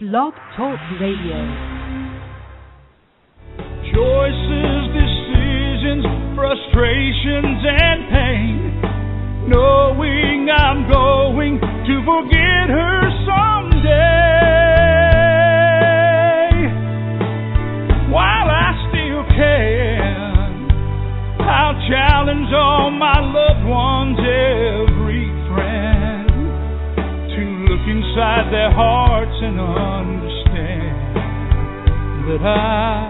[0.00, 1.36] Blog Talk Radio.
[3.92, 8.80] Choices, decisions, frustrations, and pain.
[9.52, 13.84] Knowing I'm going to forget her someday.
[18.08, 20.64] While I still can,
[21.44, 26.32] I'll challenge all my loved ones, every friend,
[27.36, 29.09] to look inside their hearts
[29.42, 31.16] and understand
[32.28, 33.09] that I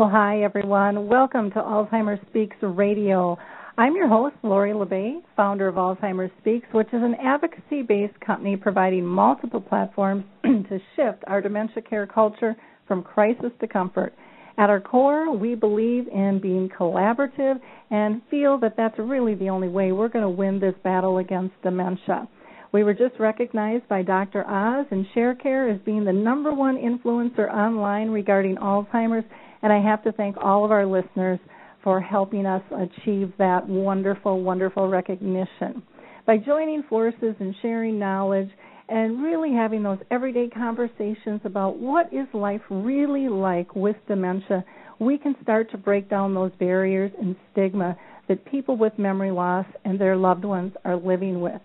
[0.00, 1.08] Well, hi, everyone.
[1.08, 3.36] Welcome to Alzheimer's Speaks Radio.
[3.76, 8.18] I'm your host, Lori La Bey, founder of Alzheimer's Speaks, which is an advocacy based
[8.20, 12.56] company providing multiple platforms to shift our dementia care culture
[12.88, 14.14] from crisis to comfort.
[14.56, 19.68] At our core, we believe in being collaborative and feel that that's really the only
[19.68, 22.26] way we're going to win this battle against dementia.
[22.72, 24.48] We were just recognized by Dr.
[24.48, 29.26] Oz and ShareCare as being the number one influencer online regarding Alzheimer's,
[29.62, 31.38] and I have to thank all of our listeners
[31.82, 35.82] for helping us achieve that wonderful, wonderful recognition.
[36.26, 38.50] By joining forces and sharing knowledge
[38.88, 44.64] and really having those everyday conversations about what is life really like with dementia,
[44.98, 47.96] we can start to break down those barriers and stigma
[48.28, 51.60] that people with memory loss and their loved ones are living with.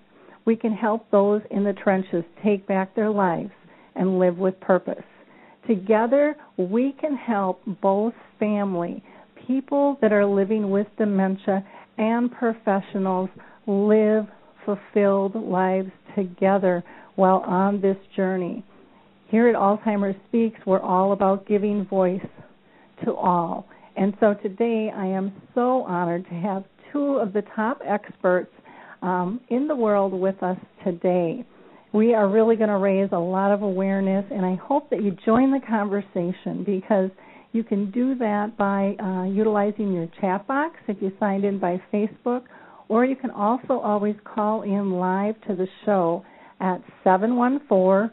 [0.45, 3.51] We can help those in the trenches take back their lives
[3.95, 5.03] and live with purpose.
[5.67, 9.03] Together, we can help both family,
[9.47, 11.65] people that are living with dementia,
[11.97, 13.29] and professionals
[13.67, 14.25] live
[14.65, 16.83] fulfilled lives together
[17.15, 18.63] while on this journey.
[19.29, 22.25] Here at Alzheimer's Speaks, we're all about giving voice
[23.03, 23.65] to all.
[23.95, 28.51] And so today I am so honored to have two of the top experts
[29.01, 31.45] um, in the world with us today.
[31.95, 35.15] We are really going to raise a lot of awareness, and I hope that you
[35.25, 37.09] join the conversation because
[37.53, 41.81] you can do that by uh, utilizing your chat box if you signed in by
[41.93, 42.41] Facebook,
[42.89, 46.25] or you can also always call in live to the show
[46.59, 48.11] at 714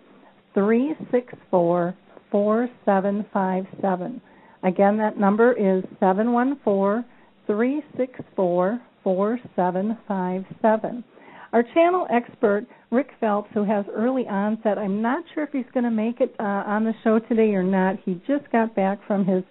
[0.55, 1.97] 364
[2.31, 4.21] 4757.
[4.63, 7.05] Again, that number is 714
[7.49, 11.05] 364 4757.
[11.53, 15.85] Our channel expert, Rick Phelps, who has early onset, I'm not sure if he's going
[15.85, 17.97] to make it uh, on the show today or not.
[18.05, 19.45] He just got back from his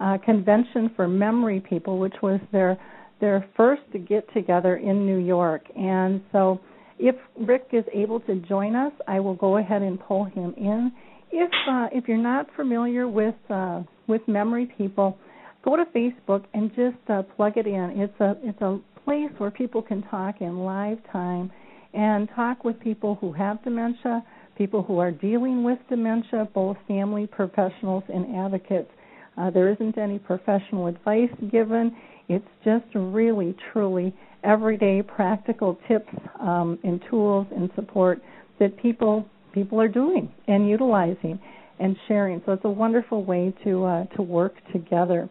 [0.00, 2.78] uh, convention for memory people, which was their
[3.20, 5.62] their first get together in New York.
[5.76, 6.60] And so,
[7.00, 10.92] if Rick is able to join us, I will go ahead and pull him in.
[11.32, 15.18] If uh, if you're not familiar with uh, with memory people,
[15.64, 17.94] go to Facebook and just uh, plug it in.
[17.96, 21.50] It's a it's a place where people can talk in live time
[21.94, 24.22] and talk with people who have dementia,
[24.58, 28.90] people who are dealing with dementia, both family professionals and advocates.
[29.38, 31.96] Uh, there isn't any professional advice given.
[32.28, 34.14] It's just really, truly
[34.44, 38.20] everyday practical tips um, and tools and support
[38.60, 41.40] that people people are doing and utilizing
[41.80, 42.42] and sharing.
[42.44, 45.30] So it's a wonderful way to uh, to work together.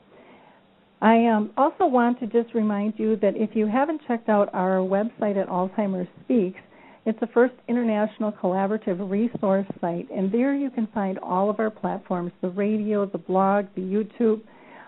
[1.01, 4.77] I um, also want to just remind you that if you haven't checked out our
[4.77, 6.59] website at Alzheimer's Speaks,
[7.05, 11.69] it's the first international collaborative resource site, and there you can find all of our
[11.69, 14.41] platforms the radio, the blog, the YouTube,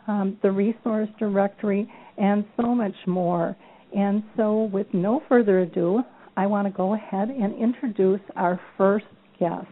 [0.08, 3.56] um, the resource directory, and so much more.
[3.96, 6.02] And so, with no further ado,
[6.36, 9.06] I want to go ahead and introduce our first
[9.40, 9.68] guest,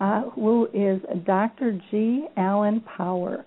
[0.00, 1.80] uh, who is Dr.
[1.90, 2.26] G.
[2.36, 3.44] Allen Power.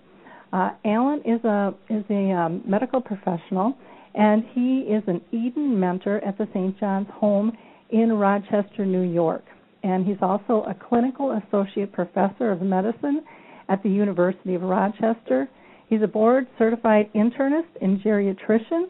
[0.54, 3.76] Uh, Allen is a is a um, medical professional,
[4.14, 6.78] and he is an Eden mentor at the St.
[6.78, 7.50] John's Home
[7.90, 9.42] in Rochester, New York.
[9.82, 13.24] And he's also a clinical associate professor of medicine
[13.68, 15.48] at the University of Rochester.
[15.88, 18.84] He's a board certified internist in geriatrician,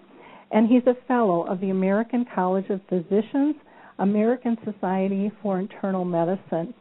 [0.50, 3.56] and he's a fellow of the American College of Physicians,
[3.98, 6.74] American Society for Internal Medicine.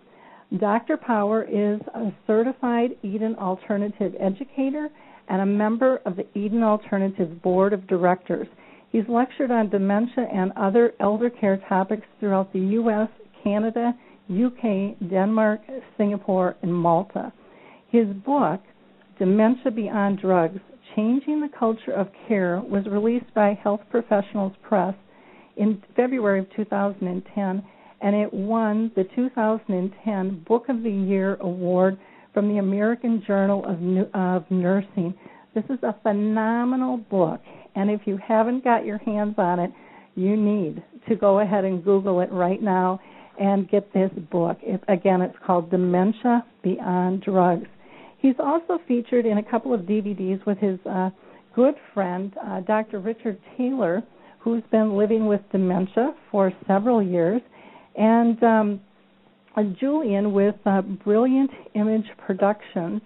[0.60, 0.98] Dr.
[0.98, 4.90] Power is a certified Eden Alternative educator
[5.30, 8.48] and a member of the Eden Alternative Board of Directors.
[8.92, 13.10] He's lectured on dementia and other elder care topics throughout the U.S.,
[13.44, 13.94] Canada,
[14.30, 15.62] UK, Denmark,
[15.98, 17.34] Singapore, and Malta.
[17.90, 18.62] His book,
[19.18, 20.60] Dementia Beyond Drugs
[20.96, 24.94] Changing the Culture of Care was released by Health Professionals Press
[25.58, 27.64] in February of 2010,
[28.04, 31.98] and it won the 2010 Book of the Year award
[32.34, 35.14] from the American Journal of, of Nursing.
[35.56, 37.40] This is a phenomenal book,
[37.76, 39.72] and if you haven't got your hands on it,
[40.16, 43.00] you need to go ahead and Google it right now
[43.40, 44.58] and get this book.
[44.62, 47.68] It, again, it's called Dementia Beyond Drugs.
[48.20, 51.10] He's also featured in a couple of DVDs with his uh,
[51.56, 53.00] good friend, uh, Dr.
[53.00, 54.04] Richard Taylor,
[54.40, 57.42] who's been living with dementia for several years,
[57.96, 58.82] and um,
[59.80, 63.02] Julian with uh, Brilliant Image Productions.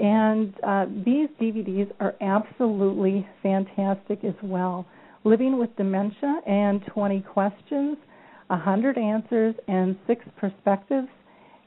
[0.00, 4.86] And uh, these DVDs are absolutely fantastic as well.
[5.24, 7.98] Living with Dementia and 20 Questions,
[8.46, 11.08] 100 Answers, and Six Perspectives.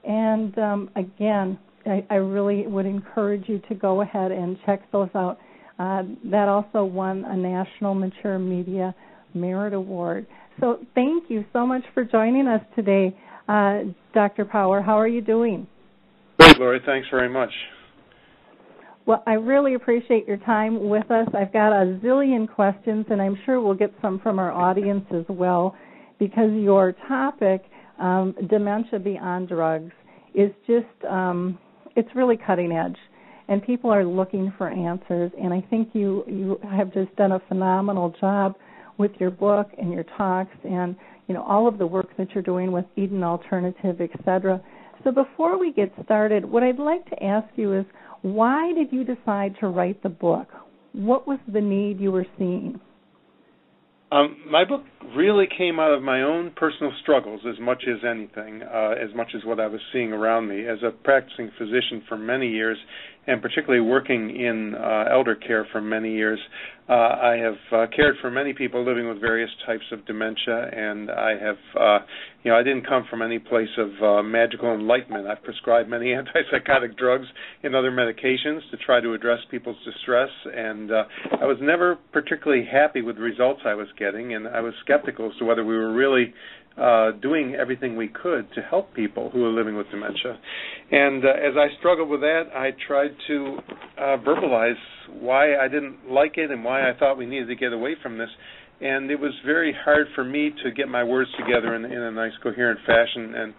[0.03, 5.09] And um, again, I, I, really would encourage you to go ahead and check those
[5.15, 5.37] out.
[5.79, 8.95] Uh, that also won a National Mature Media
[9.33, 10.25] Merit Award.
[10.59, 13.15] So thank you so much for joining us today,
[13.47, 13.79] uh,
[14.13, 14.45] Dr.
[14.45, 14.81] Power.
[14.81, 15.67] How are you doing?
[16.39, 16.81] Great, Lori.
[16.85, 17.51] Thanks very much.
[19.05, 21.27] Well, I really appreciate your time with us.
[21.33, 25.25] I've got a zillion questions, and I'm sure we'll get some from our audience as
[25.27, 25.75] well,
[26.19, 27.63] because your topic,
[27.99, 29.91] um, dementia beyond drugs,
[30.33, 31.59] is just um,
[31.97, 32.95] it's really cutting edge,
[33.49, 35.31] and people are looking for answers.
[35.41, 38.55] And I think you you have just done a phenomenal job
[38.97, 40.95] with your book and your talks, and
[41.27, 44.61] you know all of the work that you're doing with Eden Alternative, etc.
[45.03, 47.85] So before we get started, what I'd like to ask you is
[48.21, 50.47] why did you decide to write the book?
[50.93, 52.79] What was the need you were seeing?
[54.13, 54.83] Um, my book
[55.15, 59.29] really came out of my own personal struggles as much as anything, uh, as much
[59.35, 60.67] as what I was seeing around me.
[60.67, 62.77] As a practicing physician for many years,
[63.27, 66.39] and particularly working in uh, elder care for many years,
[66.89, 71.09] uh, I have uh, cared for many people living with various types of dementia, and
[71.09, 71.99] I have, uh,
[72.43, 75.25] you know, I didn't come from any place of uh, magical enlightenment.
[75.27, 77.27] I've prescribed many antipsychotic drugs
[77.63, 81.03] and other medications to try to address people's distress, and uh,
[81.41, 85.31] I was never particularly happy with the results I was getting, and I was skeptical
[85.31, 86.33] as to whether we were really
[86.77, 90.39] uh, doing everything we could to help people who are living with dementia.
[90.91, 93.57] And uh, as I struggled with that, I tried to
[93.97, 94.73] uh, verbalize
[95.19, 98.17] why I didn't like it and why I thought we needed to get away from
[98.17, 98.29] this.
[98.81, 102.11] And it was very hard for me to get my words together in, in a
[102.11, 103.35] nice, coherent fashion.
[103.35, 103.53] And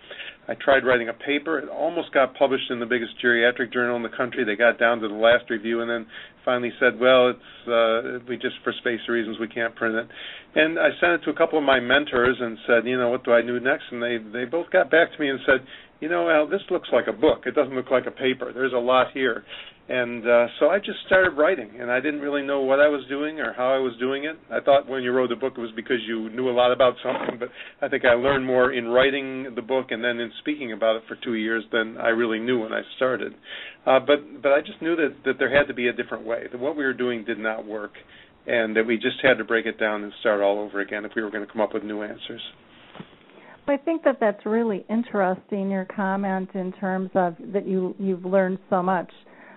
[0.49, 1.58] I tried writing a paper.
[1.58, 4.44] It almost got published in the biggest geriatric journal in the country.
[4.44, 6.06] They got down to the last review and then
[6.44, 10.06] finally said, "Well, it's uh, we just for space reasons we can't print it."
[10.55, 13.25] And I sent it to a couple of my mentors and said, "You know, what
[13.25, 15.67] do I do next?" And they they both got back to me and said,
[16.00, 17.44] "You know, Al, this looks like a book.
[17.46, 18.52] It doesn't look like a paper.
[18.52, 19.44] There's a lot here."
[19.86, 23.04] And uh, so I just started writing, and I didn't really know what I was
[23.10, 24.34] doing or how I was doing it.
[24.50, 26.94] I thought when you wrote the book it was because you knew a lot about
[27.04, 27.50] something, but
[27.82, 31.02] I think I learned more in writing the book and then in speaking about it
[31.06, 33.34] for two years than I really knew when I started.
[33.84, 36.44] Uh, but but I just knew that that there had to be a different way.
[36.50, 37.92] That what we were doing did not work,
[38.46, 41.12] and that we just had to break it down and start all over again if
[41.14, 42.40] we were going to come up with new answers.
[43.66, 45.70] I think that that's really interesting.
[45.70, 49.10] Your comment in terms of that you you've learned so much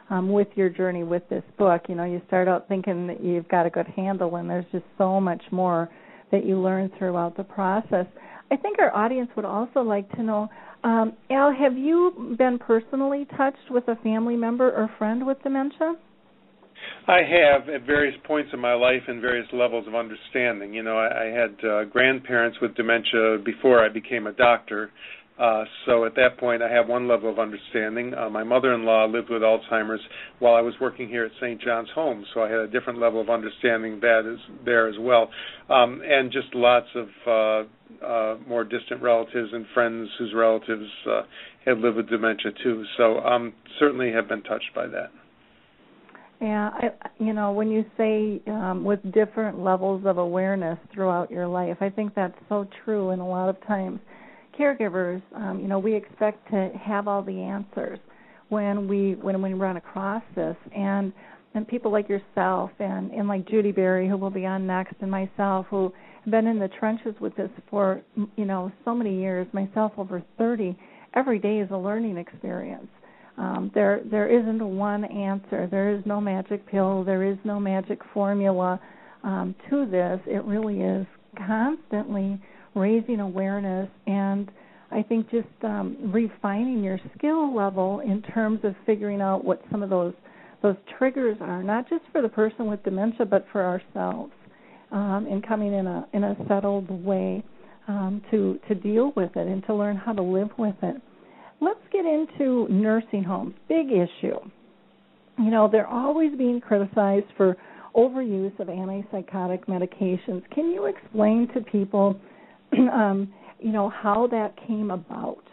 [0.09, 1.83] um, with your journey with this book.
[1.89, 4.86] You know, you start out thinking that you've got a good handle, and there's just
[4.98, 5.89] so much more
[6.32, 8.05] that you learn throughout the process.
[8.51, 10.50] I think our audience would also like to know,
[10.84, 15.96] um, Al, have you been personally touched with a family member or friend with dementia?
[17.08, 20.74] I have at various points in my life and various levels of understanding.
[20.74, 24.91] You know, I, I had uh, grandparents with dementia before I became a doctor,
[25.39, 28.13] uh, so at that point, I have one level of understanding.
[28.13, 30.01] Uh, my mother-in-law lived with Alzheimer's
[30.39, 31.62] while I was working here at St.
[31.62, 35.29] John's Home, so I had a different level of understanding that is there as well,
[35.70, 41.22] um, and just lots of uh, uh, more distant relatives and friends whose relatives uh,
[41.65, 42.84] had lived with dementia too.
[42.98, 45.12] So um, certainly have been touched by that.
[46.41, 46.89] Yeah, I,
[47.20, 51.89] you know, when you say um, with different levels of awareness throughout your life, I
[51.89, 53.10] think that's so true.
[53.10, 54.00] And a lot of times
[54.58, 58.00] caregivers, um, you know, we expect to have all the answers
[58.50, 61.12] when we when we run across this, and
[61.54, 65.12] and people like yourself and and like Judy Berry, who will be on next, and
[65.12, 68.02] myself, who have been in the trenches with this for
[68.36, 69.48] you know so many years.
[69.54, 70.78] Myself over thirty.
[71.14, 72.88] Every day is a learning experience.
[73.38, 75.68] Um, there there isn't one answer.
[75.70, 77.04] There is no magic pill.
[77.04, 78.80] There is no magic formula
[79.24, 80.20] um, to this.
[80.26, 81.06] It really is
[81.46, 82.40] constantly
[82.77, 84.50] raising awareness and
[84.89, 89.84] I think just um, refining your skill level in terms of figuring out what some
[89.84, 90.13] of those
[90.63, 94.31] those triggers are, not just for the person with dementia, but for ourselves,
[94.91, 97.43] um, and coming in a in a settled way
[97.88, 100.96] um, to to deal with it and to learn how to live with it.
[101.60, 103.55] Let's get into nursing homes.
[103.67, 104.39] Big issue.
[105.38, 107.57] You know, they're always being criticized for
[107.96, 110.43] overuse of antipsychotic medications.
[110.51, 112.19] Can you explain to people,
[112.93, 115.43] um, you know, how that came about,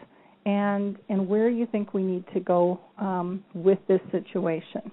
[0.47, 4.91] and and where you think we need to go um, with this situation?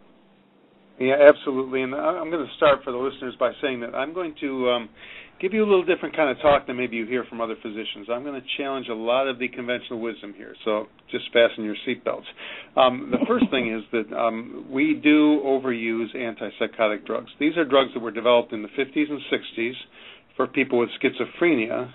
[1.00, 1.82] Yeah, absolutely.
[1.82, 4.90] And I'm going to start for the listeners by saying that I'm going to um,
[5.42, 8.08] give you a little different kind of talk than maybe you hear from other physicians.
[8.12, 11.76] I'm going to challenge a lot of the conventional wisdom here, so just fasten your
[11.88, 12.30] seatbelts.
[12.78, 17.32] Um, the first thing is that um, we do overuse antipsychotic drugs.
[17.40, 19.74] These are drugs that were developed in the 50s and 60s
[20.38, 21.92] for people with schizophrenia,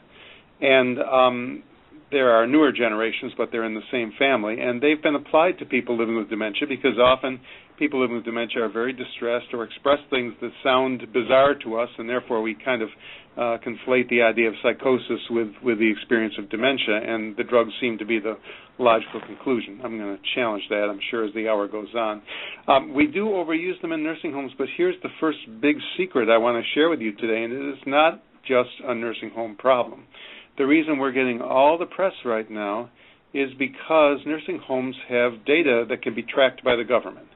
[0.61, 1.63] and um,
[2.11, 5.67] there are newer generations, but they're in the same family, and they've been applied to
[5.67, 7.41] people living with dementia because often
[7.79, 11.89] people living with dementia are very distressed or express things that sound bizarre to us,
[11.99, 12.89] and therefore we kind of
[13.37, 17.73] uh, conflate the idea of psychosis with with the experience of dementia, and the drugs
[17.81, 18.37] seem to be the
[18.79, 19.81] logical conclusion.
[19.85, 22.23] I'm going to challenge that, I'm sure, as the hour goes on.
[22.69, 26.39] Um, we do overuse them in nursing homes, but here's the first big secret I
[26.39, 30.05] want to share with you today, and it is not just a nursing home problem.
[30.59, 32.91] The reason we're getting all the press right now
[33.35, 37.29] is because nursing homes have data that can be tracked by the government.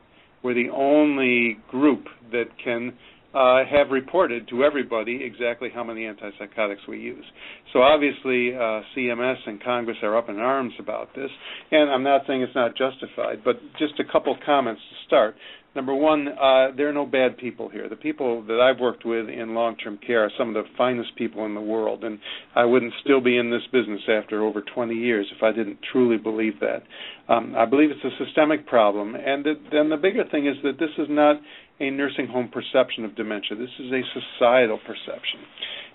[0.42, 2.94] We're the only group that can
[3.34, 7.24] uh, have reported to everybody exactly how many antipsychotics we use.
[7.72, 11.30] So obviously, uh, CMS and Congress are up in arms about this,
[11.70, 15.36] and I'm not saying it's not justified, but just a couple comments to start.
[15.74, 17.88] Number one, uh, there are no bad people here.
[17.88, 21.46] The people that I've worked with in long-term care are some of the finest people
[21.46, 22.18] in the world, and
[22.56, 26.16] I wouldn't still be in this business after over 20 years if I didn't truly
[26.16, 26.82] believe that.
[27.28, 30.90] Um, I believe it's a systemic problem, and then the bigger thing is that this
[30.98, 31.36] is not
[31.78, 33.56] a nursing home perception of dementia.
[33.56, 35.40] This is a societal perception.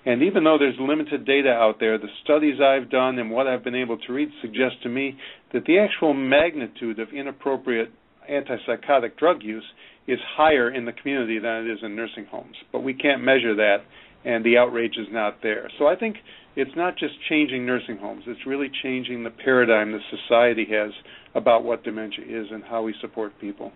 [0.05, 3.63] And even though there's limited data out there, the studies I've done and what I've
[3.63, 5.17] been able to read suggest to me
[5.51, 7.91] that the actual magnitude of inappropriate
[8.29, 9.65] antipsychotic drug use
[10.08, 12.55] is higher in the community than it is in nursing homes.
[12.72, 13.77] But we can't measure that,
[14.24, 15.70] and the outrage is not there.
[15.79, 16.17] So I think
[16.55, 20.91] it's not just changing nursing homes, it's really changing the paradigm that society has
[21.34, 23.72] about what dementia is and how we support people.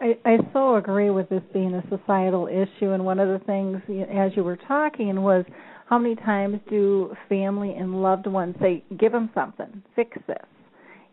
[0.00, 3.80] I, I so agree with this being a societal issue, and one of the things,
[4.10, 5.44] as you were talking, was
[5.88, 10.44] how many times do family and loved ones say, "Give them something, fix this,"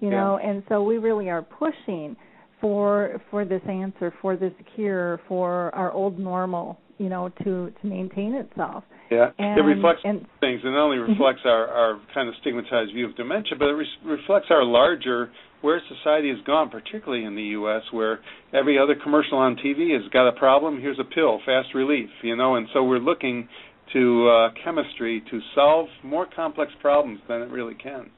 [0.02, 0.16] you yeah.
[0.16, 2.18] know and so we really are pushing
[2.60, 7.88] for for this answer for this cure for our old normal you know to to
[7.88, 11.12] maintain itself yeah and, it reflects and, things and not only mm-hmm.
[11.12, 15.32] reflects our our kind of stigmatized view of dementia but it re- reflects our larger
[15.62, 18.20] where society has gone particularly in the US where
[18.54, 22.36] every other commercial on TV has got a problem here's a pill fast relief you
[22.36, 23.48] know and so we're looking
[23.94, 28.10] to uh, chemistry to solve more complex problems than it really can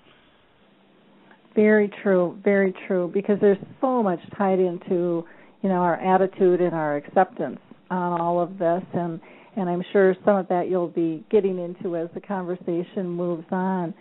[1.56, 3.10] very true, very true.
[3.14, 5.26] Because there's so much tied into,
[5.62, 9.20] you know, our attitude and our acceptance on all of this, and
[9.56, 13.94] and I'm sure some of that you'll be getting into as the conversation moves on.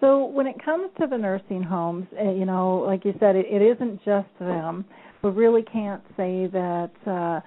[0.00, 3.46] So when it comes to the nursing homes, eh, you know, like you said, it,
[3.48, 4.84] it isn't just them.
[5.22, 6.90] We really can't say that.
[7.06, 7.40] uh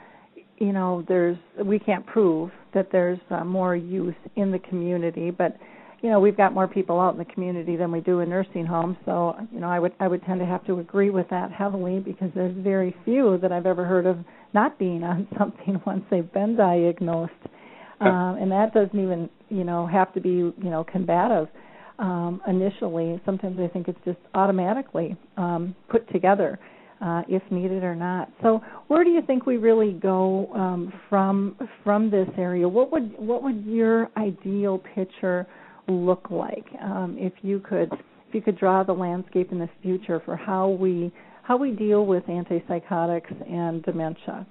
[0.61, 5.57] you know, there's we can't prove that there's uh, more use in the community, but
[6.01, 8.65] you know we've got more people out in the community than we do in nursing
[8.65, 11.51] homes so you know i would i would tend to have to agree with that
[11.51, 14.17] heavily because there's very few that i've ever heard of
[14.53, 17.31] not being on something once they've been diagnosed
[17.99, 21.47] um and that doesn't even you know have to be you know combative
[21.99, 26.59] um initially sometimes i think it's just automatically um put together
[27.03, 28.29] uh, if needed or not.
[28.43, 32.67] So, where do you think we really go um, from from this area?
[32.69, 35.47] What would what would your ideal picture
[35.91, 37.91] look like um, if you could
[38.27, 41.11] if you could draw the landscape in the future for how we
[41.43, 44.45] how we deal with antipsychotics and dementia.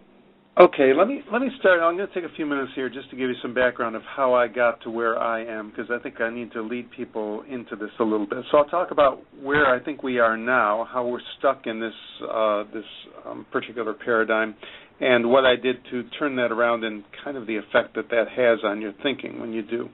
[0.61, 1.81] Okay, let me let me start.
[1.81, 4.03] I'm going to take a few minutes here just to give you some background of
[4.03, 7.45] how I got to where I am because I think I need to lead people
[7.49, 8.45] into this a little bit.
[8.51, 11.95] So I'll talk about where I think we are now, how we're stuck in this
[12.31, 12.85] uh, this
[13.25, 14.55] um, particular paradigm,
[15.01, 18.29] and what I did to turn that around and kind of the effect that that
[18.37, 19.89] has on your thinking when you do.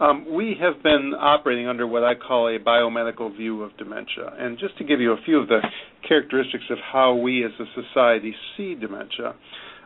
[0.00, 4.32] Um, we have been operating under what I call a biomedical view of dementia.
[4.38, 5.60] And just to give you a few of the
[6.06, 9.34] characteristics of how we as a society see dementia,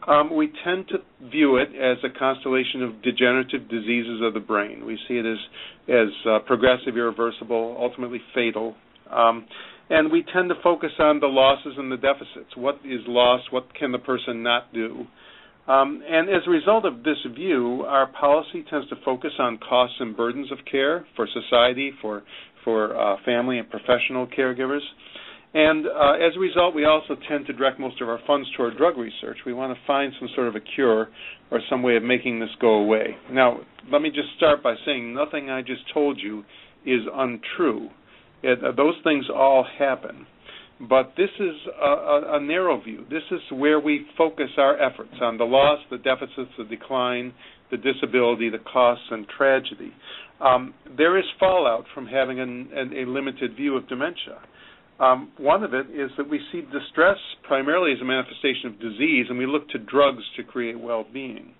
[0.06, 4.84] um, we tend to view it as a constellation of degenerative diseases of the brain.
[4.86, 5.38] We see it as
[5.88, 8.74] as uh, progressive, irreversible, ultimately fatal.
[9.10, 9.46] Um,
[9.90, 12.56] and we tend to focus on the losses and the deficits.
[12.56, 13.52] What is lost?
[13.52, 15.06] What can the person not do?
[15.66, 19.96] Um, and as a result of this view, our policy tends to focus on costs
[20.00, 22.22] and burdens of care for society, for
[22.64, 24.80] for uh, family and professional caregivers.
[25.54, 28.76] And uh, as a result, we also tend to direct most of our funds toward
[28.76, 29.38] drug research.
[29.46, 31.08] We want to find some sort of a cure
[31.50, 33.16] or some way of making this go away.
[33.32, 36.44] Now, let me just start by saying nothing I just told you
[36.84, 37.88] is untrue.
[38.42, 40.26] It, those things all happen.
[40.80, 43.04] But this is a, a, a, narrow view.
[43.10, 47.34] This is where we focus our efforts on the loss, the deficits, the decline,
[47.72, 49.92] the disability, the costs, and tragedy.
[50.40, 54.38] Um, there is fallout from having an, an, a limited view of dementia.
[55.00, 59.26] Um, one of it is that we see distress primarily as a manifestation of disease,
[59.28, 61.54] and we look to drugs to create well being.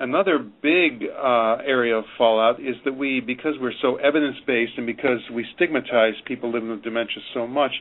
[0.00, 4.86] Another big uh, area of fallout is that we, because we're so evidence based and
[4.86, 7.72] because we stigmatize people living with dementia so much,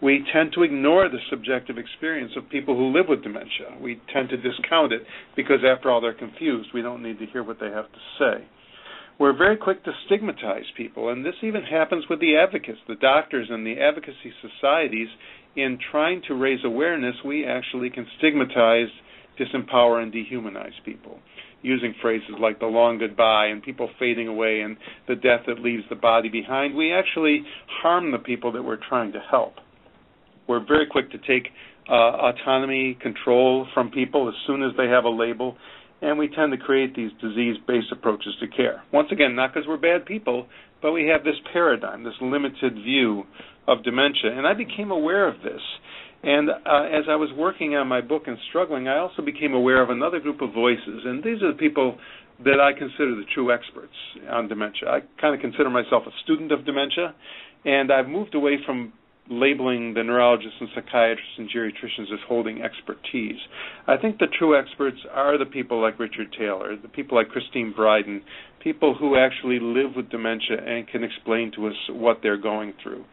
[0.00, 3.74] we tend to ignore the subjective experience of people who live with dementia.
[3.80, 5.02] We tend to discount it
[5.34, 6.68] because, after all, they're confused.
[6.72, 8.46] We don't need to hear what they have to say.
[9.18, 13.48] We're very quick to stigmatize people, and this even happens with the advocates, the doctors,
[13.50, 15.08] and the advocacy societies.
[15.56, 18.88] In trying to raise awareness, we actually can stigmatize,
[19.40, 21.18] disempower, and dehumanize people
[21.64, 24.76] using phrases like the long goodbye and people fading away and
[25.08, 27.42] the death that leaves the body behind, we actually
[27.82, 29.54] harm the people that we're trying to help.
[30.46, 31.48] We're very quick to take
[31.88, 35.56] uh, autonomy, control from people as soon as they have a label,
[36.02, 38.82] and we tend to create these disease based approaches to care.
[38.92, 40.46] Once again, not because we're bad people,
[40.82, 43.24] but we have this paradigm, this limited view
[43.66, 44.36] of dementia.
[44.36, 45.62] And I became aware of this
[46.24, 49.82] and uh, as I was working on my book and struggling, I also became aware
[49.82, 51.98] of another group of voices, and these are the people
[52.44, 53.94] that I consider the true experts
[54.30, 54.88] on dementia.
[54.88, 57.14] I kind of consider myself a student of dementia,
[57.64, 58.92] and I've moved away from
[59.30, 63.38] labeling the neurologists and psychiatrists and geriatricians as holding expertise.
[63.86, 67.72] I think the true experts are the people like Richard Taylor, the people like Christine
[67.74, 68.22] Bryden,
[68.62, 73.04] people who actually live with dementia and can explain to us what they're going through.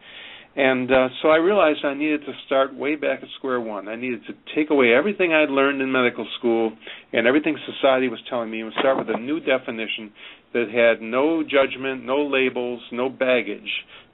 [0.54, 3.88] And uh, so I realized I needed to start way back at square one.
[3.88, 6.72] I needed to take away everything I'd learned in medical school
[7.12, 10.12] and everything society was telling me and start with a new definition
[10.52, 13.70] that had no judgment, no labels, no baggage,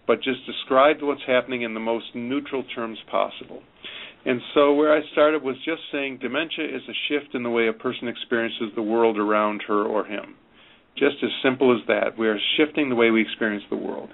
[0.07, 3.63] but just described what's happening in the most neutral terms possible.
[4.25, 7.67] And so where I started was just saying dementia is a shift in the way
[7.67, 10.37] a person experiences the world around her or him.
[10.97, 12.17] Just as simple as that.
[12.17, 14.11] We are shifting the way we experience the world.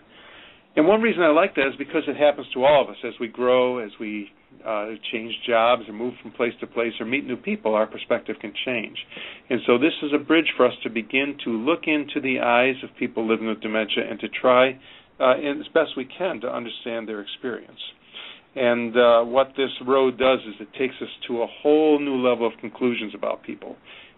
[0.76, 3.14] And one reason I like that is because it happens to all of us as
[3.20, 4.30] we grow, as we
[4.66, 8.36] uh, change jobs or move from place to place or meet new people, our perspective
[8.40, 8.96] can change.
[9.50, 12.74] And so this is a bridge for us to begin to look into the eyes
[12.82, 14.78] of people living with dementia and to try,
[15.20, 17.80] uh, as best we can, to understand their experience.
[18.56, 22.46] And uh, what this road does is it takes us to a whole new level
[22.46, 23.76] of conclusions about people.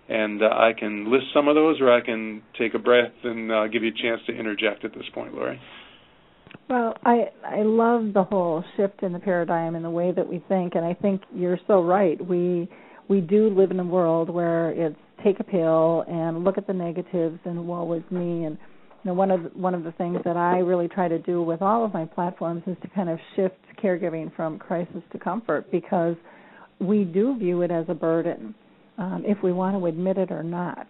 [0.08, 3.50] And uh, I can list some of those, or I can take a breath and
[3.50, 5.60] uh, give you a chance to interject at this point, Lori.
[6.68, 10.42] Well, I I love the whole shift in the paradigm and the way that we
[10.48, 12.24] think, and I think you're so right.
[12.24, 12.68] We
[13.08, 16.72] we do live in a world where it's take a pill and look at the
[16.72, 18.58] negatives and woe is me and
[19.02, 21.42] you know one of the, one of the things that I really try to do
[21.42, 25.70] with all of my platforms is to kind of shift caregiving from crisis to comfort
[25.70, 26.16] because
[26.80, 28.54] we do view it as a burden
[28.98, 30.86] um, if we want to admit it or not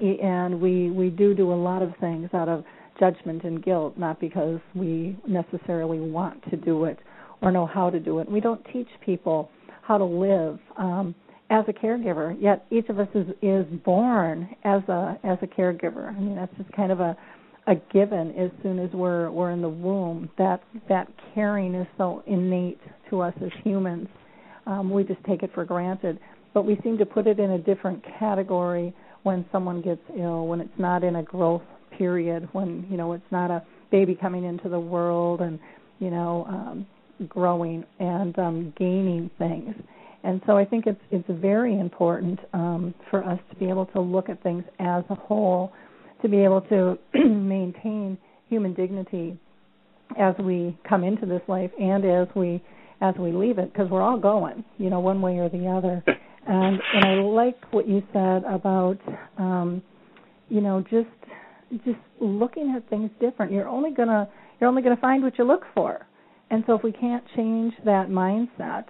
[0.00, 2.64] and we we do do a lot of things out of
[2.98, 6.98] judgment and guilt, not because we necessarily want to do it
[7.42, 8.30] or know how to do it.
[8.30, 9.50] We don't teach people
[9.82, 11.14] how to live um,
[11.50, 12.36] as a caregiver.
[12.40, 16.08] Yet each of us is is born as a as a caregiver.
[16.08, 17.16] I mean, that's just kind of a
[17.66, 20.30] a given as soon as we're we're in the womb.
[20.38, 22.80] That that caring is so innate
[23.10, 24.08] to us as humans.
[24.66, 26.18] Um, we just take it for granted,
[26.52, 30.60] but we seem to put it in a different category when someone gets ill, when
[30.60, 31.62] it's not in a growth
[31.96, 35.58] period when you know it's not a baby coming into the world and
[35.98, 36.86] you know um,
[37.28, 39.74] growing and um, gaining things.
[40.24, 44.00] And so I think it's it's very important um, for us to be able to
[44.00, 45.72] look at things as a whole,
[46.22, 49.38] to be able to maintain human dignity
[50.18, 52.62] as we come into this life and as we
[53.00, 56.02] as we leave it, because we're all going, you know, one way or the other.
[56.48, 58.98] And and I like what you said about,
[59.36, 59.82] um,
[60.48, 61.08] you know, just
[61.84, 63.52] just looking at things different.
[63.52, 64.28] You're only gonna
[64.60, 66.06] you're only gonna find what you look for.
[66.50, 68.84] And so if we can't change that mindset,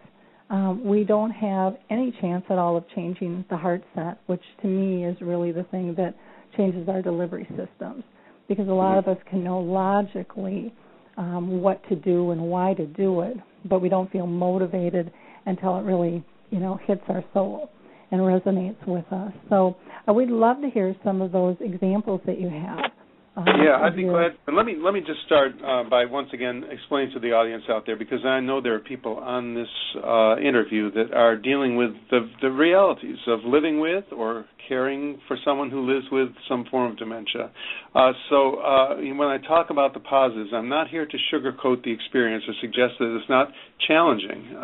[0.51, 4.69] um, we don't have any chance at all of changing the heart set, which to
[4.69, 6.15] me is really the thing that
[6.57, 8.05] changes our delivery systems.
[8.47, 10.73] Because a lot of us can know logically
[11.17, 15.11] um, what to do and why to do it, but we don't feel motivated
[15.47, 17.71] until it really, you know, hits our soul
[18.11, 19.33] and resonates with us.
[19.49, 19.77] So
[20.09, 22.91] uh, we'd love to hear some of those examples that you have.
[23.37, 24.33] Um, yeah, I'd be glad.
[24.47, 27.65] And let me let me just start uh, by once again explaining to the audience
[27.69, 29.69] out there because I know there are people on this
[30.03, 35.37] uh, interview that are dealing with the the realities of living with or caring for
[35.45, 37.51] someone who lives with some form of dementia.
[37.95, 41.93] Uh, so uh, when I talk about the positives, I'm not here to sugarcoat the
[41.93, 43.49] experience or suggest that it's not
[43.87, 44.57] challenging.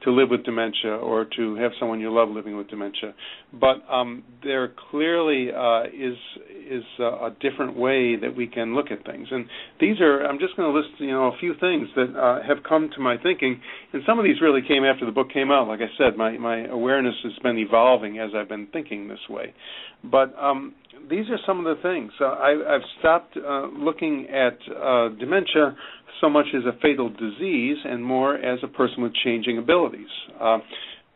[0.00, 3.14] Uh, to live with dementia or to have someone you love living with dementia.
[3.52, 6.16] But um, there clearly uh, is
[6.70, 9.46] is a, a different way that we can look at things, and
[9.80, 12.62] these are I'm just going to list you know a few things that uh, have
[12.68, 13.60] come to my thinking,
[13.92, 15.68] and some of these really came after the book came out.
[15.68, 19.52] Like I said, my my awareness has been evolving as I've been thinking this way,
[20.04, 20.74] but um,
[21.08, 22.12] these are some of the things.
[22.20, 25.76] Uh, I, I've stopped uh, looking at uh, dementia
[26.20, 30.08] so much as a fatal disease and more as a person with changing abilities.
[30.40, 30.58] Uh,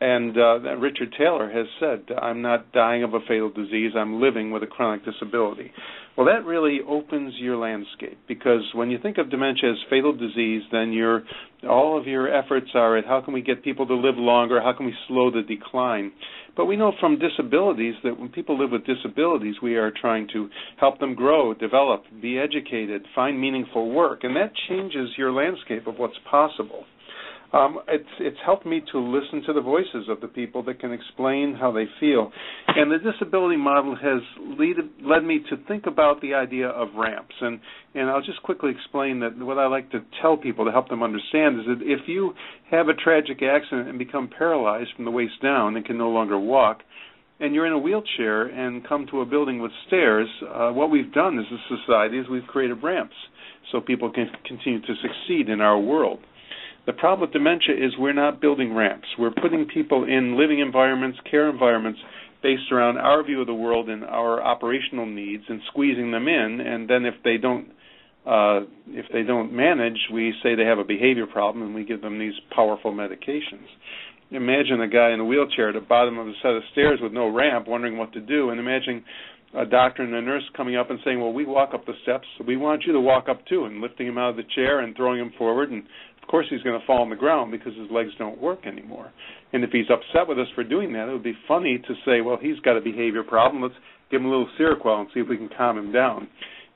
[0.01, 4.51] and uh, Richard Taylor has said, I'm not dying of a fatal disease, I'm living
[4.51, 5.71] with a chronic disability.
[6.17, 10.63] Well, that really opens your landscape because when you think of dementia as fatal disease,
[10.71, 11.23] then your
[11.65, 14.73] all of your efforts are at how can we get people to live longer, how
[14.73, 16.11] can we slow the decline.
[16.55, 20.49] But we know from disabilities that when people live with disabilities, we are trying to
[20.79, 25.97] help them grow, develop, be educated, find meaningful work, and that changes your landscape of
[25.97, 26.85] what's possible
[27.55, 30.91] um, it's it's helped me to listen to the voices of the people that can
[30.91, 32.31] explain how they feel,
[32.67, 34.21] and the disability model has
[34.59, 37.35] lead, led me to think about the idea of ramps.
[37.39, 37.59] and
[37.93, 41.01] And I'll just quickly explain that what I like to tell people to help them
[41.01, 42.33] understand is that if you
[42.71, 46.37] have a tragic accident and become paralyzed from the waist down and can no longer
[46.37, 46.81] walk,
[47.39, 51.13] and you're in a wheelchair and come to a building with stairs, uh, what we've
[51.13, 53.15] done as a society is we've created ramps
[53.71, 56.19] so people can continue to succeed in our world.
[56.85, 59.07] The problem with dementia is we're not building ramps.
[59.17, 61.99] We're putting people in living environments, care environments
[62.43, 66.61] based around our view of the world and our operational needs and squeezing them in
[66.61, 67.69] and then if they don't
[68.25, 72.01] uh, if they don't manage, we say they have a behavior problem and we give
[72.01, 73.69] them these powerful medications.
[74.31, 77.13] Imagine a guy in a wheelchair at the bottom of a set of stairs with
[77.13, 79.03] no ramp, wondering what to do, and imagine
[79.55, 82.27] a doctor and a nurse coming up and saying, "Well, we walk up the steps,
[82.37, 84.79] so we want you to walk up too," and lifting him out of the chair
[84.79, 85.83] and throwing him forward and
[86.25, 89.11] of course he's going to fall on the ground because his legs don't work anymore.
[89.53, 92.21] And if he's upset with us for doing that, it would be funny to say,
[92.21, 93.61] well, he's got a behavior problem.
[93.61, 93.75] Let's
[94.09, 96.27] give him a little Seroquel and see if we can calm him down.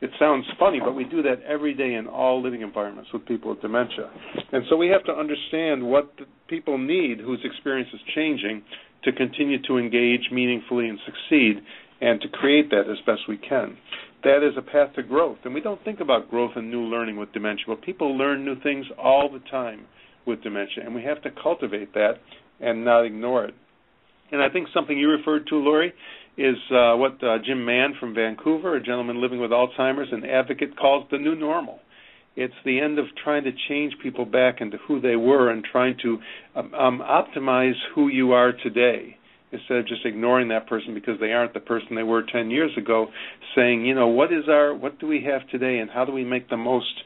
[0.02, 3.50] It sounds funny, but we do that every day in all living environments with people
[3.50, 4.12] with dementia.
[4.52, 6.14] And so we have to understand what
[6.48, 8.62] people need whose experience is changing
[9.04, 11.64] to continue to engage meaningfully and succeed
[12.02, 13.76] and to create that as best we can
[14.24, 15.38] that is a path to growth.
[15.46, 18.60] And we don't think about growth and new learning with dementia, but people learn new
[18.62, 19.86] things all the time
[20.26, 22.16] with dementia, and we have to cultivate that
[22.60, 23.54] and not ignore it.
[24.32, 25.94] And I think something you referred to, Lori,
[26.38, 30.78] is uh, what uh, Jim Mann from Vancouver, a gentleman living with Alzheimer's, an advocate,
[30.78, 31.80] calls the new normal.
[32.36, 35.98] It's the end of trying to change people back into who they were and trying
[36.04, 36.20] to
[36.56, 39.18] um, um, optimize who you are today
[39.52, 42.72] instead of just ignoring that person because they aren't the person they were 10 years
[42.78, 43.08] ago
[43.56, 46.24] saying you know what is our what do we have today and how do we
[46.24, 47.04] make the most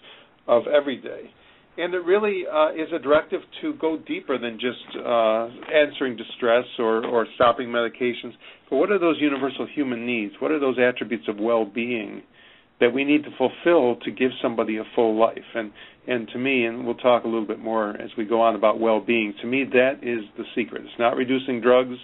[0.47, 1.29] of every day
[1.77, 6.65] and it really uh, is a directive to go deeper than just uh, answering distress
[6.77, 8.33] or, or stopping medications.
[8.69, 10.35] But what are those universal human needs?
[10.39, 12.21] What are those attributes of well-being
[12.79, 15.37] that we need to fulfill to give somebody a full life?
[15.55, 15.71] And
[16.05, 18.77] and to me, and we'll talk a little bit more as we go on about
[18.77, 19.33] well-being.
[19.41, 20.81] To me, that is the secret.
[20.83, 21.95] It's not reducing drugs.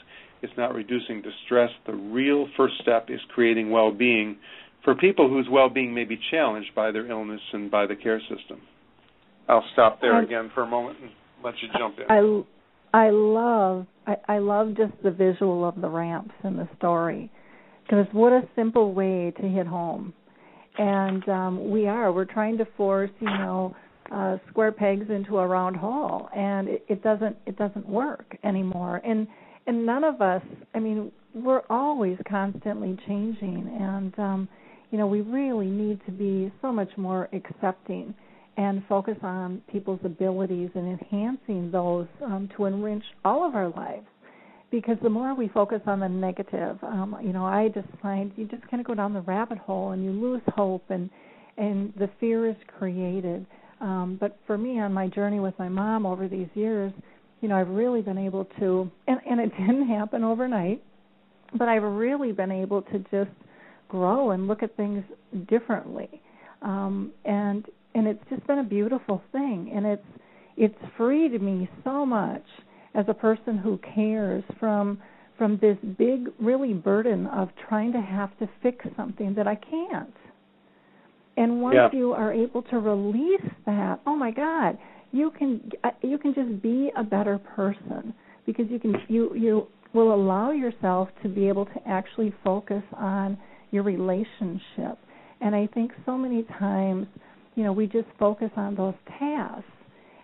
[0.42, 1.70] It's not reducing distress.
[1.86, 4.38] The real first step is creating well being
[4.84, 8.20] for people whose well being may be challenged by their illness and by the care
[8.22, 8.62] system.
[9.48, 11.12] I'll stop there again for a moment and
[11.44, 12.46] let you jump in.
[12.94, 17.32] I, I love I, I love just the visual of the ramps in the story
[17.84, 20.14] because what a simple way to hit home.
[20.78, 23.76] And um, we are we're trying to force you know
[24.12, 29.02] uh, square pegs into a round hole, and it, it doesn't it doesn't work anymore.
[29.04, 29.28] And
[29.70, 33.78] and none of us i mean we're always constantly changing.
[33.80, 34.50] And um
[34.92, 38.14] you know we really need to be so much more accepting
[38.58, 44.08] and focus on people's abilities and enhancing those um, to enrich all of our lives.
[44.72, 48.46] Because the more we focus on the negative um you know i just find you
[48.46, 51.10] just kind of go down the rabbit hole and you lose hope and
[51.58, 53.46] and the fear is created.
[53.82, 56.92] Um but for me on my journey with my mom over these years
[57.42, 60.84] you know, I've really been able to, and, and it didn't happen overnight,
[61.58, 63.32] but I've really been able to just
[63.88, 65.04] grow and look at things
[65.48, 66.22] differently.
[66.62, 70.06] Um, and and it's just been a beautiful thing and it's
[70.58, 72.44] it's freed me so much
[72.94, 75.02] as a person who cares from
[75.38, 80.14] from this big really burden of trying to have to fix something that I can't.
[81.38, 81.90] And once yeah.
[81.94, 84.78] you are able to release that, oh my god,
[85.12, 88.14] you can uh, you can just be a better person
[88.46, 93.38] because you can you you will allow yourself to be able to actually focus on
[93.72, 94.98] your relationship.
[95.42, 97.08] And I think so many times,
[97.56, 99.66] you know, we just focus on those tasks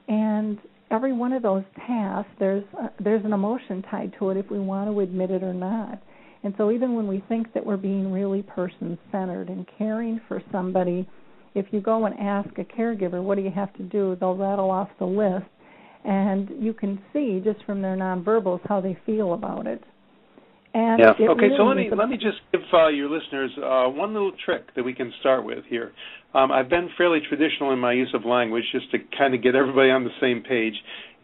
[0.07, 0.59] and
[0.91, 4.59] every one of those tasks there's a, there's an emotion tied to it if we
[4.59, 6.01] want to admit it or not.
[6.43, 10.43] And so even when we think that we're being really person centered and caring for
[10.51, 11.07] somebody,
[11.55, 14.69] if you go and ask a caregiver what do you have to do, they'll rattle
[14.69, 15.45] off the list
[16.03, 19.83] and you can see just from their nonverbals how they feel about it.
[20.73, 21.13] And yeah.
[21.17, 21.47] It okay.
[21.47, 24.75] Really so let me let me just give uh, your listeners uh, one little trick
[24.75, 25.93] that we can start with here.
[26.33, 29.55] Um, I've been fairly traditional in my use of language just to kind of get
[29.55, 30.73] everybody on the same page,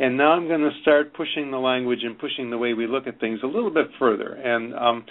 [0.02, 3.06] and now I'm going to start pushing the language and pushing the way we look
[3.06, 4.34] at things a little bit further.
[4.34, 5.06] And um,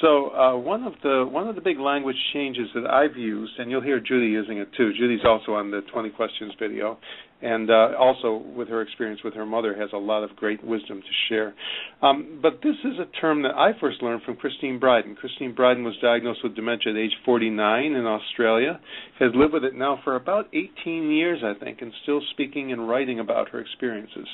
[0.00, 3.68] so uh, one of the one of the big language changes that I've used, and
[3.68, 4.92] you'll hear Judy using it too.
[4.96, 6.98] Judy's also on the 20 questions video,
[7.40, 11.00] and uh, also with her experience with her mother has a lot of great wisdom
[11.00, 11.54] to share.
[12.02, 15.14] Um, but this is a term that I first learned from Christine Bryden.
[15.14, 18.80] Christine Bryden was diagnosed with dementia at age 49 in Australia,
[19.20, 22.88] has lived with it now for about 18 years, I think, and still speaking and
[22.88, 24.26] writing about her experiences.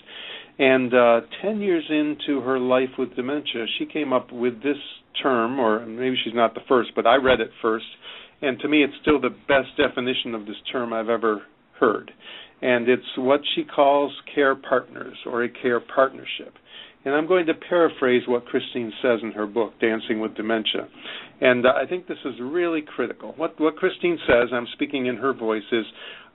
[0.59, 4.79] And uh, 10 years into her life with dementia, she came up with this
[5.23, 7.87] term, or maybe she's not the first, but I read it first,
[8.41, 11.43] and to me it's still the best definition of this term I've ever
[11.79, 12.11] heard
[12.63, 16.55] and it's what she calls care partners or a care partnership.
[17.05, 20.89] And I'm going to paraphrase what Christine says in her book, Dancing with Dementia.
[21.41, 23.35] And uh, I think this is really critical.
[23.37, 25.85] What, what Christine says, I'm speaking in her voice, is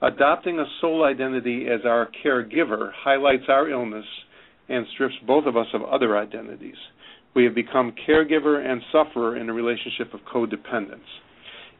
[0.00, 4.04] adopting a sole identity as our caregiver highlights our illness
[4.68, 6.76] and strips both of us of other identities.
[7.34, 11.00] We have become caregiver and sufferer in a relationship of codependence.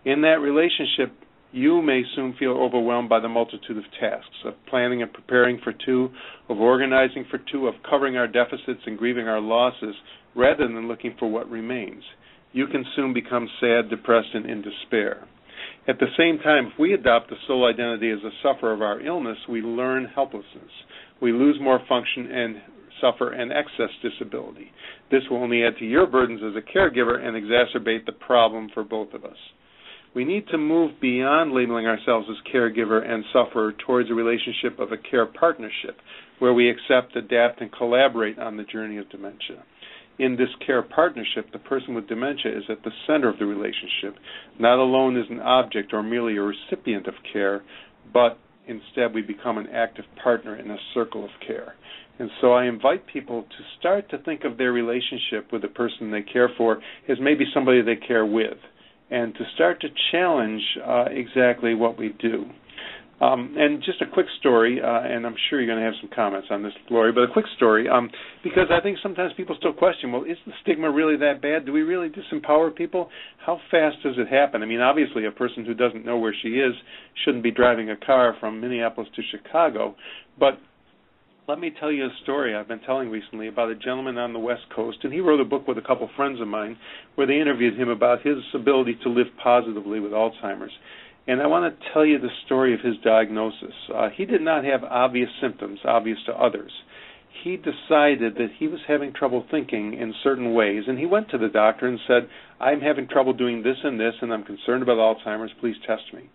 [0.04, 1.14] In that relationship,
[1.52, 5.72] you may soon feel overwhelmed by the multitude of tasks of planning and preparing for
[5.84, 6.08] two,
[6.48, 9.94] of organizing for two, of covering our deficits and grieving our losses,
[10.36, 12.04] rather than looking for what remains.
[12.52, 15.26] You can soon become sad, depressed, and in despair.
[15.88, 19.00] At the same time, if we adopt the sole identity as a sufferer of our
[19.00, 20.70] illness, we learn helplessness.
[21.20, 22.56] We lose more function and
[23.00, 24.70] suffer an excess disability.
[25.10, 28.84] This will only add to your burdens as a caregiver and exacerbate the problem for
[28.84, 29.36] both of us
[30.14, 34.92] we need to move beyond labeling ourselves as caregiver and sufferer towards a relationship of
[34.92, 35.96] a care partnership
[36.40, 39.62] where we accept, adapt, and collaborate on the journey of dementia.
[40.18, 44.16] In this care partnership, the person with dementia is at the center of the relationship,
[44.58, 47.62] not alone as an object or merely a recipient of care,
[48.12, 51.74] but instead we become an active partner in a circle of care.
[52.18, 56.10] And so I invite people to start to think of their relationship with the person
[56.10, 58.58] they care for as maybe somebody they care with
[59.10, 62.46] and to start to challenge uh, exactly what we do.
[63.20, 66.08] Um, and just a quick story, uh, and I'm sure you're going to have some
[66.14, 68.08] comments on this, Lori, but a quick story, um,
[68.42, 71.66] because I think sometimes people still question, well, is the stigma really that bad?
[71.66, 73.10] Do we really disempower people?
[73.44, 74.62] How fast does it happen?
[74.62, 76.72] I mean, obviously, a person who doesn't know where she is
[77.22, 79.96] shouldn't be driving a car from Minneapolis to Chicago,
[80.38, 80.58] but
[81.50, 84.38] let me tell you a story I've been telling recently about a gentleman on the
[84.38, 86.78] West Coast, and he wrote a book with a couple friends of mine
[87.16, 90.70] where they interviewed him about his ability to live positively with Alzheimer's.
[91.26, 93.74] And I want to tell you the story of his diagnosis.
[93.92, 96.70] Uh, he did not have obvious symptoms, obvious to others.
[97.42, 101.38] He decided that he was having trouble thinking in certain ways, and he went to
[101.38, 102.28] the doctor and said,
[102.60, 105.50] I'm having trouble doing this and this, and I'm concerned about Alzheimer's.
[105.58, 106.30] Please test me.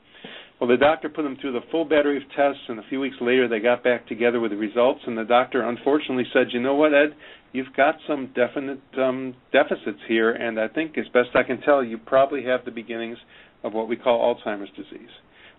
[0.60, 3.18] Well, the doctor put them through the full battery of tests, and a few weeks
[3.20, 5.02] later they got back together with the results.
[5.06, 7.13] And the doctor unfortunately said, "You know what, Ed?
[7.52, 11.84] You've got some definite um, deficits here, and I think, as best I can tell,
[11.84, 13.18] you probably have the beginnings
[13.63, 15.12] of what we call Alzheimer's disease."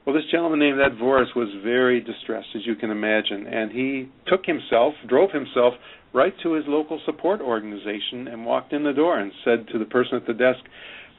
[0.06, 4.08] Well, this gentleman named Ed Voris was very distressed, as you can imagine, and he
[4.28, 5.74] took himself, drove himself
[6.12, 9.84] right to his local support organization, and walked in the door and said to the
[9.84, 10.60] person at the desk,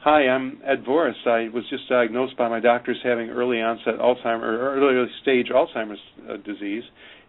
[0.04, 1.26] Hi, I'm Ed Voris.
[1.26, 5.98] I was just diagnosed by my doctors having early onset Alzheimer's or early stage Alzheimer's
[6.30, 6.84] uh, disease,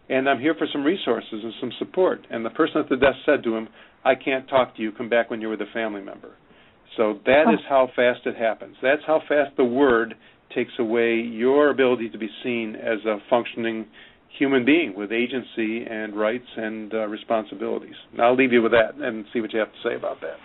[0.08, 2.28] and I'm here for some resources and some support.
[2.30, 3.70] And the person at the desk said to him,
[4.06, 4.92] "I can't talk to you.
[4.92, 6.34] Come back when you're with a family member."
[6.96, 8.76] So that is how fast it happens.
[8.84, 10.14] That's how fast the word
[10.54, 13.88] takes away your ability to be seen as a functioning
[14.38, 17.96] human being with agency and rights and uh, responsibilities.
[18.12, 20.38] And I'll leave you with that and see what you have to say about that.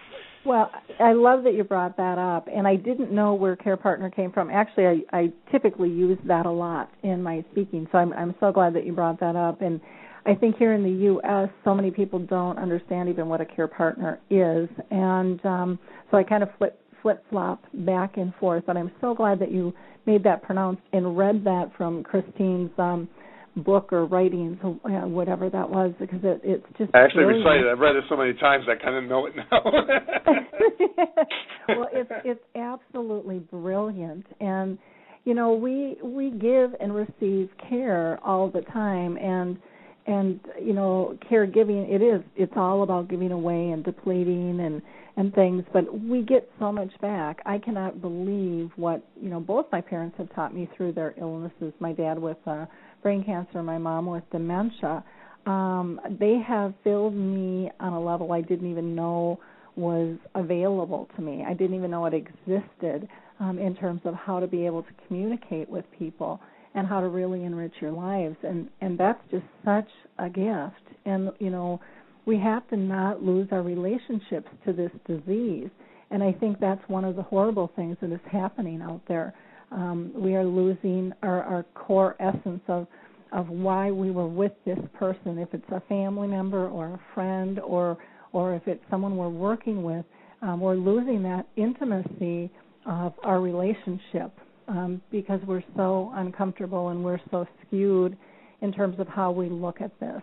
[0.44, 4.10] Well, I love that you brought that up, and I didn't know where Care Partner
[4.10, 4.50] came from.
[4.50, 8.52] Actually, I, I typically use that a lot in my speaking, so I'm, I'm so
[8.52, 9.62] glad that you brought that up.
[9.62, 9.80] And
[10.26, 13.68] I think here in the U.S., so many people don't understand even what a Care
[13.68, 15.78] Partner is, and um,
[16.10, 18.64] so I kind of flip flip flop back and forth.
[18.66, 19.74] But I'm so glad that you
[20.06, 22.70] made that pronounced and read that from Christine's.
[22.78, 23.08] Um,
[23.56, 24.72] book or writings, or
[25.08, 26.94] whatever that was, because it, it's just.
[26.94, 27.46] I actually brilliant.
[27.46, 27.70] recited.
[27.70, 29.62] I've read it so many times, I kind of know it now.
[31.68, 34.78] well, it's it's absolutely brilliant, and
[35.24, 39.58] you know we we give and receive care all the time, and
[40.06, 44.82] and you know caregiving it is it's all about giving away and depleting and
[45.16, 49.66] and things but we get so much back i cannot believe what you know both
[49.72, 52.66] my parents have taught me through their illnesses my dad with uh
[53.04, 55.04] brain cancer, my mom with dementia,
[55.46, 59.38] um, they have filled me on a level I didn't even know
[59.76, 61.44] was available to me.
[61.46, 63.08] I didn't even know it existed
[63.40, 66.40] um, in terms of how to be able to communicate with people
[66.74, 68.36] and how to really enrich your lives.
[68.42, 69.88] And and that's just such
[70.18, 70.96] a gift.
[71.04, 71.80] And you know,
[72.24, 75.68] we have to not lose our relationships to this disease.
[76.10, 79.34] And I think that's one of the horrible things that is happening out there
[79.74, 82.86] um, we are losing our, our core essence of
[83.32, 85.38] of why we were with this person.
[85.38, 87.98] If it's a family member or a friend, or
[88.32, 90.04] or if it's someone we're working with,
[90.42, 92.50] um, we're losing that intimacy
[92.86, 94.32] of our relationship
[94.68, 98.16] um, because we're so uncomfortable and we're so skewed
[98.60, 100.22] in terms of how we look at this.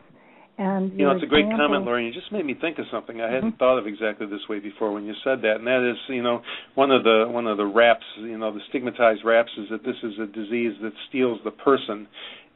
[0.61, 2.05] And you know, it's a great comment, Lorraine.
[2.05, 3.57] You just made me think of something I hadn't Mhm.
[3.57, 6.43] thought of exactly this way before when you said that, and that is, you know,
[6.75, 9.97] one of the one of the raps, you know, the stigmatized raps is that this
[10.03, 12.07] is a disease that steals the person,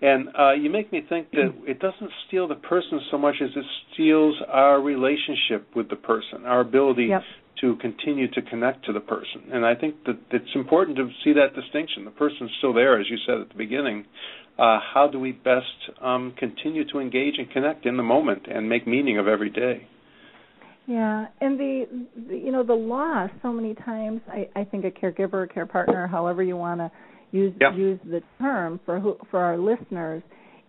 [0.03, 3.49] and uh, you make me think that it doesn't steal the person so much as
[3.55, 7.23] it steals our relationship with the person, our ability Yep.
[7.61, 9.41] to continue to connect to the person.
[9.51, 12.03] And I think that it's important to see that distinction.
[12.05, 14.05] The person's still there, as you said at the beginning.
[14.57, 15.65] Uh, how do we best
[16.01, 19.85] um, continue to engage and connect in the moment and make meaning of every day?
[20.87, 24.21] Yeah, and the, the you know the loss so many times.
[24.27, 26.91] I, I think a caregiver, a care partner, however you want to
[27.31, 27.73] use Yeah.
[27.73, 30.21] use the term for who, for our listeners,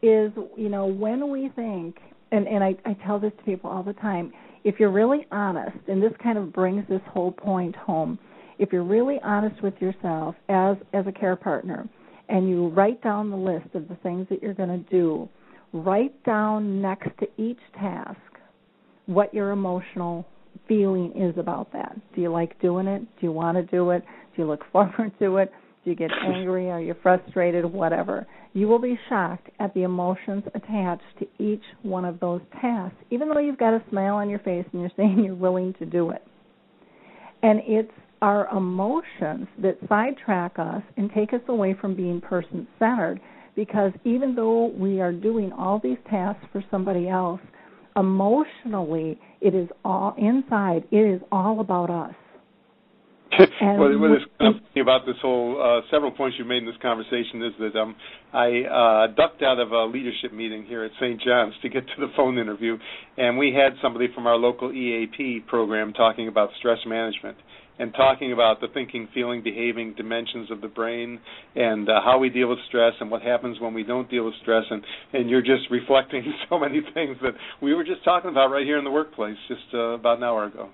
[0.03, 1.99] is you know when we think,
[2.33, 4.33] and and I, I tell this to people all the time.
[4.65, 8.19] If you're really honest, and this kind of brings this whole point home,
[8.59, 11.89] if you're really honest with yourself as as a care partner,
[12.29, 15.29] and you write down the list of the things that you're going to do,
[15.73, 18.19] write down next to each task
[19.07, 20.27] what your emotional
[20.67, 21.97] feeling is about that.
[22.15, 23.01] Do you like doing it?
[23.01, 24.03] Do you want to do it?
[24.35, 25.53] Do you look forward to it?
[25.85, 26.71] Do you get angry?
[26.71, 27.65] Are you frustrated?
[27.65, 28.27] Whatever.
[28.53, 33.29] You will be shocked at the emotions attached to each one of those tasks, even
[33.29, 36.11] though you've got a smile on your face and you're saying you're willing to do
[36.11, 36.23] it.
[37.43, 43.21] And it's our emotions that sidetrack us and take us away from being person centered
[43.55, 47.41] because even though we are doing all these tasks for somebody else,
[47.97, 52.15] emotionally it is all inside it is all about us
[53.61, 56.77] And what, what is funny about this whole uh, several points you made in this
[56.81, 57.97] conversation is that um,
[58.33, 61.21] I uh, ducked out of a leadership meeting here at St.
[61.21, 62.79] John's to get to the phone interview,
[63.17, 67.37] and we had somebody from our local EAP program talking about stress management
[67.79, 71.21] and talking about the thinking, feeling, behaving dimensions of the brain
[71.55, 74.35] and uh, how we deal with stress and what happens when we don't deal with
[74.43, 78.49] stress and and you're just reflecting so many things that we were just talking about
[78.49, 80.69] right here in the workplace just uh, about an hour ago.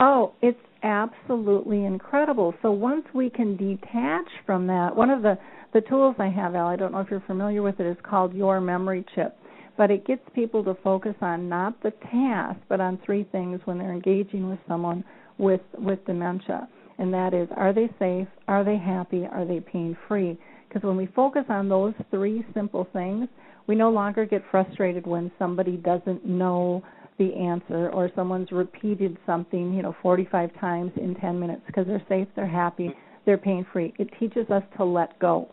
[0.00, 2.54] Oh, it's absolutely incredible.
[2.62, 5.38] So once we can detach from that, one of the
[5.72, 8.32] the tools I have, Al, I don't know if you're familiar with it, is called
[8.32, 9.36] Your Memory Chip.
[9.76, 13.78] But it gets people to focus on not the task, but on three things when
[13.78, 15.02] they're engaging with someone
[15.38, 16.68] with with dementia.
[16.98, 18.28] And that is, are they safe?
[18.46, 19.26] Are they happy?
[19.26, 20.38] Are they pain free?
[20.68, 23.28] Because when we focus on those three simple things,
[23.66, 26.82] we no longer get frustrated when somebody doesn't know
[27.18, 32.02] the answer or someone's repeated something, you know, 45 times in 10 minutes because they're
[32.08, 32.92] safe, they're happy,
[33.24, 33.94] they're pain free.
[33.98, 35.48] It teaches us to let go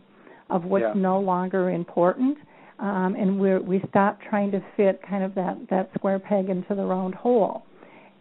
[0.49, 0.93] of what's Yeah.
[0.95, 2.37] no longer important,
[2.79, 6.75] um, and we we stop trying to fit kind of that that square peg into
[6.75, 7.63] the round hole,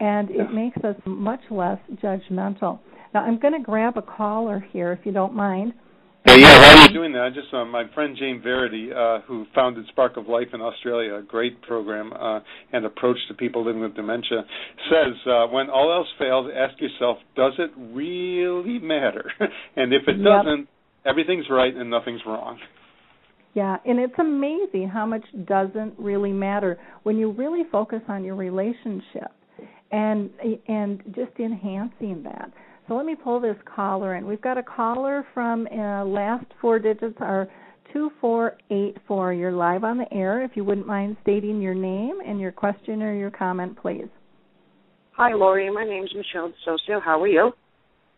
[0.01, 0.43] and Yeah.
[0.45, 2.79] it makes us much less judgmental.
[3.15, 5.75] Now I'm going to grab a caller here if you don't mind.
[6.27, 6.61] Yeah, yeah.
[6.61, 10.19] While you're doing that, I just uh, my friend Jane Verity, uh, who founded Spark
[10.19, 12.41] of Life in Australia, a great program uh,
[12.73, 14.45] and approach to people living with dementia,
[14.91, 19.33] says uh, when all else fails, ask yourself, does it really matter?
[19.77, 20.25] and if it Yep.
[20.25, 20.69] doesn't,
[21.07, 22.59] everything's right and nothing's wrong.
[23.55, 28.37] Yeah, and it's amazing how much doesn't really matter when you really focus on your
[28.37, 29.33] relationship
[29.91, 30.31] and
[30.69, 32.53] and just enhancing that.
[32.89, 34.27] So let me pull this caller in.
[34.27, 37.49] We've got a caller from uh, last four digits are
[37.93, 39.33] 2484.
[39.33, 40.43] You're live on the air.
[40.45, 44.09] If you wouldn't mind stating your name and your question or your comment, please.
[45.13, 45.71] Hi, Lori.
[45.73, 47.01] My name's Michelle Socio.
[47.01, 47.53] How are you?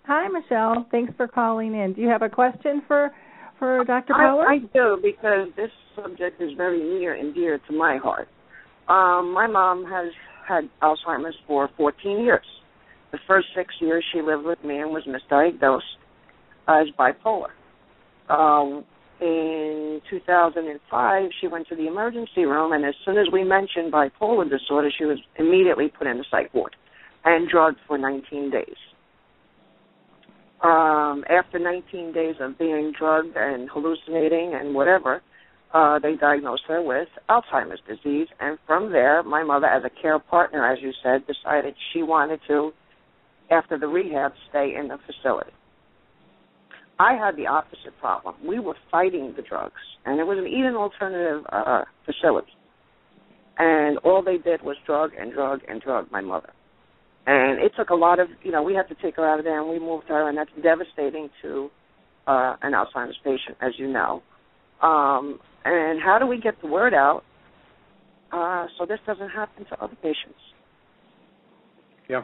[0.05, 0.87] Hi, Michelle.
[0.91, 1.95] Thanks for calling in.
[1.95, 3.11] Do you have a question for
[3.59, 4.15] for Dr.
[4.15, 4.47] Power?
[4.49, 8.29] I, I do because this subject is very near and dear to my heart.
[8.89, 10.13] Um, my mom has
[10.53, 12.45] had Alzheimer's for 14 years.
[13.11, 15.81] The first six years she lived with me and was misdiagnosed
[16.69, 17.51] as bipolar.
[18.29, 18.85] Um,
[19.21, 24.49] in 2005, she went to the emergency room, and as soon as we mentioned bipolar
[24.49, 26.75] disorder, she was immediately put in the psych ward
[27.25, 28.75] and drugged for 19 days.
[30.63, 35.23] Um, after 19 days of being drugged and hallucinating and whatever,
[35.73, 38.29] uh, they diagnosed her with Alzheimer's disease.
[38.41, 42.41] And from there, my mother, as a care partner, as you said, decided she wanted
[42.49, 42.73] to,
[43.51, 45.53] after the rehab, stay in the facility.
[46.99, 48.35] I had the opposite problem.
[48.47, 52.53] We were fighting the drugs, and it was an Eden alternative uh, facility.
[53.59, 56.51] And all they did was drug and drug and drug my mother.
[57.27, 59.45] And it took a lot of, you know, we had to take her out of
[59.45, 61.71] there, and we moved her, and that's devastating to
[62.27, 64.23] uh, an Alzheimer's patient, as you know.
[64.83, 67.23] Um, and how do we get the word out
[68.33, 70.41] uh, so this doesn't happen to other patients?
[72.09, 72.23] Yeah,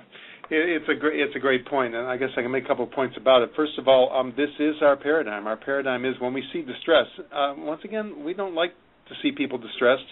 [0.51, 2.85] it's a great it's a great point, and I guess I can make a couple
[2.85, 3.51] of points about it.
[3.55, 5.47] First of all, um, this is our paradigm.
[5.47, 7.07] Our paradigm is when we see distress.
[7.33, 8.73] Uh, once again, we don't like
[9.09, 10.05] to see people distressed.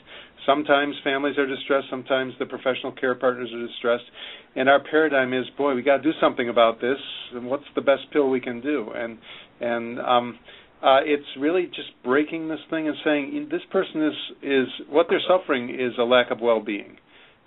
[0.46, 1.86] Sometimes families are distressed.
[1.90, 4.04] Sometimes the professional care partners are distressed.
[4.54, 6.98] And our paradigm is, boy, we got to do something about this.
[7.34, 8.90] And what's the best pill we can do?
[8.94, 9.18] And
[9.60, 10.38] and um,
[10.82, 15.20] uh, it's really just breaking this thing and saying this person is is what they're
[15.26, 16.96] suffering is a lack of well-being.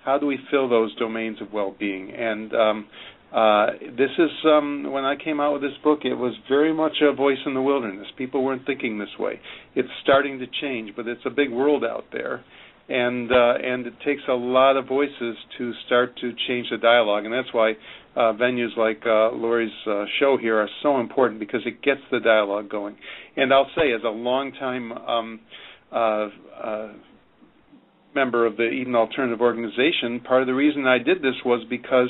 [0.04, 2.12] How do we fill those domains of well-being?
[2.12, 2.88] And um,
[3.34, 6.00] uh, this is um, when I came out with this book.
[6.04, 8.08] It was very much a voice in the wilderness.
[8.18, 9.40] People weren't thinking this way.
[9.76, 12.44] It's starting to change, but it's a big world out there,
[12.90, 17.26] and uh, and it takes a lot of voices to start to change the dialogue,
[17.26, 17.74] and that's why
[18.16, 22.20] uh, venues like uh, Lori's uh, show here are so important because it gets the
[22.20, 22.96] dialogue going.
[23.36, 25.40] And I'll say, as a longtime um,
[25.92, 26.28] uh,
[26.62, 26.94] uh,
[28.16, 32.10] member of the Eden Alternative Organization, part of the reason I did this was because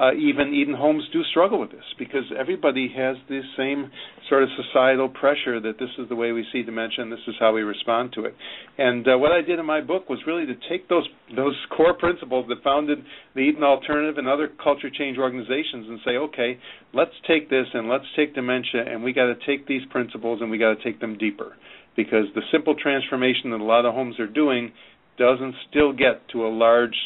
[0.00, 3.90] uh, even Eden homes do struggle with this because everybody has the same
[4.30, 7.34] sort of societal pressure that this is the way we see dementia and this is
[7.38, 8.34] how we respond to it.
[8.78, 11.92] And uh, what I did in my book was really to take those those core
[11.92, 16.58] principles that founded the Eden Alternative and other culture change organizations and say, okay,
[16.94, 20.50] let's take this and let's take dementia and we got to take these principles and
[20.50, 21.56] we got to take them deeper
[21.94, 24.72] because the simple transformation that a lot of homes are doing
[25.18, 26.96] doesn't still get to a large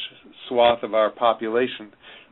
[0.49, 1.91] swath of our population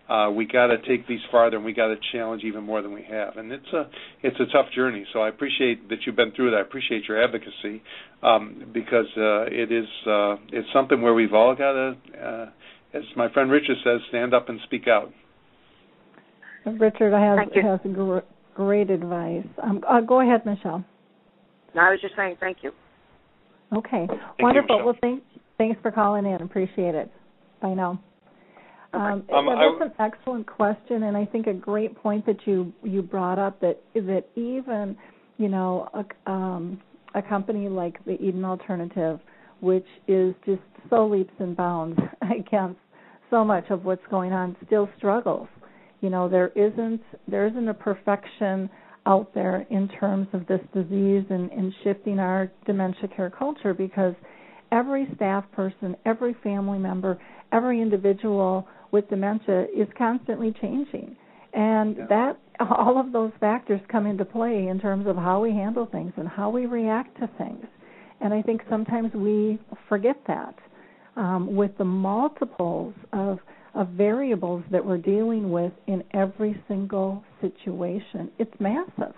[0.08, 2.92] uh, we got to take these farther, and we got to challenge even more than
[2.92, 3.36] we have.
[3.36, 3.88] And it's a
[4.22, 5.06] it's a tough journey.
[5.12, 6.58] So I appreciate that you've been through it.
[6.58, 7.82] I appreciate your advocacy
[8.22, 12.46] um, because uh, it is uh, it's something where we've all got to, uh,
[12.94, 15.12] as my friend Richard says, stand up and speak out.
[16.66, 18.18] Richard has has gr-
[18.54, 19.46] great advice.
[19.62, 20.84] Um, uh, go ahead, Michelle.
[21.74, 22.72] No, I was just saying thank you.
[23.72, 24.78] Okay, thank wonderful.
[24.78, 25.24] You, well, thanks
[25.58, 26.42] thanks for calling in.
[26.42, 27.10] Appreciate it.
[27.60, 28.00] Bye now.
[28.94, 32.72] Um, um, yeah, that's an excellent question, and I think a great point that you
[32.82, 34.96] you brought up that that even
[35.38, 36.80] you know a, um,
[37.14, 39.18] a company like the Eden Alternative,
[39.60, 42.80] which is just so leaps and bounds against
[43.30, 45.48] so much of what's going on, still struggles.
[46.02, 48.68] You know, there isn't there isn't a perfection
[49.06, 54.14] out there in terms of this disease and, and shifting our dementia care culture because
[54.70, 57.18] every staff person, every family member,
[57.52, 61.16] every individual with dementia is constantly changing.
[61.52, 62.06] And yeah.
[62.08, 66.12] that all of those factors come into play in terms of how we handle things
[66.16, 67.66] and how we react to things.
[68.20, 70.54] And I think sometimes we forget that
[71.16, 73.38] um, with the multiples of
[73.74, 78.30] of variables that we're dealing with in every single situation.
[78.38, 79.14] It's massive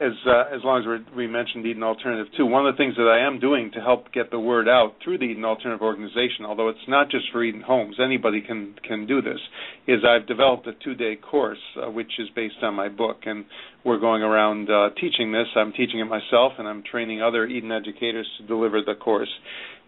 [0.00, 3.08] as uh, as long as we mentioned Eden Alternative too, one of the things that
[3.08, 6.68] I am doing to help get the word out through the Eden Alternative organization, although
[6.68, 9.40] it's not just for Eden Homes, anybody can can do this,
[9.88, 13.44] is I've developed a two-day course uh, which is based on my book, and
[13.84, 15.48] we're going around uh, teaching this.
[15.56, 19.30] I'm teaching it myself, and I'm training other Eden educators to deliver the course.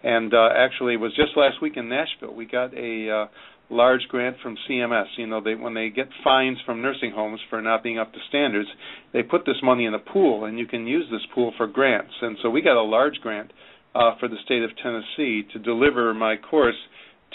[0.02, 2.34] And uh, actually, it was just last week in Nashville.
[2.34, 3.26] We got a uh,
[3.70, 5.06] large grant from CMS.
[5.16, 8.18] You know, they when they get fines from nursing homes for not being up to
[8.28, 8.68] standards,
[9.12, 12.12] they put this money in a pool, and you can use this pool for grants.
[12.20, 13.52] And so we got a large grant
[13.94, 16.76] uh, for the state of Tennessee to deliver my course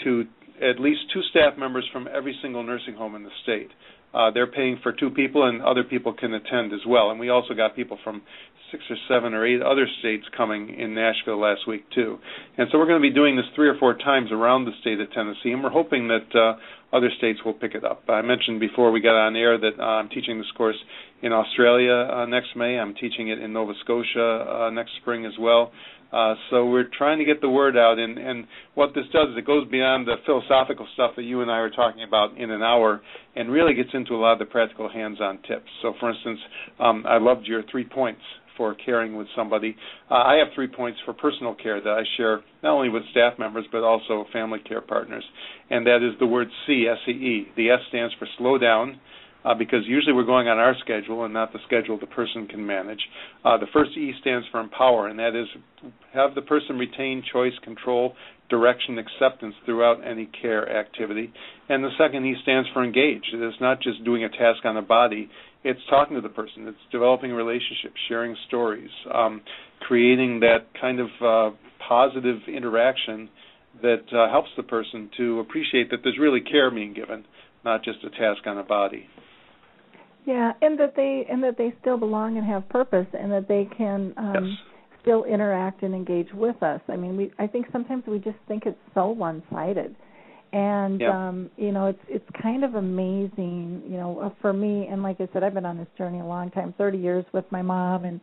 [0.04, 0.24] to
[0.62, 3.70] at least two staff members from every single nursing home in the state.
[4.14, 7.10] Uh, they're paying for two people, and other people can attend as well.
[7.10, 8.22] And we also got people from
[8.70, 12.18] six or seven or eight other states coming in Nashville last week too.
[12.58, 15.00] And so we're going to be doing this three or four times around the state
[15.00, 18.02] of Tennessee, and we're hoping that uh, other states will pick it up.
[18.08, 20.76] I mentioned before we got on air that uh, I'm teaching this course
[21.22, 22.78] in Australia uh, next May.
[22.78, 25.72] I'm teaching it in Nova Scotia uh, next spring as well.
[26.12, 29.38] Uh, so we're trying to get the word out, and, and what this does is
[29.38, 32.62] it goes beyond the philosophical stuff that you and I are talking about in an
[32.62, 33.02] hour,
[33.34, 35.68] and really gets into a lot of the practical hands-on tips.
[35.82, 36.38] So, for instance,
[36.78, 38.22] um, I loved your three points
[38.56, 39.76] for caring with somebody.
[40.10, 43.38] Uh, I have three points for personal care that I share not only with staff
[43.38, 45.24] members but also family care partners,
[45.70, 47.48] and that is the word C, S-E-E.
[47.56, 49.00] The S stands for slow down
[49.46, 52.66] uh, because usually we're going on our schedule and not the schedule the person can
[52.66, 53.00] manage.
[53.44, 55.46] Uh, the first E stands for empower, and that is
[56.12, 58.14] have the person retain choice, control,
[58.48, 61.32] direction, acceptance throughout any care activity.
[61.68, 63.22] And the second E stands for engage.
[63.32, 65.30] It is not just doing a task on the body,
[65.66, 69.40] it's talking to the person, it's developing relationships, sharing stories, um,
[69.80, 71.56] creating that kind of uh,
[71.88, 73.28] positive interaction
[73.82, 77.24] that uh, helps the person to appreciate that there's really care being given,
[77.64, 79.08] not just a task on a body.
[80.24, 83.68] Yeah, and that they and that they still belong and have purpose, and that they
[83.76, 84.58] can um, yes.
[85.02, 86.80] still interact and engage with us.
[86.88, 89.94] I mean, we I think sometimes we just think it's so one-sided,
[90.56, 91.28] and yeah.
[91.28, 94.88] um, you know, it's it's kind of amazing, you know, uh, for me.
[94.90, 97.44] And like I said, I've been on this journey a long time, 30 years with
[97.50, 98.18] my mom, and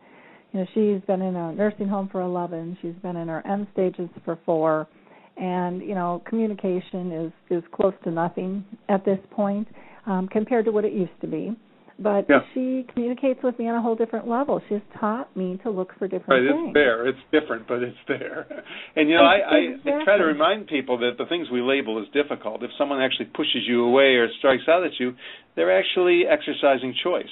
[0.52, 2.76] you know, she's been in a nursing home for 11.
[2.82, 4.88] She's been in her end stages for four,
[5.36, 9.68] and you know, communication is is close to nothing at this point
[10.06, 11.54] um, compared to what it used to be
[11.98, 12.40] but yeah.
[12.52, 14.60] she communicates with me on a whole different level.
[14.68, 16.68] She's taught me to look for different right, things.
[16.68, 17.06] It's there.
[17.06, 18.46] It's different, but it's there.
[18.96, 19.92] And you know, I, exactly.
[19.92, 23.26] I try to remind people that the things we label as difficult, if someone actually
[23.26, 25.14] pushes you away or strikes out at you,
[25.56, 27.24] they're actually exercising choice.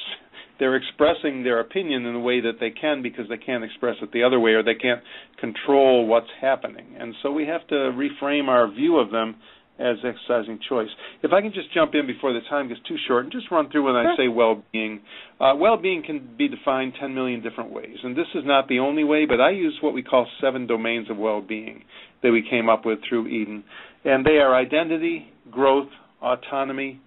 [0.58, 4.12] They're expressing their opinion in a way that they can because they can't express it
[4.12, 5.00] the other way or they can't
[5.40, 6.94] control what's happening.
[7.00, 9.36] And so we have to reframe our view of them
[9.78, 10.88] as exercising choice.
[11.22, 13.70] If I can just jump in before the time gets too short and just run
[13.70, 15.00] through when I say well-being.
[15.40, 19.04] Uh, well-being can be defined 10 million different ways, and this is not the only
[19.04, 21.84] way, but I use what we call seven domains of well-being
[22.22, 23.64] that we came up with through Eden,
[24.04, 25.88] and they are identity, growth,
[26.20, 27.00] autonomy,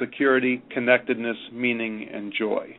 [0.00, 2.76] security, connectedness, meaning, and joy.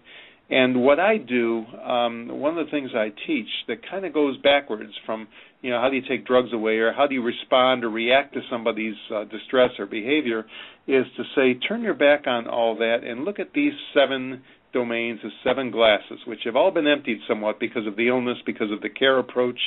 [0.49, 4.37] And what I do, um, one of the things I teach that kind of goes
[4.37, 5.27] backwards from,
[5.61, 8.33] you know, how do you take drugs away or how do you respond or react
[8.33, 10.45] to somebody's uh, distress or behavior,
[10.87, 14.41] is to say, turn your back on all that and look at these seven
[14.73, 18.71] domains as seven glasses, which have all been emptied somewhat because of the illness, because
[18.71, 19.59] of the care approach,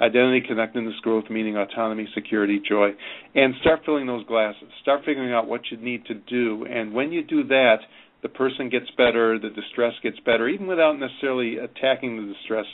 [0.00, 2.88] identity, connectedness, growth, meaning, autonomy, security, joy,
[3.34, 4.68] and start filling those glasses.
[4.82, 6.66] Start figuring out what you need to do.
[6.68, 7.78] And when you do that,
[8.24, 12.64] the person gets better, the distress gets better, even without necessarily attacking the distress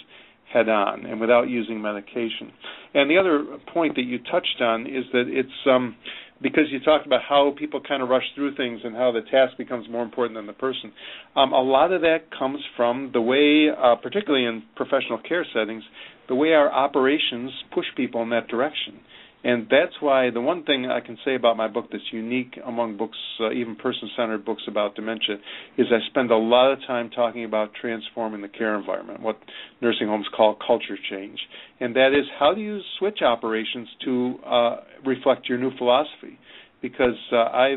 [0.53, 2.53] head on and without using medication.
[2.95, 5.97] And the other point that you touched on is that it's um,
[6.41, 9.59] because you talked about how people kind of rush through things and how the task
[9.59, 10.93] becomes more important than the person.
[11.37, 15.83] Um, a lot of that comes from the way, uh, particularly in professional care settings,
[16.29, 19.01] the way our operations push people in that direction.
[19.43, 22.99] And that's why the one thing I can say about my book that's unique among
[22.99, 25.36] books, uh, even person-centered books about dementia,
[25.78, 29.38] is I spend a lot of time talking about transforming the care environment, what
[29.80, 31.38] nursing homes call culture change,
[31.80, 34.76] and that is how do you switch operations to uh,
[35.07, 36.38] reflect your new philosophy?
[36.82, 37.76] Because uh, I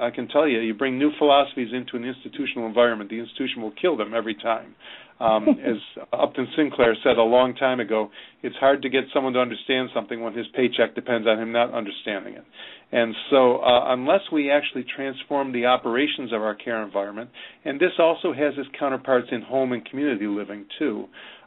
[0.00, 3.72] I can tell you, you bring new philosophies into an institutional environment, the institution will
[3.80, 4.74] kill them every time.
[5.20, 8.10] Um, as Upton Sinclair said a long time ago,
[8.42, 11.72] it's hard to get someone to understand something when his paycheck depends on him not
[11.72, 12.44] understanding it.
[12.92, 17.30] And so, uh, unless we actually transform the operations of our care environment,
[17.64, 21.06] and this also has its counterparts in home and community living too,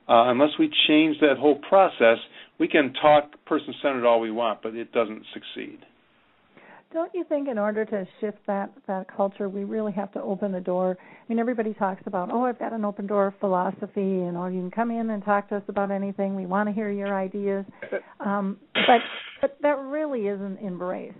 [0.09, 2.17] uh, unless we change that whole process,
[2.59, 5.79] we can talk person centered all we want, but it doesn't succeed.
[6.93, 10.51] Don't you think in order to shift that that culture, we really have to open
[10.51, 10.97] the door?
[10.99, 14.61] I mean, everybody talks about, oh, I've got an open door philosophy, and oh, you
[14.61, 16.35] can come in and talk to us about anything.
[16.35, 17.65] We want to hear your ideas,
[18.21, 19.01] um, but
[19.41, 21.17] but that really isn't embraced.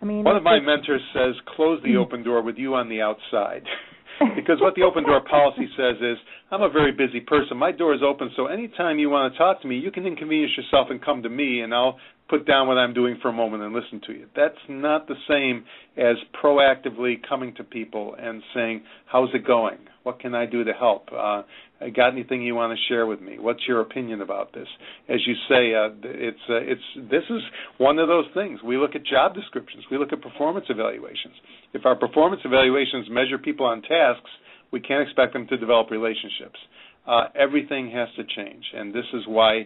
[0.00, 3.02] I mean, one of my mentors says, close the open door with you on the
[3.02, 3.64] outside.
[4.34, 6.16] because what the open door policy says is
[6.50, 7.56] I'm a very busy person.
[7.56, 10.52] My door is open, so anytime you want to talk to me, you can inconvenience
[10.56, 11.98] yourself and come to me, and I'll
[12.28, 14.26] put down what I'm doing for a moment and listen to you.
[14.36, 15.64] That's not the same
[15.96, 19.78] as proactively coming to people and saying, "How's it going?
[20.02, 21.08] What can I do to help?
[21.12, 21.42] Uh,
[21.88, 23.38] got anything you want to share with me?
[23.38, 24.68] What's your opinion about this?
[25.08, 27.40] As you say, uh, it's uh, it's this is
[27.78, 28.60] one of those things.
[28.62, 29.84] We look at job descriptions.
[29.90, 31.34] We look at performance evaluations.
[31.72, 34.30] If our performance evaluations measure people on tasks,
[34.70, 36.58] we can't expect them to develop relationships.
[37.06, 39.62] Uh, everything has to change, and this is why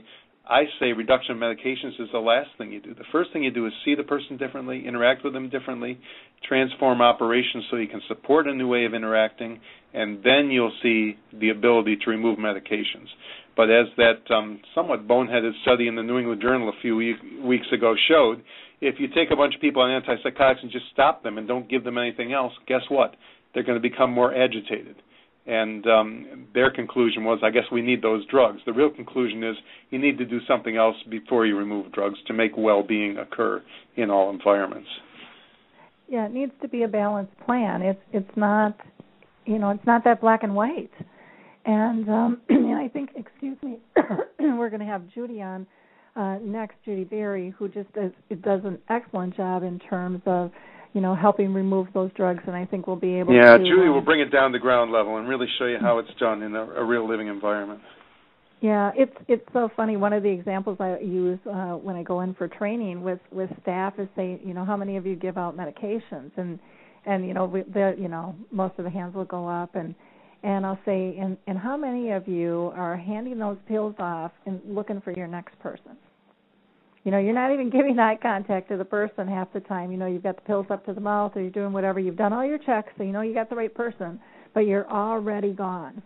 [0.48, 2.94] I say reduction of medications is the last thing you do.
[2.94, 5.98] The first thing you do is see the person differently, interact with them differently,
[6.46, 9.58] transform operations so you can support a new way of interacting,
[9.94, 13.08] and then you'll see the ability to remove medications.
[13.56, 17.16] But as that um, somewhat boneheaded study in the New England Journal a few week,
[17.42, 18.42] weeks ago showed,
[18.82, 21.70] if you take a bunch of people on antipsychotics and just stop them and don't
[21.70, 23.16] give them anything else, guess what?
[23.54, 24.96] They're going to become more agitated
[25.46, 28.60] and um, their conclusion was, I guess we need those drugs.
[28.64, 29.56] The real conclusion is
[29.90, 33.62] you need to do something else before you remove drugs to make well-being occur
[33.96, 34.88] in all environments.
[36.08, 37.82] Yeah, it needs to be a balanced plan.
[37.82, 38.78] It's it's not,
[39.46, 40.90] you know, it's not that black and white.
[41.64, 43.78] And um, and I think, excuse me,
[44.38, 45.66] we're going to have Judy on
[46.16, 50.50] uh, next, Judy Berry, who just does does an excellent job in terms of
[50.94, 53.64] you know, helping remove those drugs, and I think we'll be able yeah, to.
[53.64, 55.98] Yeah, Julie um, will bring it down to ground level and really show you how
[55.98, 57.80] it's done in a, a real living environment.
[58.60, 59.96] Yeah, it's it's so funny.
[59.96, 63.50] One of the examples I use uh, when I go in for training with with
[63.60, 66.60] staff is say, you know, how many of you give out medications, and
[67.04, 69.96] and you know, we, the you know, most of the hands will go up, and
[70.44, 74.60] and I'll say, and and how many of you are handing those pills off and
[74.64, 75.96] looking for your next person?
[77.04, 79.92] You know you're not even giving eye contact to the person half the time.
[79.92, 82.00] You know you've got the pills up to the mouth or you're doing whatever.
[82.00, 84.20] You've done all your checks so you know you got the right person
[84.54, 86.02] but you're already gone.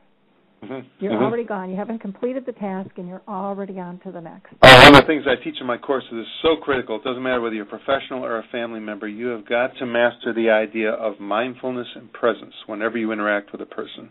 [0.65, 0.89] Mm-hmm.
[0.99, 1.23] you're mm-hmm.
[1.23, 1.71] already gone.
[1.71, 4.53] You haven't completed the task and you're already on to the next.
[4.61, 6.97] Oh, one of the things i teach in my courses is so critical.
[6.97, 9.87] It doesn't matter whether you're a professional or a family member you have got to
[9.87, 14.11] master the idea of mindfulness and presence whenever you interact with a person.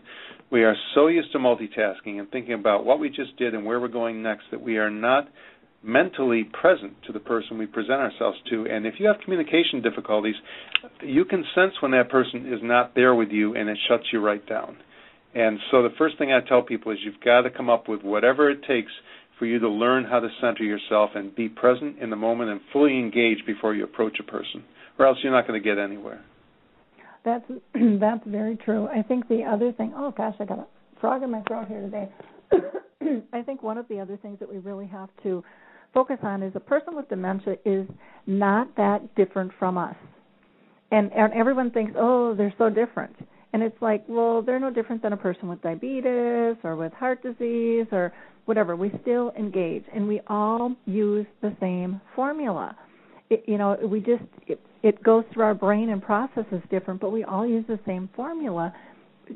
[0.50, 3.78] We are so used to multitasking and thinking about what we just did and where
[3.78, 5.28] we're going next that we are not
[5.82, 8.66] mentally present to the person we present ourselves to.
[8.66, 10.34] And if you have communication difficulties,
[11.02, 14.20] you can sense when that person is not there with you and it shuts you
[14.20, 14.76] right down.
[15.34, 18.02] And so the first thing I tell people is you've got to come up with
[18.02, 18.90] whatever it takes
[19.38, 22.60] for you to learn how to center yourself and be present in the moment and
[22.72, 24.64] fully engaged before you approach a person,
[24.98, 26.24] or else you're not going to get anywhere.
[27.24, 27.44] That's
[28.00, 28.88] that's very true.
[28.88, 29.92] I think the other thing.
[29.94, 30.66] Oh gosh, I got a
[31.00, 32.08] frog in my throat here today.
[33.32, 35.44] I think one of the other things that we really have to
[35.94, 37.86] focus on is a person with dementia is
[38.26, 39.96] not that different from us.
[40.90, 43.14] And, and everyone thinks, oh, they're so different.
[43.52, 47.22] And it's like, well, they're no different than a person with diabetes or with heart
[47.22, 48.12] disease or
[48.44, 48.76] whatever.
[48.76, 52.76] We still engage, and we all use the same formula.
[53.30, 57.10] It, you know, we just it, it goes through our brain and processes different, but
[57.10, 58.72] we all use the same formula.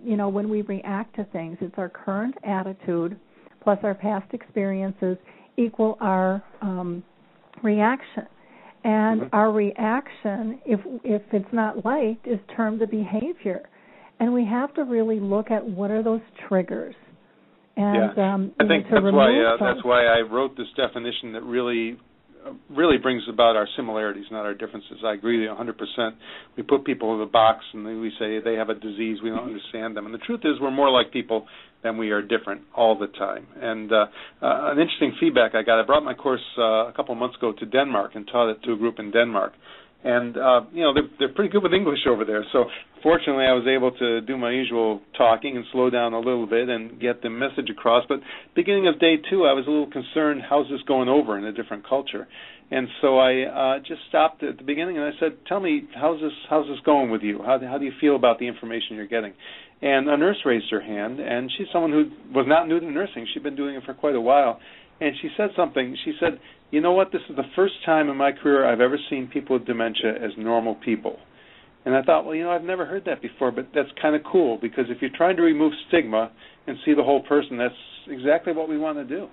[0.04, 3.18] You know, when we react to things, it's our current attitude
[3.62, 5.16] plus our past experiences
[5.56, 7.02] equal our um,
[7.62, 8.26] reaction.
[8.84, 9.34] And mm-hmm.
[9.34, 13.68] our reaction, if if it's not liked, is termed the behavior.
[14.18, 16.94] And we have to really look at what are those triggers.
[17.76, 18.34] And yeah.
[18.34, 21.96] um, I think that's why uh, that's why I wrote this definition that really
[22.70, 24.98] really brings about our similarities, not our differences.
[25.04, 26.10] I agree with you 100%.
[26.56, 29.44] We put people in a box and we say they have a disease, we don't
[29.44, 30.06] understand them.
[30.06, 31.46] And the truth is, we're more like people
[31.82, 33.46] than we are different all the time.
[33.60, 34.06] And uh,
[34.40, 37.52] uh, an interesting feedback I got, I brought my course uh, a couple months ago
[37.52, 39.52] to Denmark and taught it to a group in Denmark
[40.04, 42.44] and uh, you know they're they're pretty good with English over there.
[42.52, 42.64] So
[43.02, 46.68] fortunately, I was able to do my usual talking and slow down a little bit
[46.68, 48.04] and get the message across.
[48.08, 48.18] But
[48.54, 50.42] beginning of day two, I was a little concerned.
[50.48, 52.26] How's this going over in a different culture?
[52.70, 56.20] And so I uh, just stopped at the beginning and I said, "Tell me, how's
[56.20, 57.38] this how's this going with you?
[57.44, 59.34] How how do you feel about the information you're getting?"
[59.82, 63.26] And a nurse raised her hand, and she's someone who was not new to nursing.
[63.34, 64.60] She'd been doing it for quite a while,
[65.00, 65.96] and she said something.
[66.04, 66.38] She said,
[66.72, 67.12] "You know what?
[67.12, 70.32] This is the first time in my career I've ever seen people with dementia as
[70.36, 71.20] normal people."
[71.84, 74.22] And I thought, well, you know, I've never heard that before, but that's kind of
[74.30, 76.30] cool because if you're trying to remove stigma
[76.66, 77.74] and see the whole person, that's
[78.08, 79.28] exactly what we want to do.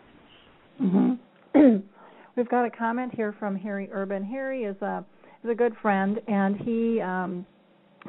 [0.82, 1.78] Mm-hmm.
[2.36, 4.24] We've got a comment here from Harry Urban.
[4.24, 5.06] Harry is a
[5.44, 7.46] is a good friend, and he um,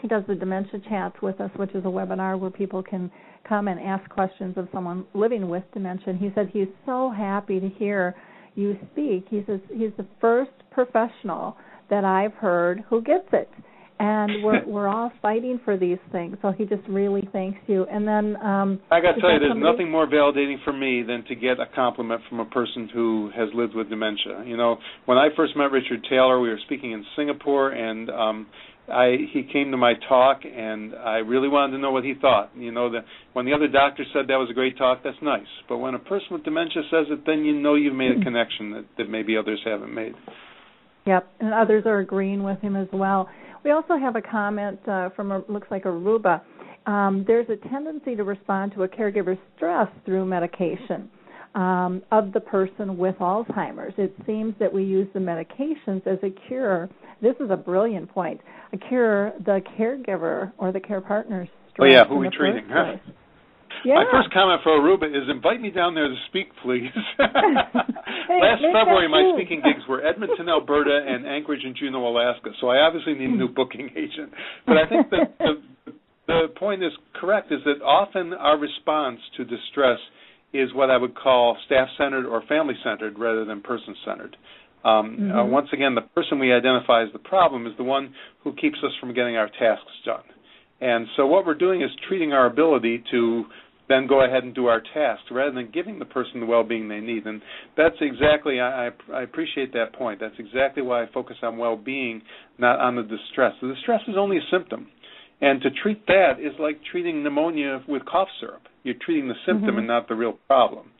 [0.00, 3.10] he does the dementia chats with us, which is a webinar where people can
[3.48, 6.10] come and ask questions of someone living with dementia.
[6.10, 8.14] And he said he's so happy to hear
[8.54, 9.26] you speak.
[9.30, 11.56] He says he's the first professional
[11.90, 13.48] that I've heard who gets it.
[13.98, 16.36] And we're we're all fighting for these things.
[16.40, 17.84] So he just really thanks you.
[17.84, 19.72] And then um I got to tell you, there's somebody...
[19.72, 23.48] nothing more validating for me than to get a compliment from a person who has
[23.54, 24.44] lived with dementia.
[24.46, 28.46] You know, when I first met Richard Taylor, we were speaking in Singapore, and um
[28.90, 32.50] I he came to my talk and I really wanted to know what he thought.
[32.56, 35.46] You know, that when the other doctor said that was a great talk, that's nice.
[35.68, 38.72] But when a person with dementia says it, then you know you've made a connection
[38.72, 40.14] that, that maybe others haven't made.
[41.06, 43.28] Yep, and others are agreeing with him as well.
[43.64, 46.42] We also have a comment uh, from a, looks like Aruba.
[46.86, 51.10] Um, there's a tendency to respond to a caregiver's stress through medication
[51.54, 53.94] um, of the person with Alzheimer's.
[53.98, 56.88] It seems that we use the medications as a cure.
[57.20, 58.40] This is a brilliant point.
[58.72, 61.48] A cure the caregiver or the care partner's.
[61.80, 62.64] Oh yeah, who in we treating?
[62.68, 62.96] Huh?
[63.84, 63.94] Yeah.
[63.94, 66.90] My first comment for Aruba is invite me down there to speak, please.
[67.18, 72.50] Last February, my speaking gigs were Edmonton, Alberta, and Anchorage and Juneau, Alaska.
[72.60, 74.32] So I obviously need a new booking agent.
[74.66, 75.92] But I think that the,
[76.26, 79.98] the point is correct: is that often our response to distress
[80.52, 84.36] is what I would call staff-centered or family-centered rather than person-centered.
[84.82, 85.48] Um, uh, Mhm.
[85.50, 88.94] once again, the person we identify as the problem is the one who keeps us
[88.96, 90.24] from getting our tasks done.
[90.80, 93.46] And so what we're doing is treating our ability to
[93.88, 97.00] then go ahead and do our tasks rather than giving the person the well-being they
[97.00, 97.26] need.
[97.26, 97.42] And
[97.76, 100.20] that's exactly I, I, I appreciate that point.
[100.20, 102.22] That's exactly why I focus on well-being,
[102.56, 103.52] not on the distress.
[103.60, 104.86] The distress is only a symptom,
[105.40, 108.62] and to treat that is like treating pneumonia with cough syrup.
[108.82, 109.78] You're treating the symptom Mhm.
[109.78, 110.90] and not the real problem.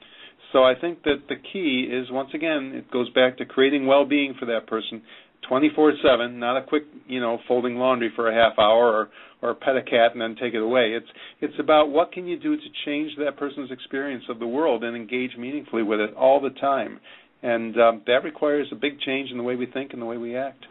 [0.53, 4.35] So I think that the key is once again it goes back to creating well-being
[4.35, 5.03] for that person
[5.43, 9.09] 24/7, not a quick, you know, folding laundry for a half hour or
[9.43, 10.93] or pet a cat and then take it away.
[10.93, 11.09] It's
[11.41, 14.95] it's about what can you do to change that person's experience of the world and
[14.95, 17.01] engage meaningfully with it all the time.
[17.43, 20.19] And um, that requires a big change in the way we think and the way
[20.19, 20.67] we act.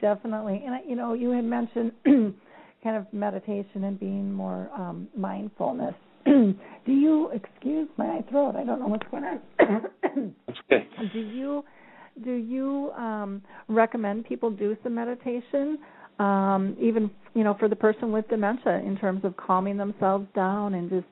[0.00, 0.64] Definitely.
[0.66, 1.92] And you know, you had mentioned
[2.86, 5.94] kind of meditation and being more um mindfulness.
[6.24, 8.54] do you excuse my throat?
[8.56, 9.38] I don't know what's going on.
[10.70, 10.86] Okay.
[11.12, 11.64] do you
[12.24, 15.78] do you um recommend people do some meditation
[16.18, 20.74] um even you know for the person with dementia in terms of calming themselves down
[20.74, 21.06] and just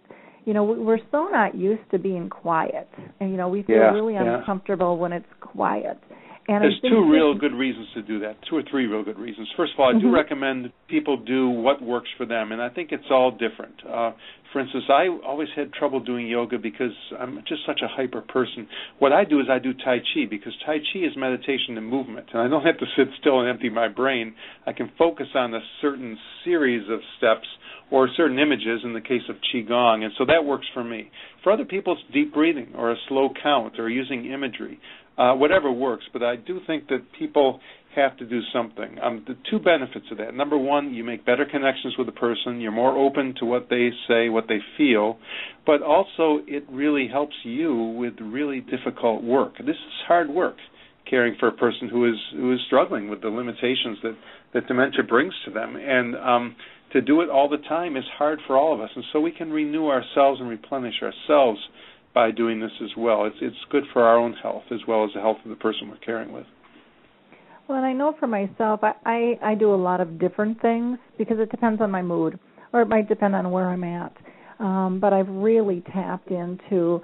[0.47, 2.89] you know we- we're so not used to being quiet
[3.21, 4.39] and you know we feel Yeah, really yeah.
[4.39, 5.99] uncomfortable when it's quiet
[6.47, 8.37] and There's two real good reasons to do that.
[8.49, 9.49] Two or three real good reasons.
[9.57, 10.15] First of all, I do Mhm.
[10.15, 13.85] recommend people do what works for them, and I think it's all different.
[13.87, 14.13] Uh,
[14.53, 18.69] for instance, I always had trouble doing yoga because I'm just such a hyper person.
[18.99, 22.29] What I do is I do Tai Chi because Tai Chi is meditation and movement,
[22.33, 24.35] and I don't have to sit still and empty my brain.
[24.67, 27.49] I can focus on a certain series of steps
[27.91, 31.11] or certain images in the case of Qigong, and so that works for me.
[31.43, 34.79] For other people, it's deep breathing or a slow count or using imagery
[35.19, 36.05] uh, whatever works.
[36.13, 37.61] But I do think that people
[37.95, 38.99] have to do something.
[39.01, 42.61] Um, the two benefits of that: number one, you make better connections with the person.
[42.61, 45.19] You're more open to what they say, what they feel,
[45.65, 49.59] but also it really helps you with really difficult work.
[49.59, 50.57] This is hard work,
[51.09, 54.17] caring for a person who is who is struggling with the limitations that
[54.55, 56.57] that dementia brings to them, and um,
[56.93, 58.91] to do it all the time is hard for all of us.
[58.95, 61.59] And so we can renew ourselves and replenish ourselves
[62.15, 63.25] by doing this as well.
[63.25, 65.89] It's it's good for our own health as well as the health of the person
[65.89, 66.47] we're caring with.
[67.69, 70.99] Well, and I know for myself, I, I I do a lot of different things
[71.19, 72.39] because it depends on my mood,
[72.73, 74.17] or it might depend on where I'm at.
[74.61, 77.03] Um, but I've really tapped into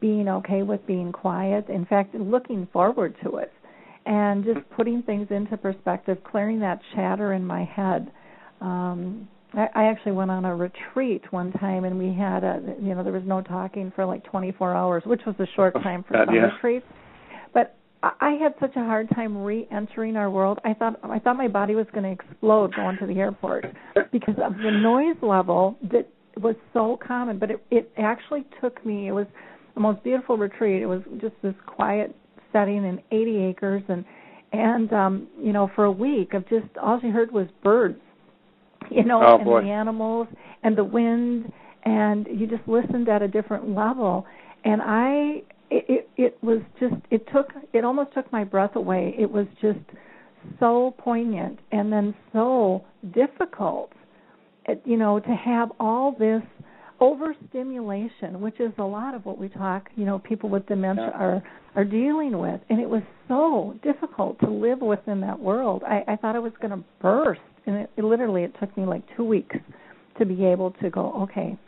[0.00, 1.68] being okay with being quiet.
[1.68, 3.52] In fact, looking forward to it,
[4.06, 8.10] and just putting things into perspective, clearing that chatter in my head.
[8.60, 12.94] Um, I, I actually went on a retreat one time, and we had a you
[12.94, 16.24] know there was no talking for like 24 hours, which was a short time for
[16.26, 16.54] some yeah.
[16.54, 16.86] retreats.
[17.52, 20.58] But I I had such a hard time re-entering our world.
[20.64, 23.64] I thought I thought my body was going to explode going to the airport
[24.12, 26.08] because of the noise level that
[26.40, 27.38] was so common.
[27.38, 29.08] But it it actually took me.
[29.08, 29.26] It was
[29.74, 30.82] the most beautiful retreat.
[30.82, 32.14] It was just this quiet
[32.52, 34.04] setting in 80 acres, and
[34.52, 37.98] and um, you know for a week of just all she heard was birds,
[38.90, 39.62] you know, Oh, and boy.
[39.62, 40.28] the animals
[40.62, 41.52] and the wind,
[41.84, 44.26] and you just listened at a different level.
[44.64, 49.14] And I it, it it was just it took it almost took my breath away.
[49.18, 49.78] It was just
[50.60, 52.84] so poignant and then so
[53.14, 53.92] difficult.
[54.84, 56.42] You know, to have all this
[56.98, 61.18] overstimulation, which is a lot of what we talk, you know, people with dementia Yeah.
[61.24, 61.42] are
[61.76, 65.82] are dealing with, and it was so difficult to live within that world.
[65.84, 68.84] I, I thought I was going to burst, and it, it literally it took me
[68.84, 69.56] like two weeks
[70.18, 71.58] to be able to go, okay,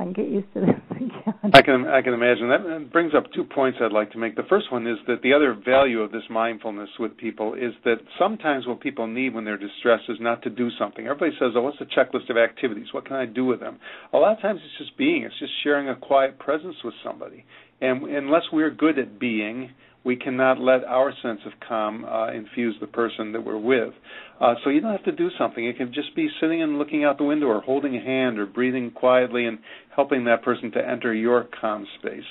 [0.00, 1.34] I can get used to this again.
[1.52, 4.36] I can I can imagine that brings up two points I'd like to make.
[4.36, 7.96] The first one is that the other value of this mindfulness with people is that
[8.18, 11.06] sometimes what people need when they're distressed is not to do something.
[11.06, 12.92] Everybody says, "Oh, what's the checklist of activities?
[12.92, 13.78] What can I do with them?"
[14.12, 15.24] A lot of times it's just being.
[15.24, 17.44] It's just sharing a quiet presence with somebody.
[17.80, 19.70] and unless we're good at being,
[20.08, 23.92] we cannot let our sense of calm uh, infuse the person that we're with.
[24.40, 25.66] Uh, so you don't have to do something.
[25.66, 28.46] It can just be sitting and looking out the window or holding a hand or
[28.46, 29.58] breathing quietly and
[29.94, 32.24] helping that person to enter your calm space.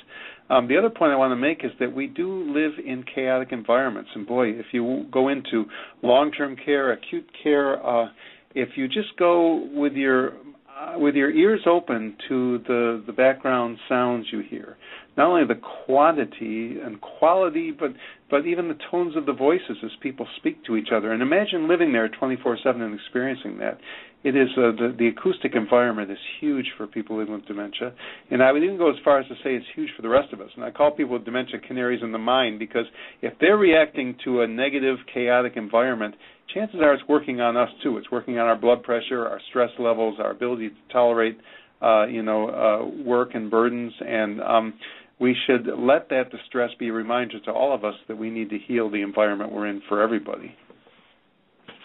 [0.50, 3.50] Um, the other point I want to make is that we do live in chaotic
[3.52, 4.10] environments.
[4.16, 5.66] And boy, if you go into
[6.02, 8.08] long term care, acute care, uh,
[8.56, 10.32] if you just go with your
[10.80, 14.78] uh, with your ears open to the the background sounds you hear,
[15.18, 17.92] not only the quantity and quality, but
[18.30, 21.12] but even the tones of the voices as people speak to each other.
[21.12, 23.80] And imagine living there 24/7 and experiencing that.
[24.24, 27.94] It is uh, the the acoustic environment is huge for people living with dementia,
[28.30, 30.34] and I would even go as far as to say it's huge for the rest
[30.34, 30.50] of us.
[30.56, 32.86] And I call people with dementia canaries in the mine because
[33.22, 36.16] if they're reacting to a negative, chaotic environment,
[36.54, 37.98] chances are it's working on us too.
[37.98, 41.38] It's working on our blood pressure, our stress levels, our ability to tolerate,
[41.82, 44.74] uh, you know, uh, work and burdens, and um,
[45.20, 48.50] we should let that distress be a reminder to all of us that we need
[48.52, 50.56] to heal the environment we're in for everybody.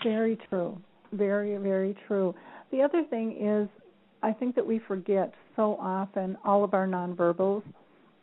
[0.04, 0.78] Very true.
[1.12, 2.34] Very, very true.
[2.70, 3.68] The other thing is,
[4.22, 7.62] I think that we forget so often all of our nonverbals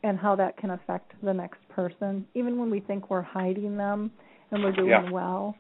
[0.03, 4.11] and how that can affect the next person, even when we think we're hiding them
[4.51, 5.11] and we're doing yeah.
[5.11, 5.55] well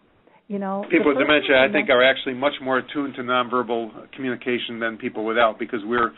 [0.49, 4.79] you know, people with dementia, I think, are actually much more attuned to nonverbal communication
[4.79, 6.11] than people without because we're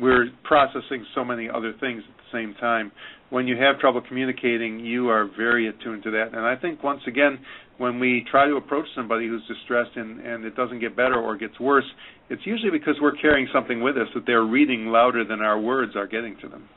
[0.00, 2.92] we're processing so many other things at the same time.
[3.30, 6.28] When you have trouble communicating, you are very attuned to that.
[6.34, 7.38] And I think once again,
[7.78, 11.36] when we try to approach somebody who's distressed and, and it doesn't get better or
[11.36, 11.84] gets worse,
[12.30, 15.96] it's usually because we're carrying something with us that they're reading louder than our words
[15.96, 16.68] are getting to them.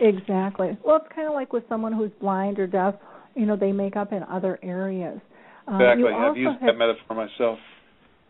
[0.00, 0.76] Exactly.
[0.84, 2.94] Well, it's kind of like with someone who's blind or deaf.
[3.36, 5.20] You know, they make up in other areas.
[5.66, 6.12] Um, exactly.
[6.12, 7.58] I've used had, that metaphor myself.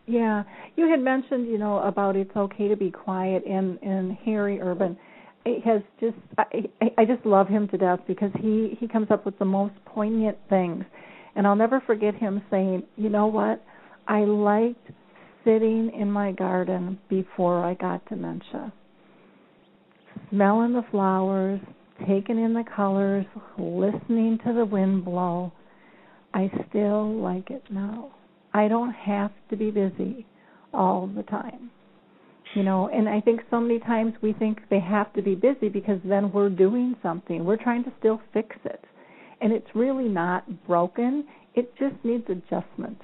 [0.07, 0.43] Yeah,
[0.75, 4.97] you had mentioned, you know, about it's okay to be quiet, and and Harry Urban.
[5.63, 9.37] Has just I, I just love him to death because he he comes up with
[9.39, 10.83] the most poignant things,
[11.35, 13.63] and I'll never forget him saying, you know what,
[14.07, 14.89] I liked
[15.43, 18.73] sitting in my garden before I got dementia,
[20.31, 21.61] smelling the flowers,
[22.07, 23.25] taking in the colors,
[23.59, 25.51] listening to the wind blow.
[26.33, 28.11] I still like it now.
[28.55, 30.25] I don't have to be busy
[30.73, 31.69] all the time.
[32.55, 35.67] You know, and I think so many times we think they have to be busy
[35.67, 37.43] because then we're doing something.
[37.43, 38.79] We're trying to still fix it.
[39.41, 41.25] And it's really not broken.
[41.53, 42.97] It just needs adjustment.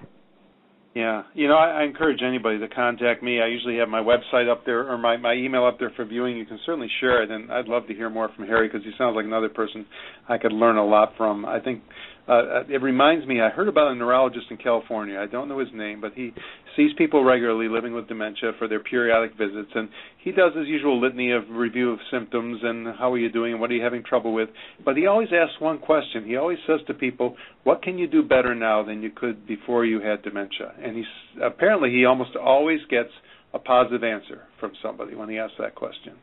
[0.96, 3.42] Yeah, you know, I, I encourage anybody to contact me.
[3.42, 6.38] I usually have my website up there or my my email up there for viewing.
[6.38, 8.92] You can certainly share it, and I'd love to hear more from Harry because he
[8.98, 9.86] sounds like another person
[10.28, 11.46] I could learn a lot from.
[11.46, 11.82] I think
[12.28, 13.42] uh, it reminds me.
[13.42, 15.20] I heard about a neurologist in California.
[15.20, 16.32] I don't know his name, but he
[16.76, 21.02] sees people regularly living with dementia for their periodic visits, and he does his usual
[21.02, 24.04] litany of review of symptoms and how are you doing and what are you having
[24.04, 24.50] trouble with.
[24.86, 26.24] But he always asks one question.
[26.26, 29.84] He always says to people, "What can you do better now than you could before
[29.84, 33.12] you had dementia?" And he's apparently he almost always gets
[33.54, 36.14] a positive answer from somebody when he asks that question.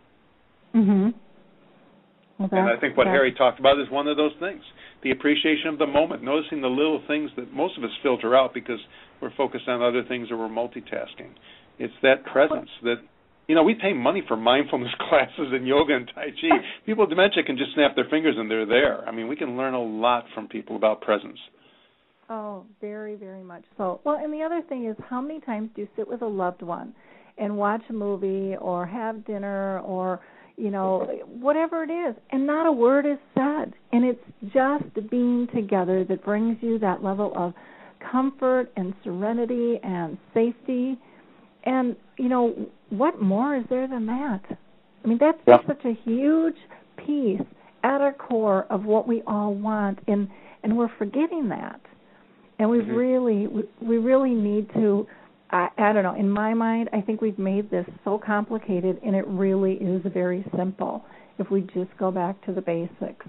[0.75, 1.15] Mhm.
[2.39, 4.63] Well, and I think what Harry talked about is one of those things
[5.03, 8.53] the appreciation of the moment, noticing the little things that most of us filter out
[8.53, 8.81] because
[9.21, 11.35] we're focused on other things or we're multitasking.
[11.79, 12.97] It's that presence that
[13.49, 16.49] you know, we pay money for mindfulness classes and yoga and tai chi.
[16.87, 19.09] People with dementia can just snap their fingers and they're there.
[19.09, 21.39] I mean, we can learn a lot from people about presence.
[22.31, 24.01] Oh, very, very much so.
[24.05, 26.61] Well, and the other thing is, how many times do you sit with a loved
[26.61, 26.95] one
[27.39, 30.21] and watch a movie or have dinner or
[30.59, 31.09] you know,
[31.41, 33.73] whatever it is, and not a word is said.
[33.93, 37.55] And it's just being together that brings you that level of
[38.11, 40.99] comfort and serenity and safety.
[41.65, 44.41] And, you know, what more is there than that?
[45.05, 45.59] I mean, that's yeah.
[45.67, 46.57] such a huge
[46.97, 47.41] piece
[47.85, 50.29] at our core of what we all want, and
[50.65, 51.81] and we're forgetting that.
[52.59, 52.91] And we mm-hmm.
[52.91, 55.07] really, we, we really need to
[55.51, 56.15] I, I don't know.
[56.15, 60.45] In my mind, I think we've made this so complicated, and it really is very
[60.57, 61.05] simple
[61.39, 63.27] if we just go back to the basics.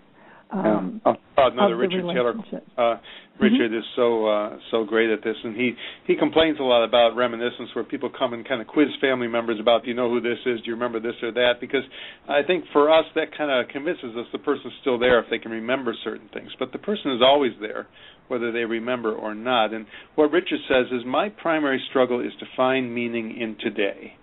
[0.52, 1.14] Um, yeah.
[1.38, 2.34] Oh, another Richard Taylor.
[2.78, 2.98] Uh,
[3.40, 3.78] Richard mm-hmm.
[3.78, 5.74] is so uh, so great at this, and he
[6.06, 9.60] he complains a lot about reminiscence, where people come and kind of quiz family members
[9.60, 10.60] about, do you know who this is?
[10.60, 11.54] Do you remember this or that?
[11.62, 11.84] Because
[12.28, 15.38] I think for us that kind of convinces us the person's still there if they
[15.38, 17.88] can remember certain things, but the person is always there
[18.30, 19.74] whether they remember or not.
[19.74, 19.86] And
[20.16, 24.14] what Richard says is, my primary struggle is to find meaning in today.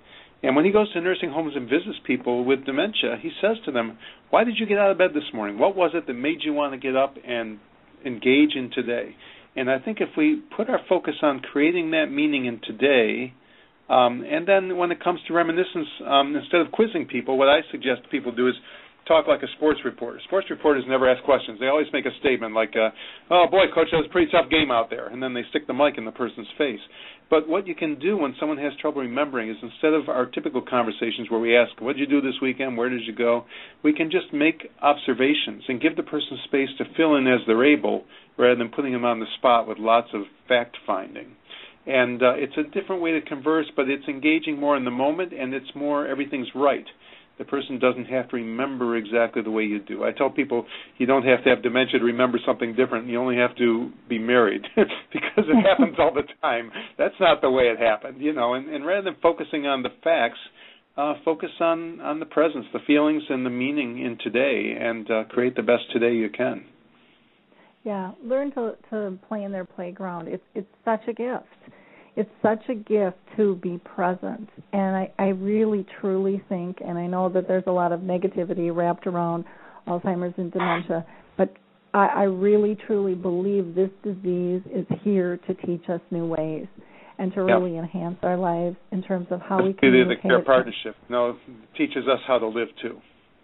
[0.46, 3.72] And when he goes to nursing homes and visits people with dementia, he says to
[3.72, 3.98] them,
[4.30, 5.58] Why did you get out of bed this morning?
[5.58, 7.58] What was it that made you want to get up and
[8.04, 9.16] engage in today?
[9.56, 13.34] And I think if we put our focus on creating that meaning in today,
[13.88, 17.62] um, and then when it comes to reminiscence, um, instead of quizzing people, what I
[17.72, 18.54] suggest people do is
[19.06, 20.20] talk like a sports reporter.
[20.24, 21.58] Sports reporters never ask questions.
[21.60, 22.90] They always make a statement like, uh,
[23.30, 25.66] "Oh boy, coach, that was a pretty tough game out there," and then they stick
[25.66, 26.80] the mic in the person's face.
[27.28, 30.60] But what you can do when someone has trouble remembering is instead of our typical
[30.60, 32.76] conversations where we ask, "What did you do this weekend?
[32.76, 33.44] Where did you go?"
[33.82, 37.64] we can just make observations and give the person space to fill in as they're
[37.64, 38.04] able,
[38.36, 41.36] rather than putting them on the spot with lots of fact finding
[41.86, 45.32] and uh, it's a different way to converse, but it's engaging more in the moment,
[45.32, 46.84] and it's more everything's right.
[47.38, 50.04] The person doesn't have to remember exactly the way you do.
[50.04, 50.64] I tell people
[50.96, 53.08] you don't have to have dementia to remember something different.
[53.08, 56.70] You only have to be married because it happens all the time.
[56.96, 58.54] That's not the way it happened, you know.
[58.54, 60.38] And, and rather than focusing on the facts,
[60.96, 65.24] uh, focus on on the presence, the feelings, and the meaning in today, and uh,
[65.24, 66.64] create the best today you can.
[67.84, 70.28] Yeah, learn to to play in their playground.
[70.28, 71.44] It's it's such a gift.
[72.16, 77.06] It's such a gift to be present, and I I really truly think, and I
[77.06, 79.44] know that there's a lot of negativity wrapped around
[79.86, 81.04] Alzheimer's and dementia,
[81.36, 81.54] but
[81.92, 86.66] I, I really truly believe this disease is here to teach us new ways
[87.18, 87.80] and to really yeah.
[87.80, 90.22] enhance our lives in terms of how we communicate.
[90.22, 90.96] The care partnership.
[91.08, 91.36] No, it
[91.76, 92.98] teaches us how to live too.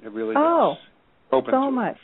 [0.04, 0.74] It really oh,
[1.30, 1.44] does.
[1.50, 1.96] so much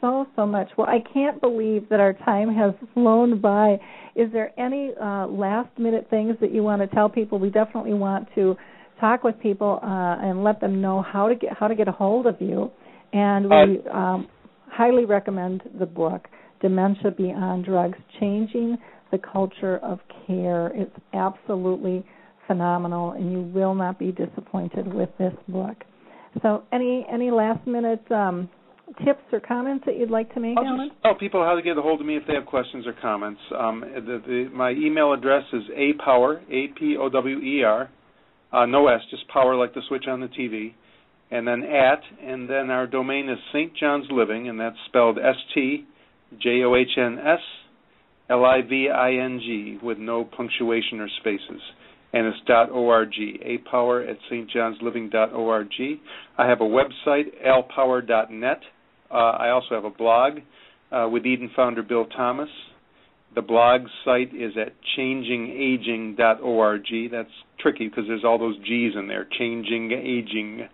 [0.00, 0.68] so so much.
[0.76, 3.78] Well, I can't believe that our time has flown by.
[4.14, 7.38] Is there any uh, last minute things that you want to tell people?
[7.38, 8.56] We definitely want to
[9.00, 11.92] talk with people uh, and let them know how to get how to get a
[11.92, 12.70] hold of you.
[13.12, 14.28] And we uh, um,
[14.66, 16.28] highly recommend the book
[16.60, 18.76] Dementia Beyond Drugs: Changing
[19.10, 20.70] the Culture of Care.
[20.74, 22.04] It's absolutely
[22.46, 25.76] phenomenal, and you will not be disappointed with this book.
[26.42, 28.48] So, any any last minute um,
[29.04, 30.90] tips or comments that you'd like to make, I'll Allen?
[31.02, 33.40] Tell people how to get a hold of me if they have questions or comments.
[33.58, 37.90] Um, the, the, my email address is apower, A-P-O-W-E-R,
[38.52, 40.74] uh, no S, just power like the switch on the TV,
[41.30, 43.76] and then at, and then our domain is St.
[43.76, 45.84] John's Living, and that's spelled S-T-J-O-H-N-S
[48.30, 51.62] L-I-V-I-N-G with no punctuation or spaces
[52.12, 52.38] and it's
[52.72, 55.72] .org, apower at stjohnsliving.org.
[56.38, 58.60] I have a website, alpower.net.
[59.10, 60.38] Uh, I also have a blog
[60.92, 62.48] uh, with Eden founder Bill Thomas.
[63.34, 67.10] The blog site is at changingaging.org.
[67.10, 67.28] That's
[67.60, 70.68] tricky because there's all those G's in there, changing aging.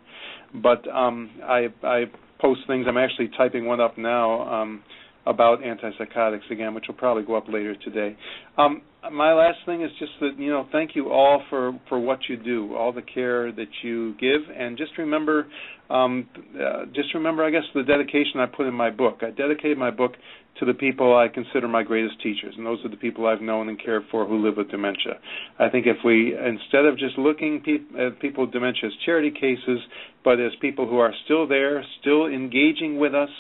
[0.54, 2.04] But um, I, I
[2.40, 2.86] post things.
[2.88, 4.62] I'm actually typing one up now.
[4.62, 4.82] Um,
[5.26, 8.16] about antipsychotics again, which will probably go up later today.
[8.58, 12.20] Um, my last thing is just that you know, thank you all for for what
[12.28, 15.46] you do, all the care that you give, and just remember,
[15.90, 19.20] um, uh, just remember, I guess the dedication I put in my book.
[19.22, 20.12] I dedicated my book
[20.60, 23.68] to the people I consider my greatest teachers, and those are the people I've known
[23.68, 25.18] and cared for who live with dementia.
[25.58, 29.32] I think if we, instead of just looking pe- at people with dementia as charity
[29.32, 29.80] cases,
[30.22, 33.30] but as people who are still there, still engaging with us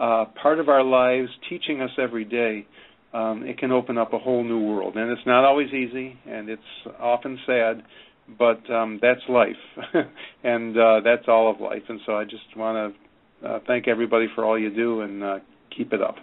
[0.00, 2.66] uh, part of our lives, teaching us every day,
[3.12, 4.96] um, it can open up a whole new world.
[4.96, 6.62] And it's not always easy, and it's
[6.98, 7.82] often sad,
[8.38, 9.56] but um, that's life,
[10.44, 11.82] and uh, that's all of life.
[11.88, 12.94] And so I just want
[13.42, 15.38] to uh, thank everybody for all you do, and uh,
[15.76, 16.16] keep it up.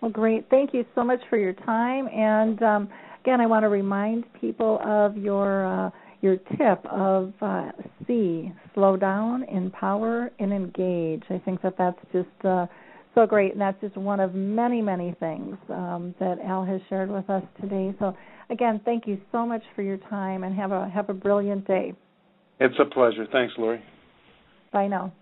[0.00, 0.46] Well, great.
[0.50, 2.08] Thank you so much for your time.
[2.08, 2.88] And um,
[3.22, 5.90] again, I want to remind people of your uh,
[6.22, 7.72] your tip of uh,
[8.06, 11.24] C, slow down, empower, and engage.
[11.28, 12.66] I think that that's just uh,
[13.14, 17.10] so great, and that's just one of many, many things um, that Al has shared
[17.10, 17.92] with us today.
[17.98, 18.16] So,
[18.50, 21.92] again, thank you so much for your time, and have a have a brilliant day.
[22.60, 23.26] It's a pleasure.
[23.30, 23.82] Thanks, Lori.
[24.72, 25.12] Bye now.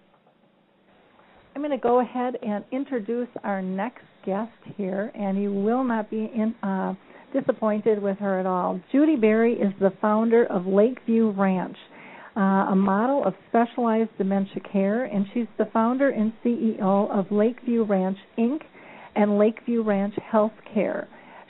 [1.56, 6.10] I'm going to go ahead and introduce our next guest here, and you will not
[6.10, 6.54] be in.
[6.62, 6.94] Uh,
[7.32, 8.80] disappointed with her at all.
[8.92, 11.76] Judy Berry is the founder of Lakeview Ranch,
[12.36, 17.84] uh, a model of specialized dementia care, and she's the founder and CEO of Lakeview
[17.84, 18.60] Ranch Inc.
[19.16, 21.06] and Lakeview Ranch Healthcare.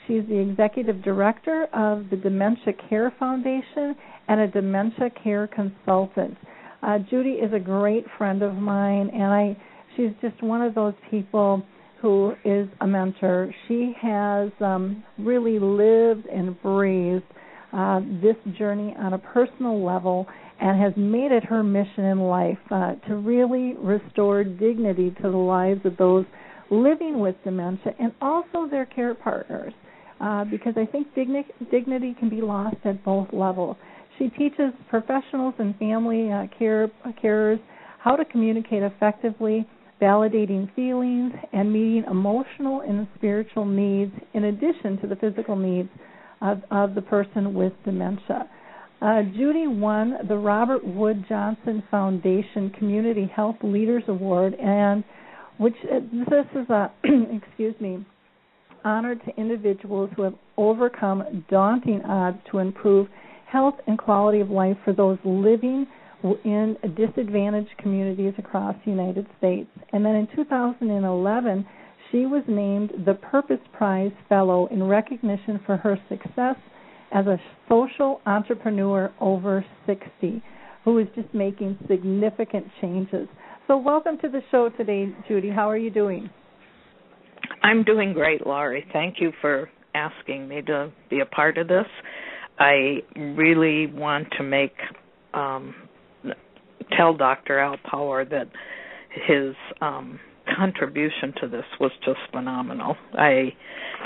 [0.07, 3.95] She's the executive director of the Dementia Care Foundation
[4.27, 6.37] and a dementia care consultant.
[6.81, 9.57] Uh, Judy is a great friend of mine, and I
[9.95, 11.63] she's just one of those people
[12.01, 17.23] who is a mentor, she has um, really lived and breathed
[17.73, 20.27] uh, this journey on a personal level
[20.59, 25.37] and has made it her mission in life uh, to really restore dignity to the
[25.37, 26.25] lives of those
[26.69, 29.73] living with dementia and also their care partners.
[30.19, 33.75] Uh, because I think digni- dignity can be lost at both levels.
[34.19, 36.91] She teaches professionals and family uh, care
[37.23, 37.59] carers
[37.99, 39.67] how to communicate effectively
[40.01, 45.89] validating feelings, and meeting emotional and spiritual needs in addition to the physical needs
[46.41, 48.49] of, of the person with dementia.
[49.01, 55.03] Uh, Judy won the Robert Wood Johnson Foundation Community Health Leaders Award, and
[55.57, 58.05] which uh, this is a excuse me
[58.83, 63.07] honor to individuals who have overcome daunting odds to improve
[63.47, 65.85] health and quality of life for those living
[66.23, 69.69] in disadvantaged communities across the United States.
[69.93, 71.65] And then in 2011,
[72.11, 76.55] she was named the Purpose Prize Fellow in recognition for her success
[77.13, 80.43] as a social entrepreneur over 60
[80.83, 83.27] who is just making significant changes.
[83.67, 85.49] So, welcome to the show today, Judy.
[85.49, 86.29] How are you doing?
[87.63, 88.85] I'm doing great, Lori.
[88.91, 91.85] Thank you for asking me to be a part of this.
[92.59, 94.73] I really want to make
[95.33, 95.75] um,
[96.95, 97.59] tell Dr.
[97.59, 98.47] Al Power that
[99.27, 100.19] his um,
[100.55, 102.95] contribution to this was just phenomenal.
[103.13, 103.53] I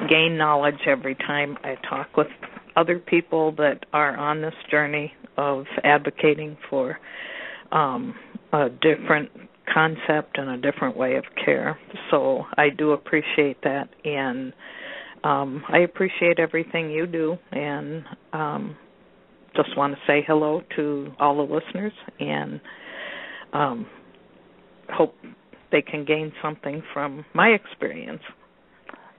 [0.09, 2.27] gain knowledge every time I talk with
[2.75, 6.99] other people that are on this journey of advocating for
[7.71, 8.15] um,
[8.53, 9.29] a different
[9.73, 11.77] concept and a different way of care.
[12.11, 14.53] So I do appreciate that, and
[15.23, 18.75] um, I appreciate everything you do, and um,
[19.55, 22.59] just want to say hello to all the listeners and
[23.53, 23.87] um,
[24.89, 25.15] hope
[25.71, 28.21] they can gain something from my experience.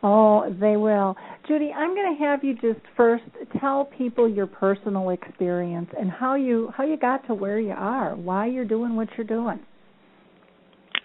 [0.02, 1.16] Oh, they will.
[1.48, 3.24] Judy, I'm going to have you just first
[3.60, 8.14] tell people your personal experience and how you how you got to where you are,
[8.14, 9.58] why you're doing what you're doing.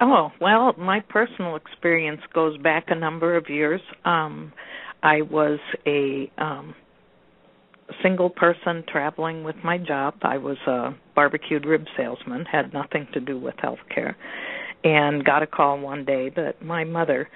[0.01, 3.81] Oh, well, my personal experience goes back a number of years.
[4.05, 4.51] Um
[5.01, 6.75] I was a um
[8.03, 10.15] single person traveling with my job.
[10.21, 14.15] I was a barbecued rib salesman, had nothing to do with healthcare,
[14.83, 17.29] and got a call one day that my mother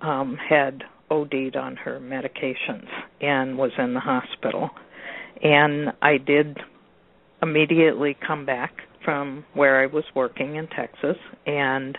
[0.00, 2.88] um had OD'd on her medications
[3.20, 4.70] and was in the hospital.
[5.42, 6.58] And I did
[7.42, 8.72] immediately come back
[9.04, 11.98] from where I was working in Texas and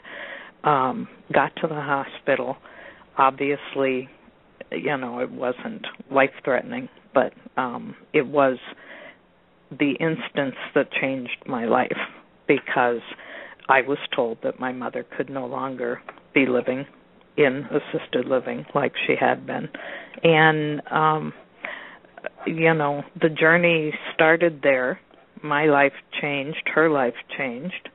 [0.64, 2.58] um got to the hospital.
[3.18, 4.10] Obviously,
[4.72, 8.58] you know, it wasn't life threatening, but um it was
[9.72, 11.98] the instance that changed my life
[12.48, 13.02] because
[13.70, 16.02] I was told that my mother could no longer
[16.34, 16.86] be living
[17.38, 19.70] in assisted living like she had been.
[20.24, 21.34] And um
[22.46, 25.00] you know, the journey started there
[25.44, 27.90] my life changed, her life changed.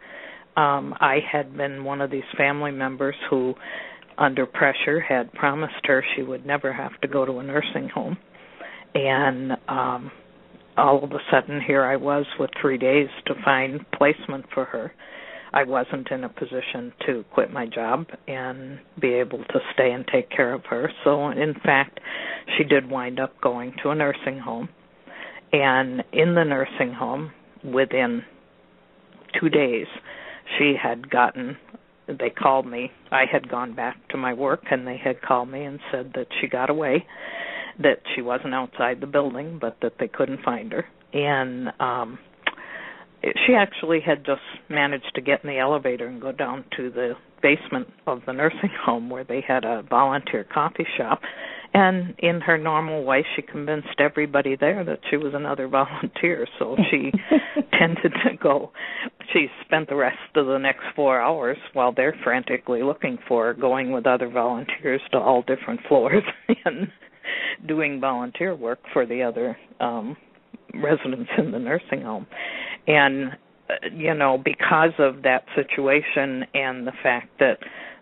[0.57, 3.55] Um, I had been one of these family members who,
[4.19, 8.19] under pressure, had promised her she would never have to go to a nursing home.
[8.95, 10.11] And um,
[10.77, 14.93] all of a sudden, here I was with three days to find placement for her.
[15.53, 20.07] I wasn't in a position to quit my job and be able to stay and
[20.13, 20.91] take care of her.
[21.05, 22.01] So, in fact,
[22.57, 24.69] she did wind up going to a nursing home.
[25.53, 27.33] And in the nursing home,
[27.65, 28.23] within
[29.41, 29.87] two days
[30.59, 31.57] she had gotten
[32.07, 35.65] they called me i had gone back to my work and they had called me
[35.65, 37.05] and said that she got away
[37.79, 40.85] that she wasn't outside the building but that they couldn't find her.
[41.13, 42.19] And um
[43.23, 47.15] she actually had just managed to get in the elevator and go down to the
[47.43, 51.21] basement of the nursing home where they had a volunteer coffee shop.
[51.75, 56.77] And in her normal way she convinced everybody there that she was another volunteer so
[56.91, 57.13] she
[57.79, 58.71] tended to go.
[59.33, 63.55] She spent the rest of the next four hours while they're frantically looking for her
[63.55, 66.23] going with other volunteers to all different floors
[66.65, 66.91] and
[67.69, 70.17] doing volunteer work for the other um
[70.75, 72.27] residents in the nursing home.
[72.87, 73.33] And
[73.71, 77.59] uh, you know because of that situation and the fact that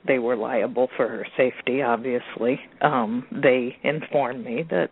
[0.07, 4.91] they were liable for her safety obviously um they informed me that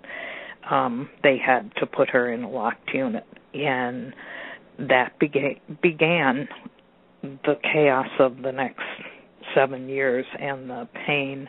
[0.70, 3.24] um they had to put her in a locked unit.
[3.54, 4.12] And
[4.78, 6.48] that began began
[7.22, 8.82] the chaos of the next
[9.54, 11.48] 7 years and the pain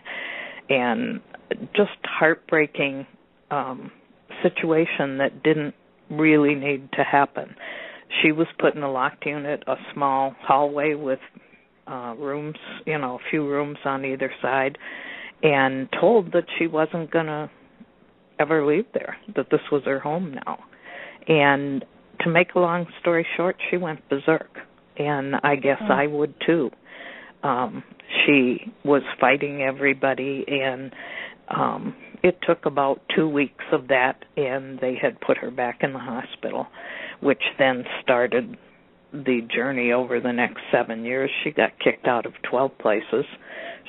[0.70, 1.22] and
[1.76, 3.06] just heartbreaking
[3.52, 3.92] um
[4.44, 5.74] situation that didn't
[6.10, 7.56] really need to happen.
[8.22, 11.20] She was put in a locked unit, a small hallway with
[11.88, 14.78] uh rooms, you know, a few rooms on either side
[15.44, 17.50] and told that she wasn't going to
[18.40, 20.60] ever leave there, that this was her home now.
[21.28, 21.86] And
[22.22, 24.50] to make a long story short, she went berserk.
[24.98, 25.94] And I guess oh.
[25.94, 26.70] I would too.
[27.44, 27.84] Um
[28.26, 30.94] she was fighting everybody and
[31.50, 31.96] um
[32.26, 36.00] it took about 2 weeks of that and they had put her back in the
[36.00, 36.66] hospital,
[37.22, 38.58] which then started
[39.14, 41.30] the journey over the next seven years.
[41.44, 43.26] She got kicked out of 12 places.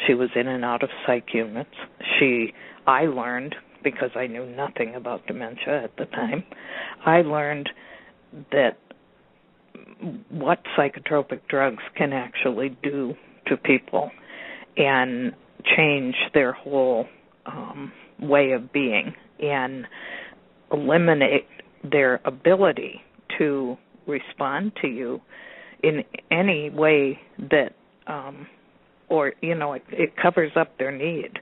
[0.07, 1.71] She was in and out of psych units.
[2.19, 2.53] She,
[2.87, 6.45] I learned, because I knew nothing about dementia at the time,
[7.07, 7.71] I learned
[8.53, 8.77] that
[10.29, 13.15] what psychotropic drugs can actually do
[13.47, 14.11] to people
[14.77, 15.33] and
[15.75, 17.07] change their whole
[17.47, 19.87] um, way of being and
[20.73, 21.47] eliminate
[21.91, 23.01] their ability
[23.39, 23.77] to
[24.07, 25.21] respond to you
[25.83, 27.75] in any way that
[28.07, 28.47] um
[29.09, 31.39] or you know it, it covers up their need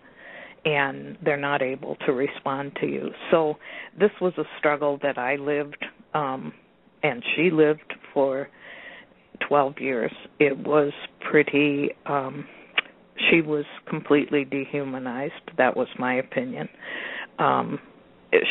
[0.65, 3.11] and they're not able to respond to you.
[3.31, 3.57] So
[4.01, 5.85] this was a struggle that i lived
[6.15, 6.53] um
[7.03, 8.49] and she lived for
[9.47, 10.13] 12 years.
[10.39, 10.93] It was
[11.31, 12.47] pretty um
[13.31, 15.33] she was completely dehumanized.
[15.57, 16.69] That was my opinion.
[17.39, 17.79] Um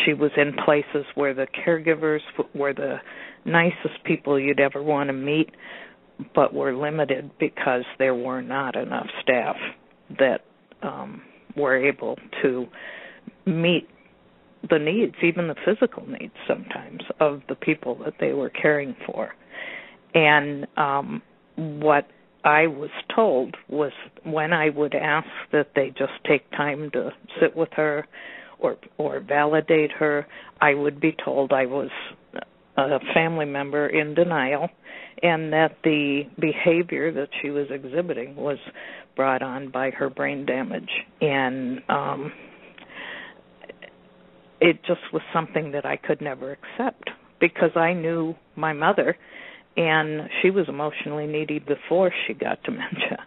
[0.06, 2.22] she was in places where the caregivers
[2.56, 2.98] were the
[3.45, 5.49] nicest people you'd ever want to meet
[6.35, 9.56] but were limited because there were not enough staff
[10.19, 10.41] that
[10.81, 11.22] um
[11.56, 12.65] were able to
[13.45, 13.88] meet
[14.69, 19.34] the needs even the physical needs sometimes of the people that they were caring for.
[20.14, 21.22] And um
[21.56, 22.07] what
[22.44, 23.91] I was told was
[24.24, 28.06] when I would ask that they just take time to sit with her
[28.60, 30.26] or or validate her,
[30.61, 31.90] I would be told I was
[32.78, 34.70] a family member in denial
[35.22, 38.57] and that the behavior that she was exhibiting was
[39.15, 40.90] brought on by her brain damage.
[41.22, 42.32] And um
[44.60, 47.10] it just was something that I could never accept
[47.40, 49.18] because I knew my mother
[49.76, 53.26] and she was emotionally needy before she got dementia.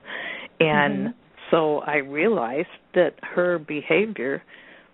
[0.59, 1.51] And mm-hmm.
[1.51, 4.43] so i realized that her behavior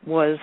[0.06, 0.38] was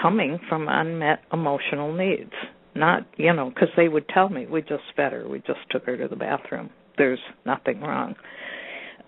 [0.00, 2.32] coming from unmet emotional needs
[2.74, 5.28] not you know because they would tell me we just fed her.
[5.28, 6.70] We just took her to the bathroom.
[6.98, 8.14] There's nothing wrong.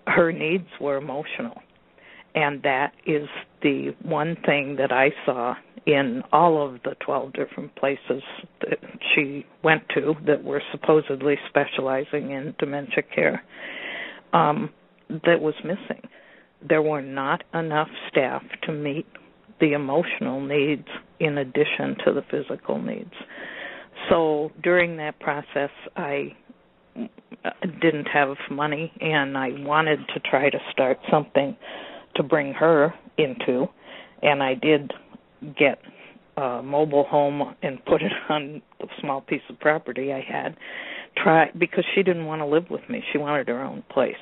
[0.07, 1.61] Her needs were emotional.
[2.35, 3.27] And that is
[3.61, 5.55] the one thing that i saw
[5.85, 8.23] in all of the 12 different places
[8.61, 8.79] that
[9.13, 13.43] she went to that were supposedly specializing in dementia care
[14.33, 14.71] um,
[15.09, 16.01] that was missing.
[16.67, 19.05] There were not enough staff to meet
[19.59, 20.87] the emotional needs
[21.19, 23.13] in addition to the physical needs.
[24.09, 26.35] So during that process, I
[27.81, 31.55] didn't have money and I wanted to try to start something
[32.15, 33.67] to bring her into
[34.21, 34.91] and I did
[35.57, 35.79] get
[36.37, 40.57] a mobile home and put it on the small piece of property I had.
[41.17, 43.03] Try because she didn't want to live with me.
[43.11, 44.15] She wanted her own place.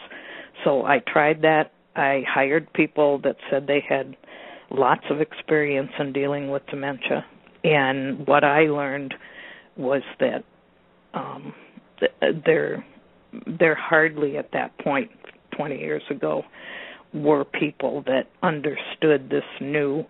[0.63, 1.71] So I tried that.
[1.95, 4.15] I hired people that said they had
[4.69, 7.25] lots of experience in dealing with dementia.
[7.63, 9.13] And what I learned
[9.75, 10.43] was that
[11.13, 11.53] um
[12.45, 12.85] there
[13.59, 15.09] there hardly at that point
[15.57, 16.43] 20 years ago
[17.13, 20.03] were people that understood this new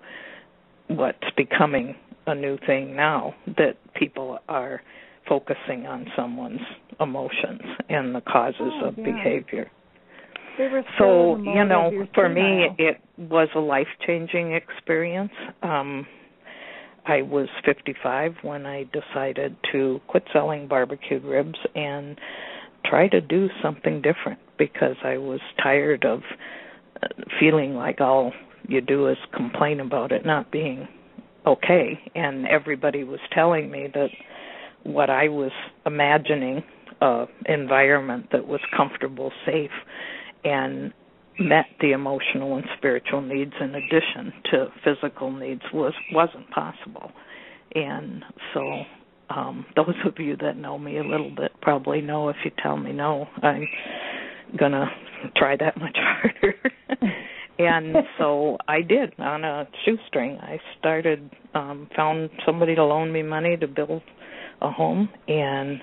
[0.88, 1.96] what's becoming
[2.28, 4.82] a new thing now that people are
[5.28, 6.62] focusing on someone's
[7.00, 9.04] emotions and the causes oh, of yeah.
[9.06, 9.72] behavior.
[11.00, 12.76] so you know, for me, now.
[12.78, 15.32] it was a life changing experience.
[15.62, 16.06] Um,
[17.06, 22.18] I was 55 when I decided to quit selling barbecued ribs and
[22.86, 26.22] try to do something different because I was tired of
[27.02, 27.08] uh,
[27.40, 28.32] feeling like all
[28.68, 30.88] you do is complain about it not being
[31.46, 34.10] okay and everybody was telling me that
[34.84, 35.52] what I was
[35.86, 36.64] imagining
[37.02, 39.72] a environment that was comfortable, safe
[40.44, 40.94] and
[41.40, 47.12] met the emotional and spiritual needs in addition to physical needs was wasn't possible.
[47.76, 48.24] And
[48.54, 48.62] so
[49.30, 52.78] um those of you that know me a little bit probably know if you tell
[52.78, 53.68] me no, I'm
[54.58, 54.86] gonna
[55.36, 56.56] try that much harder.
[57.60, 60.38] And so I did on a shoestring.
[60.42, 64.02] I started um found somebody to loan me money to build
[64.62, 65.82] a home and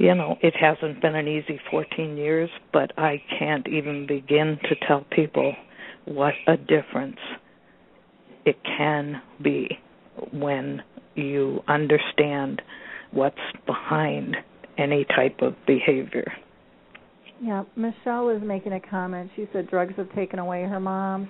[0.00, 4.74] you know, it hasn't been an easy 14 years, but I can't even begin to
[4.88, 5.54] tell people
[6.06, 7.18] what a difference
[8.46, 9.78] it can be
[10.32, 10.82] when
[11.16, 12.62] you understand
[13.10, 13.36] what's
[13.66, 14.36] behind
[14.78, 16.32] any type of behavior.
[17.42, 19.30] Yeah, Michelle was making a comment.
[19.34, 21.28] She said drugs have taken away her mom's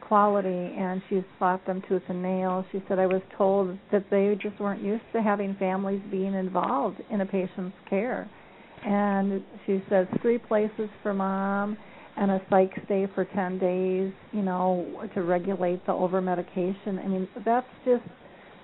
[0.00, 2.64] quality and she's fought them tooth and nail.
[2.72, 7.00] She said I was told that they just weren't used to having families being involved
[7.10, 8.28] in a patient's care.
[8.84, 11.78] And she says three places for mom
[12.16, 16.98] and a psych stay for 10 days, you know, to regulate the over medication.
[16.98, 18.04] I mean, that's just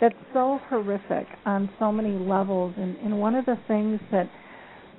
[0.01, 4.31] that's so horrific on so many levels and and one of the things that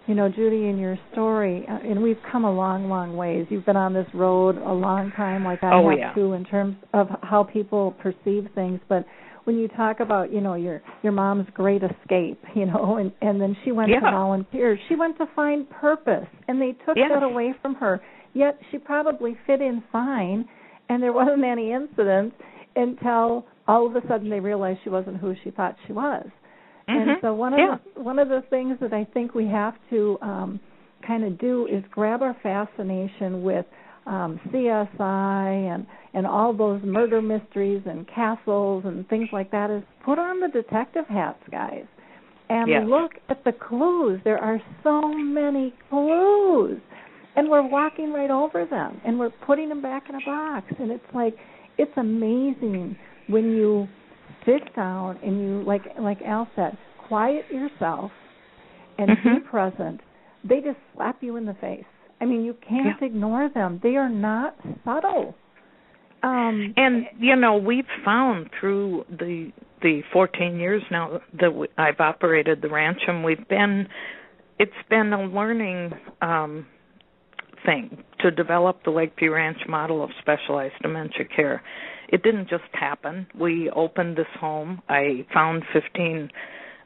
[0.07, 3.45] you know, Judy, in your story, uh, and we've come a long, long ways.
[3.49, 6.13] You've been on this road a long time, like I oh, have yeah.
[6.13, 8.79] too, in terms of how people perceive things.
[8.89, 9.05] But
[9.45, 13.41] when you talk about you know your your mom's great escape you know and and
[13.41, 13.99] then she went yeah.
[13.99, 17.09] to volunteer she went to find purpose and they took yes.
[17.13, 18.01] that away from her
[18.33, 20.45] yet she probably fit in fine
[20.89, 22.35] and there wasn't any incidents
[22.75, 26.27] until all of a sudden they realized she wasn't who she thought she was
[26.89, 27.09] mm-hmm.
[27.09, 27.77] and so one of yeah.
[27.95, 30.59] the one of the things that i think we have to um
[31.05, 33.65] kind of do is grab our fascination with
[34.05, 39.83] um, CSI and and all those murder mysteries and castles and things like that is
[40.03, 41.85] put on the detective hats, guys,
[42.49, 42.83] and yes.
[42.85, 44.19] look at the clues.
[44.23, 46.81] There are so many clues,
[47.35, 50.91] and we're walking right over them, and we're putting them back in a box, and
[50.91, 51.35] it's like
[51.77, 52.97] it's amazing
[53.27, 53.87] when you
[54.45, 56.77] sit down and you like like Al said,
[57.07, 58.11] quiet yourself
[58.97, 59.35] and mm-hmm.
[59.35, 60.01] be present.
[60.43, 61.85] They just slap you in the face
[62.21, 63.07] I mean, you can't yeah.
[63.07, 63.79] ignore them.
[63.81, 64.55] They are not
[64.85, 65.35] subtle.
[66.21, 69.51] Um, and you know, we've found through the
[69.81, 73.87] the 14 years now that I've operated the ranch, and we've been
[74.59, 76.67] it's been a learning um,
[77.65, 81.63] thing to develop the Lakeview Ranch model of specialized dementia care.
[82.11, 83.27] It didn't just happen.
[83.39, 84.81] We opened this home.
[84.89, 86.29] I found 15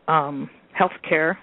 [0.08, 0.50] um,
[0.80, 1.36] healthcare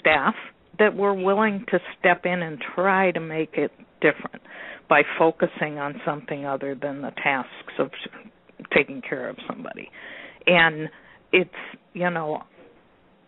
[0.00, 0.34] staff
[0.78, 4.42] that were willing to step in and try to make it different
[4.88, 7.90] by focusing on something other than the tasks of
[8.74, 9.90] taking care of somebody.
[10.46, 10.88] And
[11.32, 11.50] it's,
[11.92, 12.42] you know,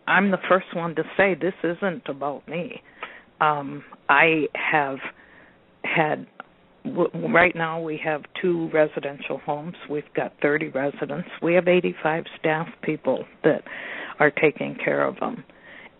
[0.07, 2.81] I'm the first one to say this isn't about me.
[3.39, 4.97] Um, I have
[5.83, 6.25] had
[6.85, 9.75] right now we have two residential homes.
[9.89, 11.29] We've got 30 residents.
[11.41, 13.63] We have 85 staff people that
[14.19, 15.43] are taking care of them.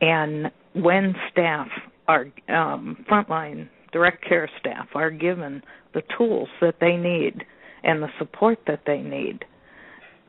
[0.02, 1.68] And when staff
[2.08, 5.62] are um, frontline direct care staff are given
[5.94, 7.44] the tools that they need
[7.84, 9.46] and the support that they need,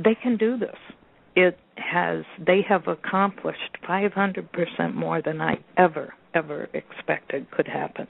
[0.02, 0.76] they can do this.
[1.34, 8.06] It has they have accomplished 500% more than I ever ever expected could happen.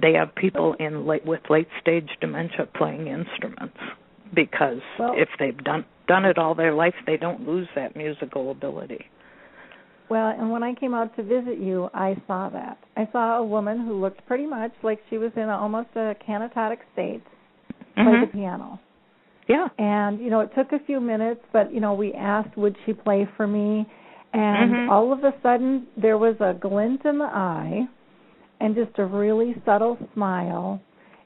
[0.00, 3.78] They have people in late, with late stage dementia playing instruments
[4.34, 8.50] because well, if they've done done it all their life, they don't lose that musical
[8.50, 9.04] ability.
[10.08, 12.78] Well, and when I came out to visit you, I saw that.
[12.96, 16.14] I saw a woman who looked pretty much like she was in a, almost a
[16.26, 17.22] canatotic state
[17.94, 18.20] play mm-hmm.
[18.22, 18.80] the piano.
[19.48, 19.68] Yeah.
[19.78, 22.92] And you know, it took a few minutes, but you know, we asked would she
[22.92, 23.86] play for me,
[24.32, 24.90] and mm-hmm.
[24.90, 27.86] all of a sudden there was a glint in the eye,
[28.60, 30.80] and just a really subtle smile,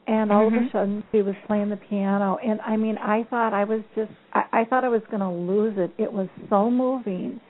[0.06, 0.56] and all mm-hmm.
[0.56, 3.80] of a sudden she was playing the piano, and I mean, I thought I was
[3.94, 5.92] just, I, I thought I was going to lose it.
[6.02, 7.40] It was so moving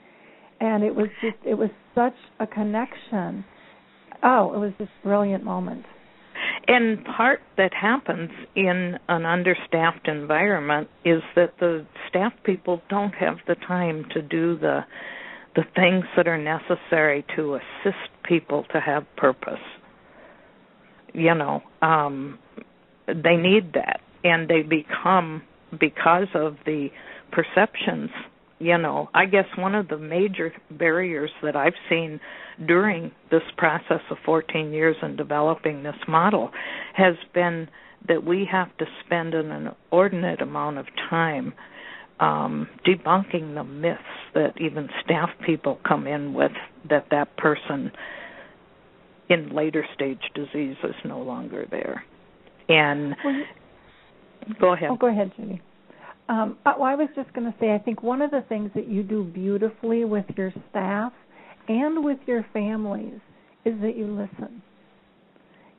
[0.63, 3.43] and it was just it was such a connection.
[4.23, 5.85] Oh, it was this brilliant moment.
[6.67, 13.37] And part that happens in an understaffed environment is that the staff people don't have
[13.47, 14.85] the time to do the
[15.55, 19.59] the things that are necessary to assist people to have purpose.
[21.13, 22.39] You know, um
[23.07, 25.43] they need that and they become
[25.79, 26.89] because of the
[27.31, 28.09] perceptions
[28.63, 32.21] you know, I guess one of the major barriers that I've seen
[32.65, 36.49] during this process of 14 years in developing this model
[36.93, 37.67] has been
[38.07, 39.51] that we have to spend an
[39.91, 41.53] inordinate amount of time
[42.19, 44.01] um, debunking the myths
[44.33, 46.51] that even staff people come in with
[46.89, 47.91] that that person
[49.29, 52.03] in later stage disease is no longer there.
[52.69, 53.15] And
[54.59, 54.89] go ahead.
[54.91, 55.61] Oh, go ahead, Judy.
[56.29, 58.87] Um, well, I was just going to say, I think one of the things that
[58.87, 61.11] you do beautifully with your staff
[61.67, 63.19] and with your families
[63.65, 64.61] is that you listen.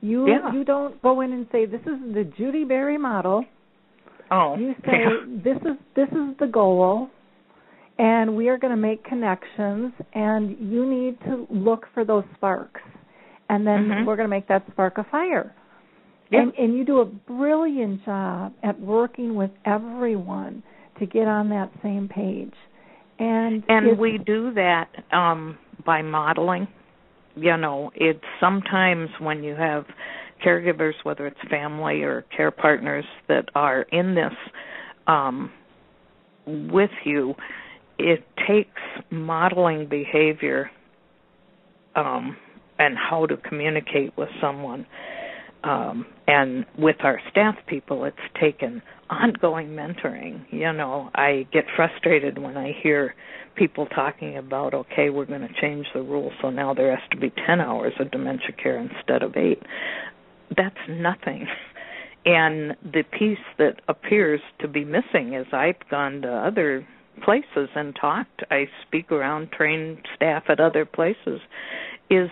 [0.00, 0.52] You yeah.
[0.52, 3.44] you don't go in and say this is the Judy Berry model.
[4.30, 5.40] Oh, you say yeah.
[5.44, 7.08] this is this is the goal,
[7.98, 12.80] and we are going to make connections, and you need to look for those sparks,
[13.48, 14.06] and then mm-hmm.
[14.06, 15.54] we're going to make that spark a fire.
[16.30, 16.42] Yep.
[16.42, 20.62] And, and you do a brilliant job at working with everyone
[20.98, 22.54] to get on that same page.
[23.18, 26.66] And and we do that um by modeling.
[27.36, 29.84] You know, it's sometimes when you have
[30.44, 34.32] caregivers, whether it's family or care partners that are in this
[35.06, 35.50] um
[36.46, 37.34] with you,
[37.98, 38.80] it takes
[39.10, 40.70] modeling behavior
[41.96, 42.36] um
[42.78, 44.84] and how to communicate with someone
[45.64, 50.44] um, and with our staff people, it's taken ongoing mentoring.
[50.50, 53.14] You know, I get frustrated when I hear
[53.56, 57.16] people talking about, okay, we're going to change the rules, so now there has to
[57.16, 59.62] be 10 hours of dementia care instead of eight.
[60.56, 61.46] That's nothing.
[62.26, 66.86] and the piece that appears to be missing as I've gone to other
[67.22, 71.40] places and talked, I speak around trained staff at other places,
[72.10, 72.28] is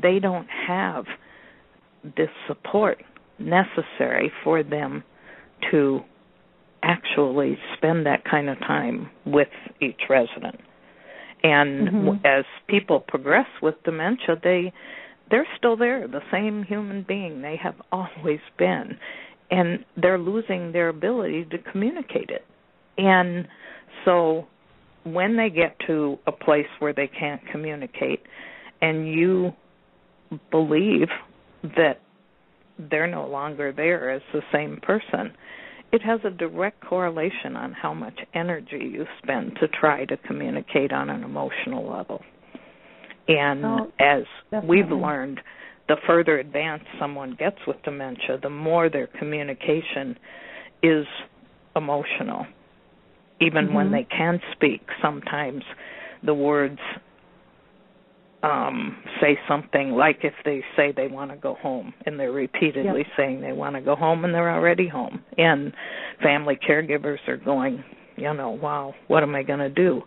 [0.00, 1.04] they don't have
[2.16, 3.02] this support
[3.38, 5.04] necessary for them
[5.70, 6.00] to
[6.82, 9.48] actually spend that kind of time with
[9.80, 10.60] each resident.
[11.42, 12.26] And mm-hmm.
[12.26, 14.72] as people progress with dementia, they
[15.30, 18.98] they're still there, the same human being they have always been,
[19.50, 22.44] and they're losing their ability to communicate it.
[22.96, 23.48] And
[24.04, 24.46] so
[25.04, 28.20] when they get to a place where they can't communicate
[28.80, 29.52] and you
[30.50, 31.08] believe
[31.62, 32.00] that
[32.90, 35.32] they're no longer there as the same person,
[35.92, 40.92] it has a direct correlation on how much energy you spend to try to communicate
[40.92, 42.20] on an emotional level.
[43.28, 44.82] And oh, as definitely.
[44.82, 45.40] we've learned,
[45.88, 50.18] the further advanced someone gets with dementia, the more their communication
[50.82, 51.06] is
[51.76, 52.46] emotional.
[53.40, 53.74] Even mm-hmm.
[53.74, 55.62] when they can speak, sometimes
[56.24, 56.78] the words
[58.44, 62.98] um say something like if they say they want to go home and they're repeatedly
[62.98, 63.06] yep.
[63.16, 65.72] saying they want to go home and they're already home and
[66.22, 67.82] family caregivers are going
[68.16, 70.02] you know wow what am i going to do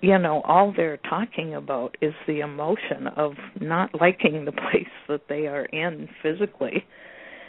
[0.00, 5.22] you know all they're talking about is the emotion of not liking the place that
[5.28, 6.84] they are in physically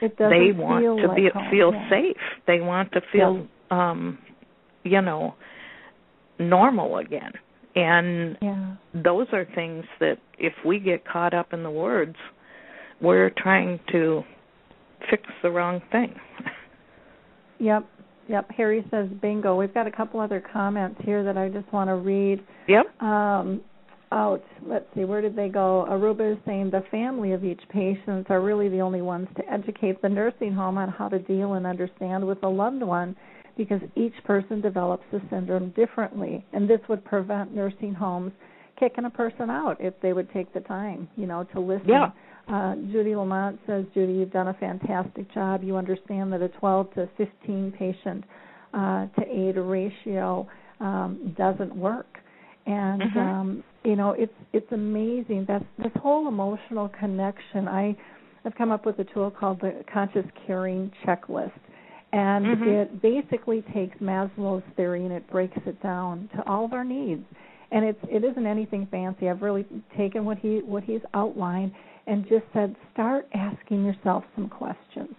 [0.02, 1.90] they want to like be home, feel yeah.
[1.90, 3.92] safe they want to feel yeah.
[3.92, 4.18] um
[4.84, 5.34] you know
[6.40, 7.32] normal again
[7.78, 8.74] and yeah.
[8.96, 12.16] those are things that if we get caught up in the words,
[13.00, 14.24] we're trying to
[15.12, 16.16] fix the wrong thing.
[17.60, 17.86] Yep.
[18.30, 18.52] Yep.
[18.56, 19.56] Harry says bingo.
[19.56, 22.44] We've got a couple other comments here that I just want to read.
[22.68, 23.02] Yep.
[23.02, 23.62] Um,
[24.12, 24.44] out.
[24.66, 25.86] Let's see, where did they go?
[25.90, 30.02] Aruba is saying the family of each patient are really the only ones to educate
[30.02, 33.16] the nursing home on how to deal and understand with a loved one
[33.58, 36.46] because each person develops the syndrome differently.
[36.54, 38.32] And this would prevent nursing homes
[38.80, 41.90] kicking a person out if they would take the time, you know, to listen.
[41.90, 42.12] Yeah.
[42.50, 45.64] Uh, Judy Lamont says, Judy, you've done a fantastic job.
[45.64, 48.24] You understand that a 12 to 15 patient
[48.74, 50.48] uh, to aid ratio
[50.80, 52.20] um, doesn't work.
[52.66, 53.20] And mm-hmm.
[53.20, 57.68] um, you know, it's it's amazing that this whole emotional connection.
[57.68, 57.96] I
[58.44, 61.52] I've come up with a tool called the Conscious Caring Checklist
[62.14, 62.70] and mm-hmm.
[62.70, 67.24] it basically takes Maslow's theory and it breaks it down to all of our needs.
[67.72, 69.30] And it's it isn't anything fancy.
[69.30, 69.66] I've really
[69.98, 71.74] taken what he what he's outlined
[72.08, 75.16] and just said start asking yourself some questions.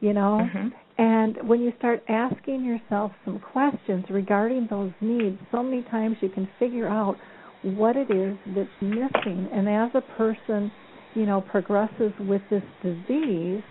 [0.00, 0.40] You know?
[0.42, 0.68] Mm-hmm.
[0.98, 6.28] And when you start asking yourself some questions regarding those needs, so many times you
[6.28, 7.16] can figure out
[7.62, 9.48] what it is that's missing.
[9.52, 10.70] And as a person,
[11.14, 13.62] you know, progresses with this disease,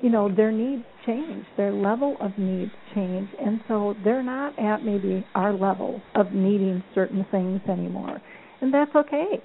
[0.00, 4.84] you know their needs change their level of needs change and so they're not at
[4.84, 8.20] maybe our level of needing certain things anymore
[8.60, 9.42] and that's okay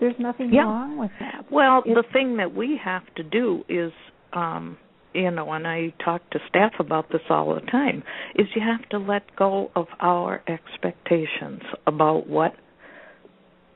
[0.00, 0.62] there's nothing yeah.
[0.62, 3.92] wrong with that well it's, the thing that we have to do is
[4.32, 4.76] um
[5.14, 8.02] you know and i talk to staff about this all the time
[8.34, 12.54] is you have to let go of our expectations about what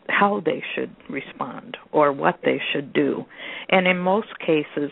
[0.08, 3.24] how they should respond or what they should do
[3.68, 4.90] and in most cases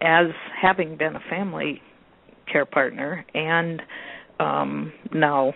[0.00, 0.26] as
[0.60, 1.80] having been a family
[2.50, 3.82] care partner and
[4.40, 5.52] um now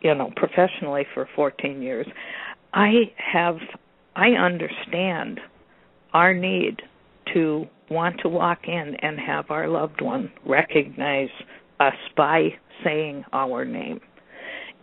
[0.00, 2.06] you know professionally for 14 years
[2.74, 3.56] i have
[4.18, 5.40] i understand
[6.12, 6.82] our need
[7.32, 11.30] to want to walk in and have our loved one recognize
[11.80, 12.48] us by
[12.84, 14.00] saying our name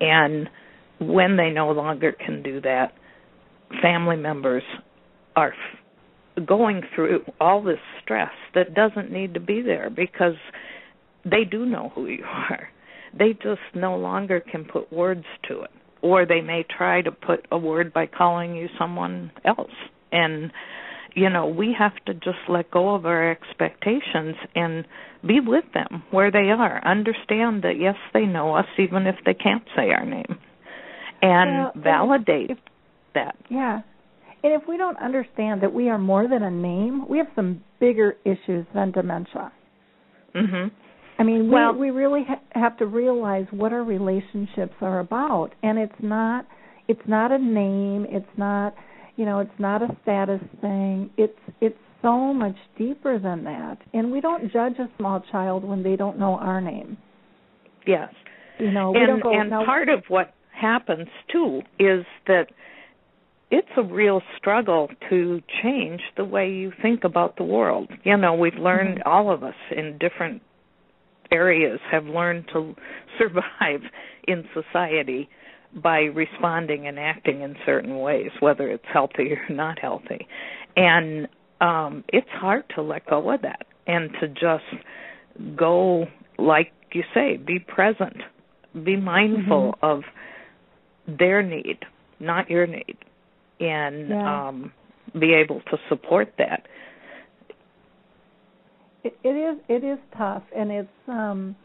[0.01, 0.49] and
[0.99, 2.93] when they no longer can do that
[3.81, 4.63] family members
[5.35, 5.53] are
[6.45, 10.35] going through all this stress that doesn't need to be there because
[11.23, 12.69] they do know who you are.
[13.17, 15.71] They just no longer can put words to it.
[16.01, 19.71] Or they may try to put a word by calling you someone else.
[20.11, 20.51] And,
[21.15, 24.85] you know, we have to just let go of our expectations and
[25.25, 26.85] be with them where they are.
[26.85, 30.37] Understand that, yes, they know us even if they can't say our name.
[31.21, 32.57] And well, validate if,
[33.15, 33.35] that.
[33.49, 33.81] Yeah.
[34.43, 37.63] And if we don't understand that we are more than a name, we have some
[37.79, 39.51] bigger issues than dementia.
[40.35, 40.69] Mhm.
[41.17, 45.51] I mean, well, we we really ha- have to realize what our relationships are about,
[45.63, 46.45] and it's not
[46.87, 48.75] it's not a name, it's not
[49.15, 51.09] you know, it's not a status thing.
[51.17, 53.77] It's it's so much deeper than that.
[53.93, 56.97] And we don't judge a small child when they don't know our name.
[57.87, 58.09] Yes.
[58.59, 62.47] You know, we and go and now, part of what happens too is that
[63.51, 67.89] it's a real struggle to change the way you think about the world.
[68.03, 69.09] You know, we've learned mm-hmm.
[69.09, 70.41] all of us in different
[71.31, 72.75] areas have learned to
[73.17, 73.81] survive
[74.27, 75.29] in society
[75.83, 80.27] by responding and acting in certain ways, whether it's healthy or not healthy.
[80.75, 81.27] And
[81.61, 86.05] um it's hard to let go of that and to just go
[86.37, 88.17] like you say, be present,
[88.83, 89.85] be mindful mm-hmm.
[89.85, 90.03] of
[91.07, 91.79] their need,
[92.19, 92.97] not your need,
[93.59, 94.47] and yeah.
[94.47, 94.71] um
[95.19, 96.67] be able to support that.
[99.05, 101.55] It, it is it is tough and it's um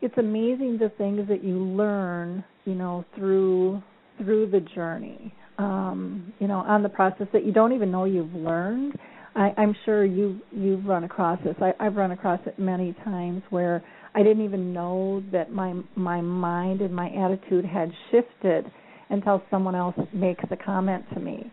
[0.00, 3.82] it's amazing the things that you learn, you know, through
[4.18, 5.34] through the journey.
[5.58, 8.94] Um, you know, on the process that you don't even know you've learned.
[9.34, 11.56] I, I'm sure you you've run across this.
[11.60, 13.82] I, I've run across it many times where
[14.14, 18.70] I didn't even know that my my mind and my attitude had shifted
[19.10, 21.50] until someone else makes a comment to me.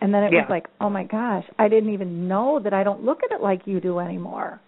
[0.00, 0.40] And then it yeah.
[0.40, 3.40] was like, "Oh my gosh, I didn't even know that I don't look at it
[3.42, 4.60] like you do anymore."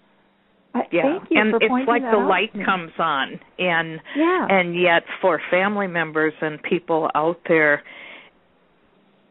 [0.74, 4.46] I, yeah, and it's like the light comes on, and Yeah.
[4.50, 7.82] and yet for family members and people out there,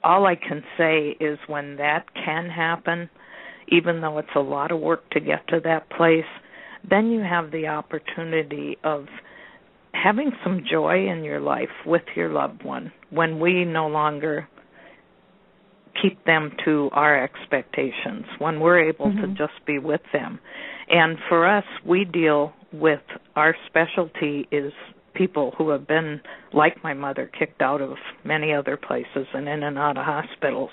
[0.03, 3.10] all I can say is when that can happen,
[3.68, 6.26] even though it's a lot of work to get to that place,
[6.90, 9.07] then you have the opportunity of
[9.94, 14.48] having some joy in your life with your loved one when we no longer
[16.02, 19.34] keep them to our expectations when we're able to Mhm.
[19.36, 20.40] just be with them.
[20.90, 23.02] And for us we deal with
[23.36, 24.74] our specialty is
[25.14, 26.22] people who have been
[26.53, 30.72] like my mother kicked out of many other places and in and out of hospitals.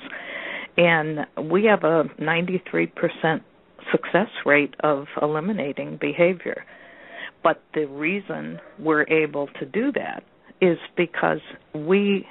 [0.77, 3.43] And we have a 93%
[3.91, 6.65] success rate of eliminating behavior.
[7.43, 10.25] But the reason we're able to do that
[10.61, 11.41] is because
[11.75, 12.27] we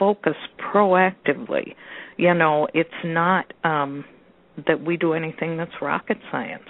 [0.00, 1.74] focus proactively.
[2.16, 4.04] You know, it's not um
[4.66, 6.68] that we do anything that's rocket science.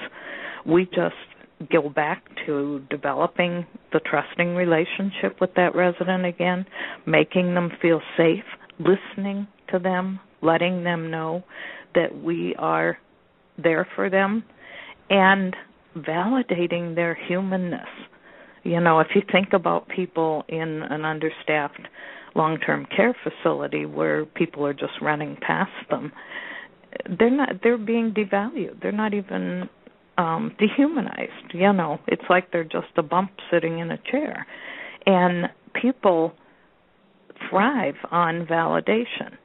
[0.66, 1.15] We just
[1.73, 6.66] go back to developing the trusting relationship with that resident again,
[7.07, 8.44] making them feel safe,
[8.78, 11.43] listening to them, letting them know
[11.94, 12.98] that we are
[13.62, 14.44] there for them
[15.11, 15.55] and
[15.97, 17.89] validating their humanness.
[18.62, 21.81] You know, if you think about people in an understaffed
[22.35, 26.12] long-term care facility where people are just running past them,
[27.19, 28.81] they're not they're being devalued.
[28.82, 29.69] They're not even
[30.19, 31.98] um dehumanized, you know.
[32.07, 34.47] It's like they're just a bump sitting in a chair.
[35.07, 35.48] And
[35.81, 36.35] people
[37.48, 39.36] thrive on validation.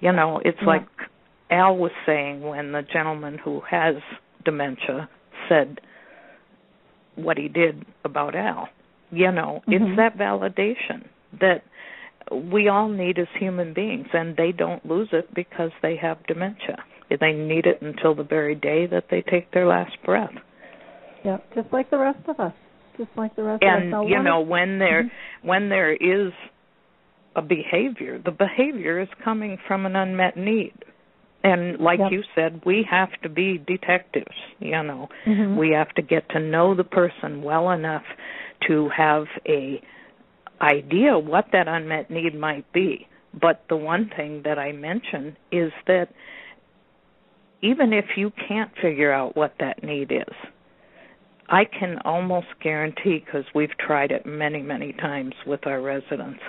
[0.00, 0.66] You know, it's Yeah.
[0.68, 0.86] like
[1.50, 3.96] Al was saying when the gentleman who has
[4.44, 5.08] dementia
[5.48, 5.80] said
[7.16, 8.68] what he did about Al.
[9.10, 9.90] You know, Mhm.
[9.90, 11.04] it's that validation
[11.40, 11.62] that
[12.30, 16.84] we all need as human beings, and they don't lose it because they have dementia.
[17.20, 20.32] They need it until the very day that they take their last breath.
[21.24, 22.54] Yeah, just like the rest of us.
[22.96, 23.74] Just like the rest of us.
[23.74, 25.10] And you know, when there Mhm.
[25.42, 26.32] when there is
[27.36, 30.74] a behavior, the behavior is coming from an unmet need.
[31.44, 32.12] And like Yep.
[32.12, 35.08] you said, we have to be detectives, you know.
[35.26, 35.56] Mhm.
[35.56, 38.04] We have to get to know the person well enough
[38.68, 39.80] to have a
[40.62, 43.06] idea what that unmet need might be.
[43.38, 46.08] But the one thing that I mentioned is that
[47.62, 50.34] even if you can't figure out what that need is,
[51.48, 56.40] I can almost guarantee because we've tried it many, many times with our residents.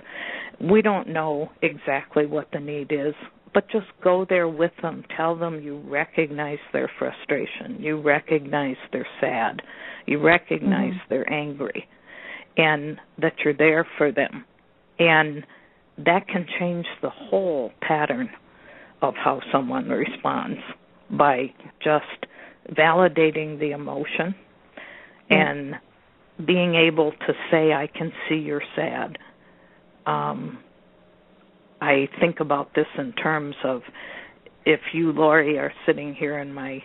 [0.62, 3.14] We don't know exactly what the need is,
[3.54, 5.04] but just go there with them.
[5.16, 9.62] Tell them you recognize their frustration, you recognize they're sad,
[10.06, 11.08] you recognize Mhm.
[11.10, 11.88] they're angry,
[12.58, 14.46] and that you're there for them.
[15.00, 15.46] And
[15.98, 18.30] that can change the whole pattern
[19.02, 20.60] of how someone responds
[21.10, 21.54] by
[21.84, 22.06] just
[22.72, 24.34] validating the emotion
[25.30, 25.76] and
[26.46, 29.18] being able to say i can see you're sad
[30.06, 30.58] um
[31.82, 33.82] i think about this in terms of
[34.66, 36.82] if you Lori are sitting here in my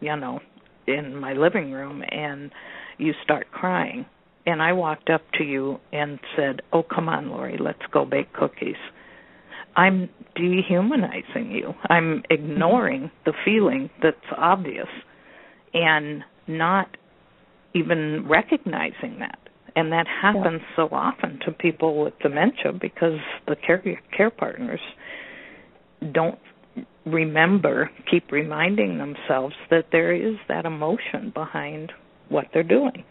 [0.00, 0.40] you know
[0.86, 2.52] in my living room and
[2.98, 4.04] you start crying
[4.46, 8.32] and i walked up to you and said oh come on Lori let's go bake
[8.32, 8.76] cookies
[9.76, 14.88] i'm dehumanizing you i'm ignoring the feeling that's obvious
[15.74, 16.88] and not
[17.74, 19.38] even recognizing that.
[19.74, 23.82] And that happens so often to people with dementia because the care
[24.14, 24.80] care partners
[26.12, 26.38] don't
[27.06, 31.90] remember, keep reminding themselves that there is that emotion behind
[32.28, 33.04] what they're doing.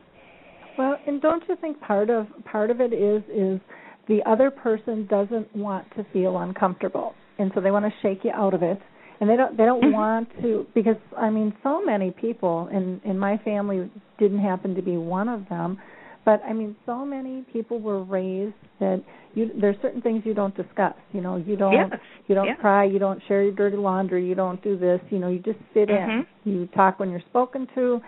[0.81, 3.59] Well, and don't you think part of part of it is is
[4.07, 8.31] the other person doesn't want to feel uncomfortable, and so they want to shake you
[8.31, 8.79] out of it.
[9.19, 9.93] And they don't they don't Mhm.
[9.93, 14.81] want to because I mean so many people in in my family didn't happen to
[14.81, 15.77] be one of them,
[16.25, 19.03] but I mean so many people were raised that
[19.35, 20.95] you there's certain things you don't discuss.
[21.13, 21.99] You know, you don't Yes.
[22.27, 25.27] you don't cry, you don't share your dirty laundry, you don't do this, you know,
[25.27, 26.09] you just sit in.
[26.09, 26.25] Mhm.
[26.43, 28.01] You talk when you're spoken to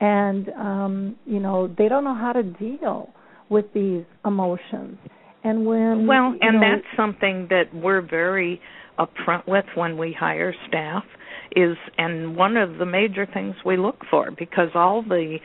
[0.00, 3.10] and um, you know, they don't know how to deal
[3.48, 4.98] with these emotions.
[5.44, 8.60] And when Well, and know, that's something that we're very
[8.98, 11.04] upfront with when we hire staff
[11.56, 15.38] is and one of the major things we look for because all the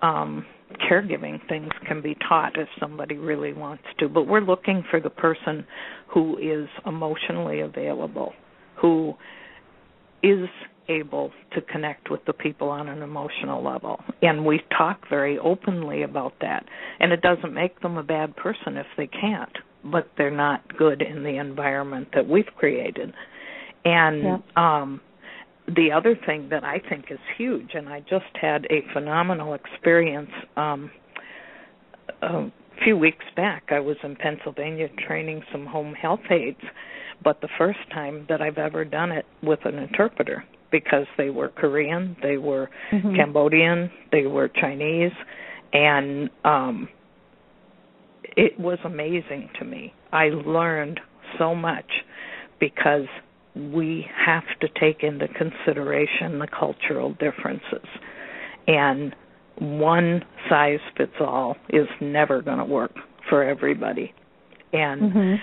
[0.00, 0.44] um
[0.90, 5.10] caregiving things can be taught if somebody really wants to, but we're looking for the
[5.10, 5.66] person
[6.12, 8.32] who is emotionally available,
[8.80, 9.14] who
[10.22, 10.48] is
[10.88, 14.00] able to connect with the people on an emotional level.
[14.20, 16.64] And we talk very openly about that.
[17.00, 21.02] And it doesn't make them a bad person if they can't, but they're not good
[21.02, 23.12] in the environment that we've created.
[23.84, 24.38] And Yeah.
[24.56, 25.00] um
[25.68, 30.30] the other thing that I think is huge and I just had a phenomenal experience
[30.56, 30.90] um
[32.20, 32.50] a
[32.82, 36.60] few weeks back I was in Pennsylvania training some home health aides
[37.22, 41.48] but the first time that I've ever done it with an interpreter because they were
[41.48, 43.16] Korean, they were Mhm.
[43.16, 45.12] Cambodian, they were Chinese,
[45.72, 46.88] and um
[48.36, 49.92] it was amazing to me.
[50.12, 51.00] I learned
[51.38, 52.04] so much
[52.58, 53.06] because
[53.54, 57.86] we have to take into consideration the cultural differences.
[58.66, 59.14] And
[59.56, 62.94] one size fits all is never going to work
[63.28, 64.14] for everybody.
[64.72, 65.40] And Mhm.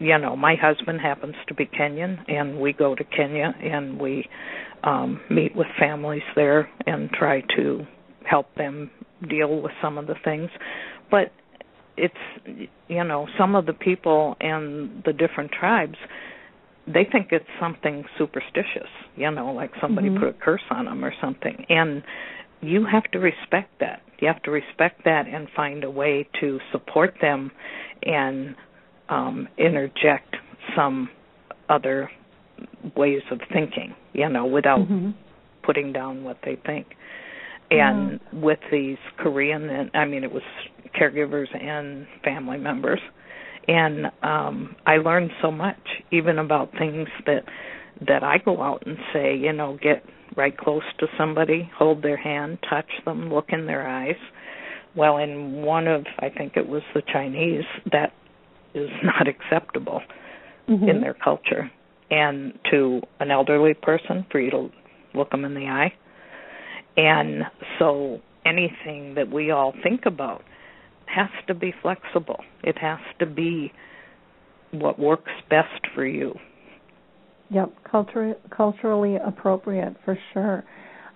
[0.00, 4.28] You know, my husband happens to be Kenyan, and we go to Kenya and we
[4.82, 7.86] um, meet with families there and try to
[8.24, 8.90] help them
[9.28, 10.50] deal with some of the things.
[11.10, 11.32] But
[11.96, 12.14] it's
[12.88, 15.96] you know, some of the people and the different tribes
[16.86, 20.18] they think it's something superstitious, you know, like somebody Mhm.
[20.18, 21.66] put a curse on them or something.
[21.68, 22.02] And
[22.62, 24.02] you have to respect that.
[24.18, 27.52] You have to respect that and find a way to support them
[28.02, 28.54] and
[29.10, 30.36] um interject
[30.76, 31.10] some
[31.68, 32.10] other
[32.96, 35.14] ways of thinking, you know, without Mhm.
[35.62, 36.96] putting down what they think.
[37.70, 40.42] And with these Korean and I mean it was
[40.94, 43.00] caregivers and family members.
[43.68, 47.44] And um I learned so much even about things that
[48.06, 50.04] that I go out and say, you know, get
[50.36, 54.16] right close to somebody, hold their hand, touch them, look in their eyes.
[54.94, 58.12] Well, in one of I think it was the Chinese, that
[58.74, 60.02] is not acceptable
[60.68, 60.88] Mhm.
[60.88, 61.70] in their culture.
[62.10, 64.70] And to an elderly person, for you to
[65.14, 65.92] look them in the eye.
[66.96, 67.44] And
[67.78, 70.42] so anything that we all think about
[71.06, 72.44] has to be flexible.
[72.62, 73.72] It has to be
[74.70, 76.38] what works best for you.
[77.50, 80.64] Yep, culture, culturally appropriate for sure.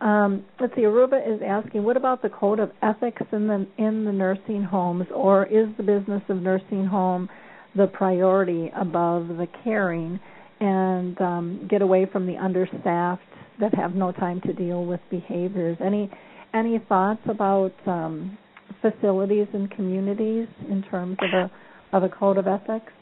[0.00, 0.82] Um, let's see.
[0.82, 5.06] Aruba is asking, what about the code of ethics in the in the nursing homes,
[5.14, 7.28] or is the business of nursing home
[7.76, 10.20] the priority above the caring,
[10.60, 13.22] and um, get away from the understaffed
[13.60, 15.76] that have no time to deal with behaviors?
[15.84, 16.10] Any
[16.52, 18.38] any thoughts about um,
[18.80, 22.92] facilities and communities in terms of a of a code of ethics?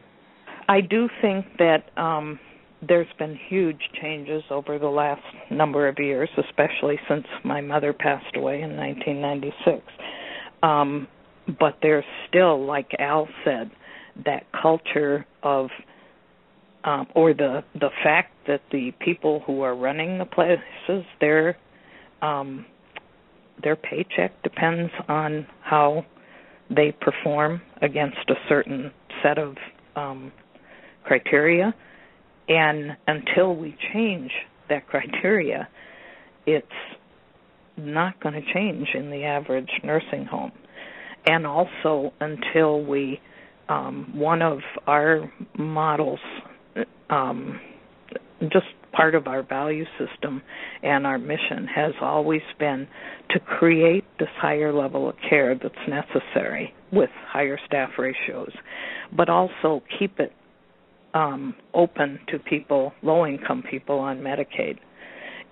[0.69, 2.39] I do think that um
[2.87, 8.37] there's been huge changes over the last number of years, especially since my mother passed
[8.37, 9.83] away in 1996.
[10.63, 11.07] Um,
[11.61, 13.71] but there's still, like Al said,
[14.25, 15.69] that culture of,
[16.85, 21.57] um, or the the fact that the people who are running the places, their
[22.21, 22.67] um,
[23.63, 26.05] their paycheck depends on how
[26.75, 28.91] they perform against a certain
[29.23, 29.57] set of
[29.97, 30.33] um,
[31.05, 31.75] criteria.
[32.49, 34.31] And until we change
[34.69, 35.69] that criteria
[36.47, 36.67] it's
[37.77, 40.53] not going to change in the average nursing home.
[41.27, 43.21] And also until we
[43.73, 46.21] um one of our models
[47.11, 47.61] um
[48.43, 50.43] just part of our value system
[50.83, 52.87] and our mission has always been
[53.31, 58.53] to create this higher level of care that's necessary with higher staff ratios
[59.17, 60.33] but also keep it
[61.15, 64.79] um, open to people, low income people on Medicaid.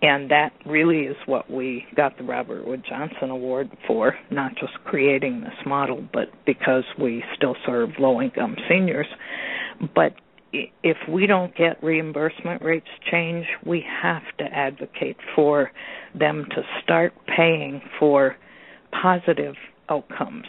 [0.03, 4.73] And that really is what we got the Robert Wood Johnson Award for, not just
[4.85, 9.09] creating this model, but because we still serve low income seniors.
[9.95, 10.15] But
[10.53, 15.71] if we don't get reimbursement rates change, we have to advocate for
[16.19, 18.37] them to start paying for
[18.91, 19.55] positive
[19.89, 20.47] outcomes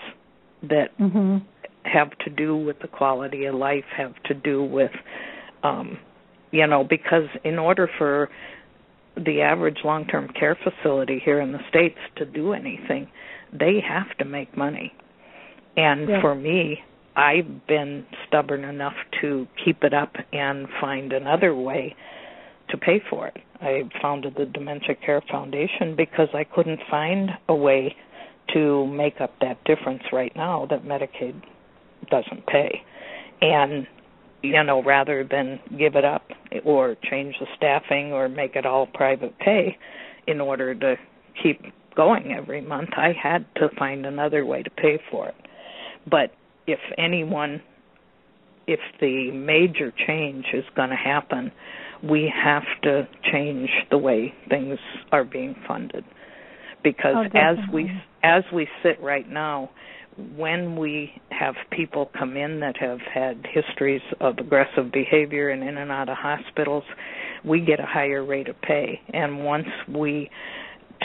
[0.64, 1.38] that Mm-hmm.
[1.84, 4.92] have to do with the quality of life, have to do with,
[5.64, 5.98] um,
[6.52, 8.30] you know, because in order for
[9.16, 13.08] the average long term care facility here in the States to do anything,
[13.52, 14.94] they have to make money.
[15.78, 16.22] And yeah.
[16.22, 16.80] for me,
[17.16, 21.96] I've been stubborn enough to keep it up and find another way
[22.70, 23.38] to pay for it.
[23.60, 27.96] I founded the Dementia Care Foundation because I couldn't find a way
[28.54, 31.42] to make up that difference right now that Medicaid
[32.10, 32.82] doesn't pay.
[33.42, 33.88] And
[34.42, 36.24] you know, rather than give it up
[36.64, 39.78] or change the staffing or make it all private pay
[40.28, 40.96] in order to
[41.42, 41.62] keep
[41.96, 45.36] going every month, I had to find another way to pay for it.
[46.10, 46.32] But
[46.68, 47.62] if anyone
[48.68, 51.52] if the major change is going to happen,
[52.04, 54.80] we have to change the way things
[55.12, 56.04] are being funded
[56.84, 57.92] because oh, as we
[58.24, 59.70] as we sit right now
[60.36, 65.78] when we have people come in that have had histories of aggressive behavior and in
[65.78, 66.84] and out of hospitals,
[67.44, 69.00] we get a higher rate of pay.
[69.14, 70.30] And once we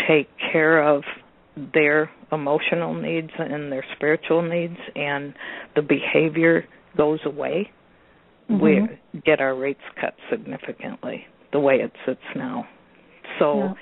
[0.09, 1.03] take care of
[1.73, 5.35] their emotional needs and their spiritual needs and
[5.75, 6.67] the behavior
[6.97, 7.71] goes away,
[8.51, 8.63] mm-hmm.
[8.63, 12.67] we get our rates cut significantly the way it sits now.
[13.39, 13.75] So,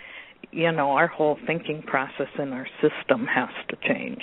[0.53, 0.71] yeah.
[0.71, 4.23] you know, our whole thinking process in our system has to change.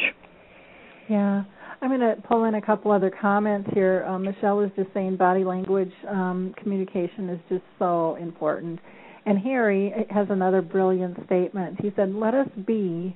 [1.12, 1.44] Yeah.
[1.82, 4.06] I'm going to pull in a couple other comments here.
[4.08, 8.80] Um, Michelle was just saying body language um, communication is just so important.
[9.26, 11.80] And Harry has another brilliant statement.
[11.82, 13.16] He said, "Let us be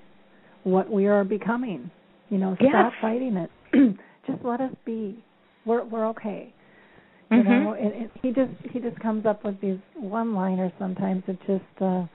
[0.64, 1.90] what we are becoming.
[2.30, 2.70] You know, yes.
[2.72, 3.50] stop fighting it.
[4.28, 5.24] just let us be.
[5.66, 6.54] We're we're okay."
[7.32, 7.50] You mm-hmm.
[7.50, 11.82] know, and, and he just he just comes up with these one-liners sometimes that just
[11.82, 12.06] uh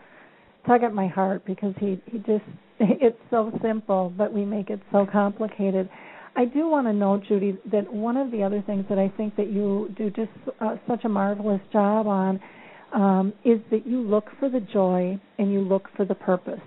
[0.68, 2.44] tug at my heart because he he just
[3.00, 5.88] it's so simple, but we make it so complicated.
[6.34, 9.36] I do want to note, Judy, that one of the other things that I think
[9.36, 10.30] that you do just
[10.60, 12.40] uh, such a marvelous job on
[12.94, 16.60] um, is that you look for the joy and you look for the purpose.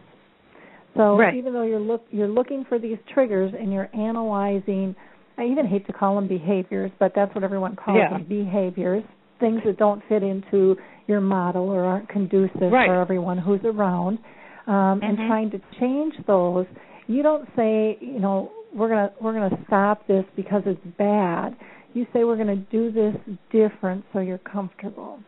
[0.95, 1.33] So right.
[1.33, 4.95] even though you're look you're looking for these triggers and you're analyzing,
[5.39, 8.15] I even hate to call them behaviors, but that's what everyone calls yeah.
[8.15, 9.03] them behaviors,
[9.39, 10.75] things that don't fit into
[11.07, 12.87] your model or aren't conducive right.
[12.87, 14.19] for everyone who's around
[14.67, 15.03] um, mm-hmm.
[15.03, 16.65] and trying to change those.
[17.07, 21.55] You don't say, you know, we're gonna we're gonna stop this because it's bad.
[21.93, 23.15] You say we're gonna do this
[23.51, 25.19] different so you're comfortable,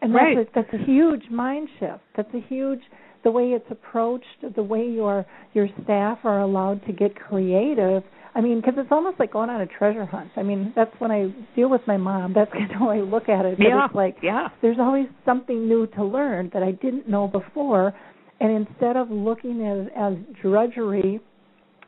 [0.00, 2.02] and that's a, that's a huge mind shift.
[2.16, 2.80] That's a huge
[3.24, 8.02] the way it's approached, the way your your staff are allowed to get creative.
[8.34, 10.30] I mean, because it's almost like going on a treasure hunt.
[10.36, 12.32] I mean, that's when I deal with my mom.
[12.34, 13.58] That's kind of how I look at it.
[13.58, 14.48] Yeah, it's like yeah.
[14.62, 17.94] there's always something new to learn that I didn't know before,
[18.42, 21.20] and instead of looking at it as drudgery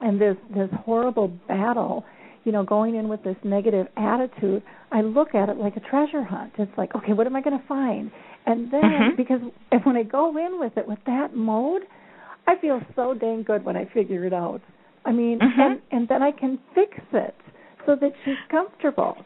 [0.01, 2.05] and this this horrible battle,
[2.45, 4.63] you know, going in with this negative attitude,
[4.93, 6.53] I look at it like a treasure hunt.
[6.59, 8.13] It's like, okay, what am I going to find?
[8.47, 9.17] And then mm-hmm.
[9.17, 9.41] because
[9.83, 11.83] when I go in with it with that mode,
[12.47, 14.61] I feel so dang good when I figure it out.
[15.05, 15.61] I mean, mm-hmm.
[15.61, 17.35] and and then I can fix it
[17.85, 19.17] so that she's comfortable.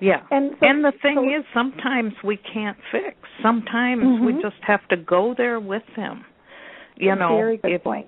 [0.00, 0.22] Yeah.
[0.30, 3.16] And so, and the thing so, is sometimes we can't fix.
[3.42, 4.24] Sometimes mm-hmm.
[4.24, 6.24] we just have to go there with them
[6.96, 8.06] you know very good if, point.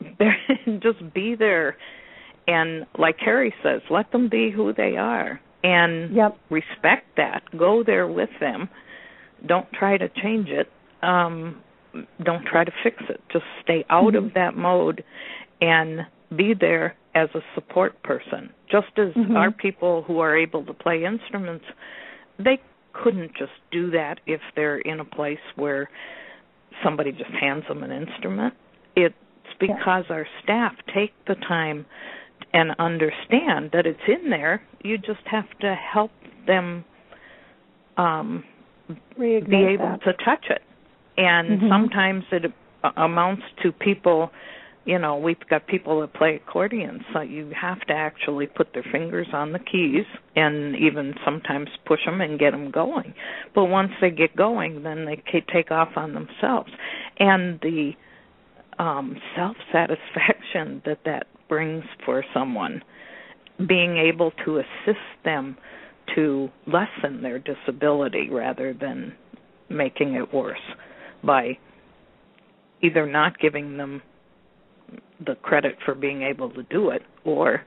[0.82, 1.76] just be there.
[2.48, 6.36] And like Harry says let them be who they are and yep.
[6.50, 7.42] respect that.
[7.56, 8.68] Go there with them.
[9.46, 10.70] Don't try to change it.
[11.02, 11.62] Um
[12.22, 13.20] don't try to fix it.
[13.32, 14.26] Just stay out mm-hmm.
[14.26, 15.02] of that mode
[15.60, 16.00] and
[16.36, 18.50] be there as a support person.
[18.70, 19.36] Just as mm-hmm.
[19.36, 21.64] our people who are able to play instruments
[22.38, 22.60] they
[22.92, 25.88] couldn't just do that if they're in a place where
[26.84, 28.54] somebody just hands them an instrument.
[28.94, 29.14] It's
[29.60, 30.16] because yeah.
[30.16, 31.86] our staff take the time
[32.52, 34.62] and understand that it's in there.
[34.82, 36.10] You just have to help
[36.46, 36.84] them
[37.96, 38.44] um,
[39.18, 40.02] be able that.
[40.04, 40.62] to touch it.
[41.16, 41.68] And mm-hmm.
[41.68, 42.52] sometimes it
[42.96, 44.30] amounts to people
[44.86, 48.84] you know we've got people that play accordion so you have to actually put their
[48.90, 53.12] fingers on the keys and even sometimes push them and get them going.
[53.54, 55.22] But once they get going then they
[55.52, 56.70] take off on themselves.
[57.18, 57.92] And the
[58.78, 62.82] um self satisfaction that that brings for someone
[63.68, 65.56] being able to assist them
[66.14, 69.14] to lessen their disability rather than
[69.68, 70.58] making it worse
[71.24, 71.58] by
[72.82, 74.02] either not giving them
[75.24, 77.62] the credit for being able to do it or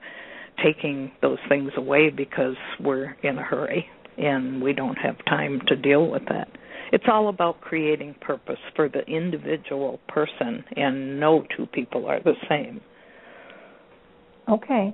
[0.64, 3.86] taking those things away because we're in a hurry
[4.18, 6.50] and we don't have time to deal with that.
[6.92, 12.34] It's all about creating purpose for the individual person, and no two people are the
[12.50, 12.82] same.
[14.50, 14.94] Okay.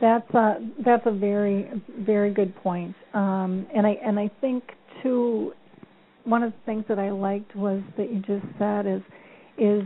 [0.00, 1.70] That's a that's a very
[2.00, 2.94] very good point.
[3.14, 4.64] Um, and I and I think
[5.02, 5.52] too,
[6.24, 9.02] one of the things that I liked was that you just said is
[9.58, 9.82] is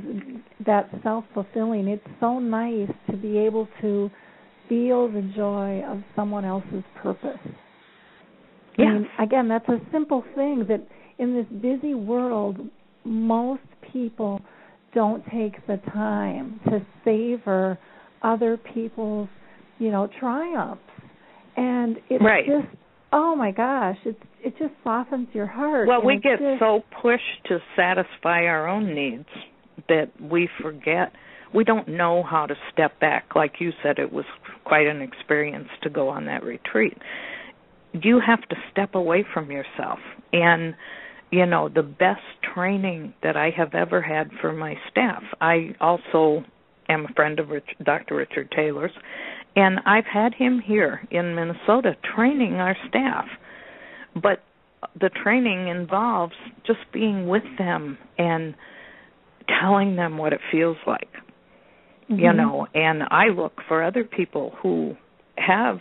[0.67, 1.89] that self fulfilling.
[1.89, 4.11] It's so nice to be able to
[4.69, 7.39] feel the joy of someone else's purpose.
[8.79, 8.93] Yeah.
[8.93, 10.87] Mean, again, that's a simple thing that
[11.19, 12.59] in this busy world,
[13.05, 14.41] most people
[14.95, 17.79] don't take the time to savor
[18.23, 19.29] other people's,
[19.79, 20.83] you know, triumphs.
[21.57, 22.45] And it's right.
[22.47, 22.77] just
[23.13, 25.87] oh my gosh, it's it just softens your heart.
[25.87, 29.27] Well, we get just, so pushed to satisfy our own needs
[29.89, 31.13] that we forget
[31.53, 33.35] we don't know how to step back.
[33.35, 34.25] Like you said, it was
[34.65, 36.97] quite an experience to go on that retreat.
[37.93, 39.99] You have to step away from yourself.
[40.33, 40.75] And,
[41.33, 42.21] you know, the best
[42.55, 46.45] training that I have ever had for my staff, I also
[46.89, 48.17] am a friend of Rich, Dr.
[48.17, 48.93] Richard Taylor's,
[49.57, 53.27] and I've had him here in Minnesota training our staff.
[54.15, 54.43] But
[54.99, 56.35] the training involves
[56.65, 58.55] just being with them and
[59.61, 61.13] telling them what it feels like
[62.11, 62.19] mm-hmm.
[62.19, 64.95] you know and i look for other people who
[65.37, 65.79] have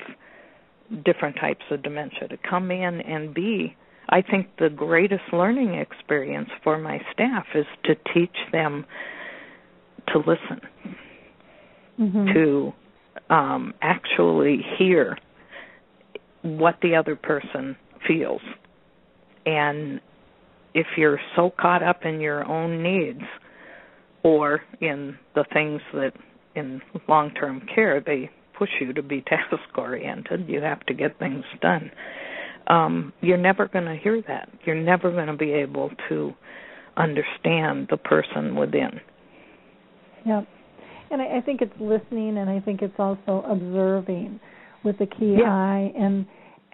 [1.06, 3.76] different types of dementia to come in and be
[4.10, 8.86] i think the greatest learning experience for my staff is to teach them
[10.08, 10.62] to listen
[12.00, 12.34] mm-hmm.
[12.34, 12.74] to
[13.30, 15.18] um actually hear
[16.42, 17.76] what the other person
[18.08, 18.42] feels
[19.46, 20.00] and
[20.74, 23.24] if you're so caught up in your own needs
[24.24, 26.12] or in the things that
[26.56, 31.18] in long term care they push you to be task oriented you have to get
[31.20, 31.92] things done.
[32.68, 34.50] Um you're never going to hear that.
[34.66, 36.34] You're never going to be able to
[36.98, 39.00] understand the person within.
[40.26, 40.48] Yep.
[41.12, 44.40] And I, I think it's listening and i think it's also observing
[44.84, 45.50] with the key yeah.
[45.52, 45.94] eye.
[45.98, 46.26] And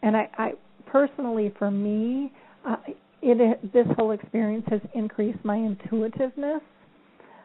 [0.01, 0.51] and i i
[0.88, 2.31] personally for me
[2.67, 2.77] uh,
[3.22, 6.61] it this whole experience has increased my intuitiveness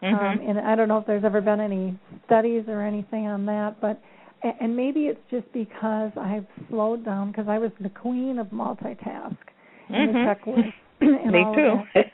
[0.02, 0.14] Mm-hmm.
[0.42, 3.80] Um, and I don't know if there's ever been any studies or anything on that,
[3.80, 4.00] but
[4.42, 9.36] and maybe it's just because I've slowed down because I was the queen of multitask
[9.36, 9.94] mm-hmm.
[9.94, 10.72] and the checklist.
[11.00, 11.60] and Me all too.
[11.60, 12.06] Of that.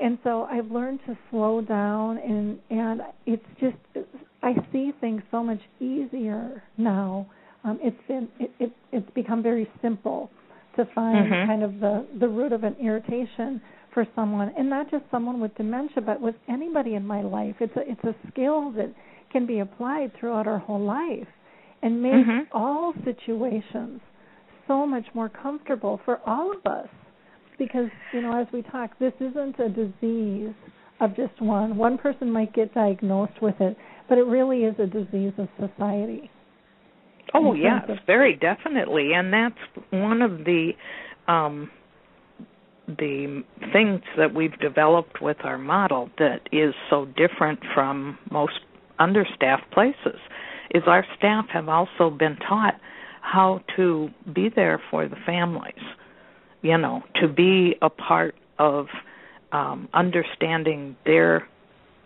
[0.00, 3.76] And so I've learned to slow down, and and it's just
[4.42, 7.26] I see things so much easier now.
[7.64, 10.30] Um, it's been it, it it's become very simple
[10.76, 11.50] to find mm-hmm.
[11.50, 13.60] kind of the the root of an irritation
[13.98, 17.56] for someone, and not just someone with dementia, but with anybody in my life.
[17.58, 18.94] It's a it's a skill that
[19.32, 21.26] can be applied throughout our whole life,
[21.82, 22.56] and make mm-hmm.
[22.56, 24.00] all situations
[24.68, 26.86] so much more comfortable for all of us.
[27.58, 30.54] Because you know, as we talk, this isn't a disease
[31.00, 31.76] of just one.
[31.76, 33.76] One person might get diagnosed with it,
[34.08, 36.30] but it really is a disease of society.
[37.34, 40.70] Oh yes, very definitely, and that's one of the
[41.26, 41.68] um
[42.96, 48.60] the things that we've developed with our model that is so different from most
[48.98, 50.18] understaffed places
[50.74, 52.74] is our staff have also been taught
[53.20, 55.82] how to be there for the families
[56.62, 58.86] you know to be a part of
[59.52, 61.46] um understanding their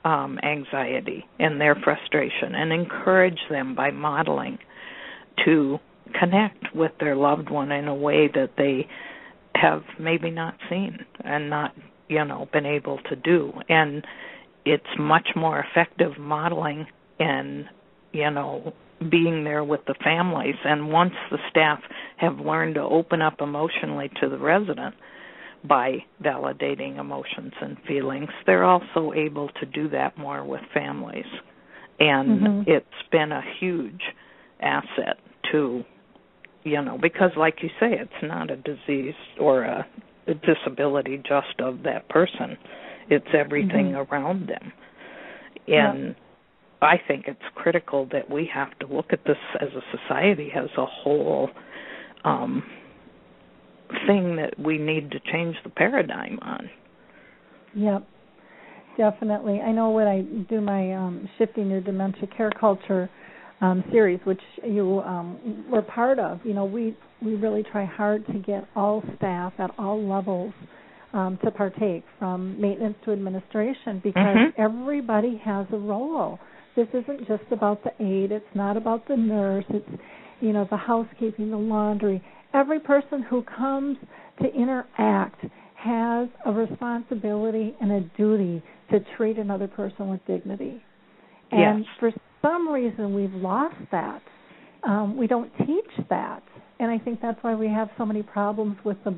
[0.05, 4.59] um anxiety and their frustration and encourage them by modeling
[5.45, 5.79] to
[6.19, 8.87] connect with their loved one in a way that they
[9.63, 11.75] have maybe not seen and not
[12.09, 13.53] you know been able to do.
[13.69, 14.05] And
[14.65, 16.87] it's much more effective modeling
[17.19, 17.67] and
[18.13, 18.75] you know
[19.11, 20.57] being there with the families.
[20.65, 21.81] And once the staff
[22.17, 24.95] have learned to open up emotionally to the resident
[25.65, 31.27] by validating emotions and feelings they're also able to do that more with families.
[32.01, 32.71] And mm-hmm.
[32.71, 34.03] it's been a huge
[34.61, 35.19] asset
[35.53, 35.85] to
[36.65, 39.87] you know because like you say it's not a disease or a,
[40.27, 42.57] a disability just of that person.
[43.11, 44.13] It's everything mm-hmm.
[44.13, 44.73] around them.
[45.69, 46.17] And yep.
[46.81, 50.71] i think it's critical that we have to look at this as a society as
[50.77, 51.51] a whole
[52.25, 52.63] um
[54.07, 56.71] thing that we need to change the paradigm on.
[57.75, 58.09] Yep.
[58.97, 59.61] Definitely.
[59.61, 63.09] I know when i do my um shifting your dementia care culture
[63.63, 66.41] um, series, which you um, were part of.
[66.45, 70.53] You know, we we really try hard to get all staff at all levels
[71.15, 74.61] um, to partake, from maintenance to administration, because mm-hmm.
[74.61, 76.39] everybody has a role.
[76.75, 78.33] This isn't just about the aide.
[78.33, 79.65] It's not about the nurse.
[79.71, 80.03] It's
[80.41, 82.23] you know the housekeeping, the laundry.
[82.53, 83.97] Every person who comes
[84.43, 85.45] to interact
[85.77, 90.83] has a responsibility and a duty to treat another person with dignity.
[91.51, 91.89] And yes.
[92.01, 92.11] for
[92.43, 94.23] some reason we've lost that
[94.85, 96.43] um, we don't teach that,
[96.81, 99.15] and I think that's why we have so many problems with the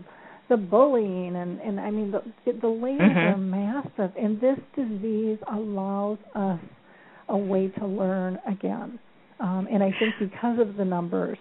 [0.51, 2.23] the bullying and and I mean the
[2.53, 3.33] the layers Mhm.
[3.33, 6.61] are massive, and this disease allows us
[7.29, 8.99] a way to learn again.
[9.41, 11.39] Um, and I think because of the numbers,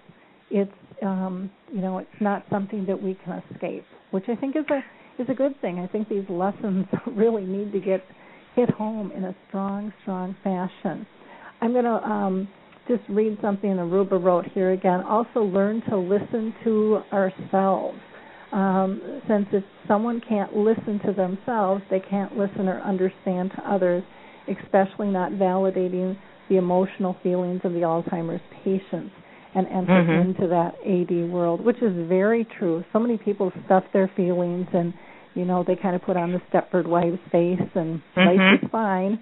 [0.49, 4.65] it's um, you know it's not something that we can escape, which I think is
[4.69, 4.81] a
[5.22, 5.80] is a good thing.
[5.80, 8.03] I think these lessons really need to get
[8.55, 11.05] hit home in a strong, strong fashion.
[11.64, 12.49] I'm going to um,
[12.90, 14.99] just read something Aruba wrote here again.
[15.07, 17.98] Also, learn to listen to ourselves.
[18.52, 24.03] Um, since if someone can't listen to themselves, they can't listen or understand to others,
[24.49, 26.18] especially not validating
[26.49, 29.14] the emotional feelings of the Alzheimer's patients
[29.56, 30.22] and enter Mhm.
[30.22, 32.84] into that AD world, which is very true.
[32.91, 34.94] So many people stuff their feelings and
[35.34, 38.64] you know they kind of put on the Stepford wives face and life Mhm.
[38.64, 39.18] is fine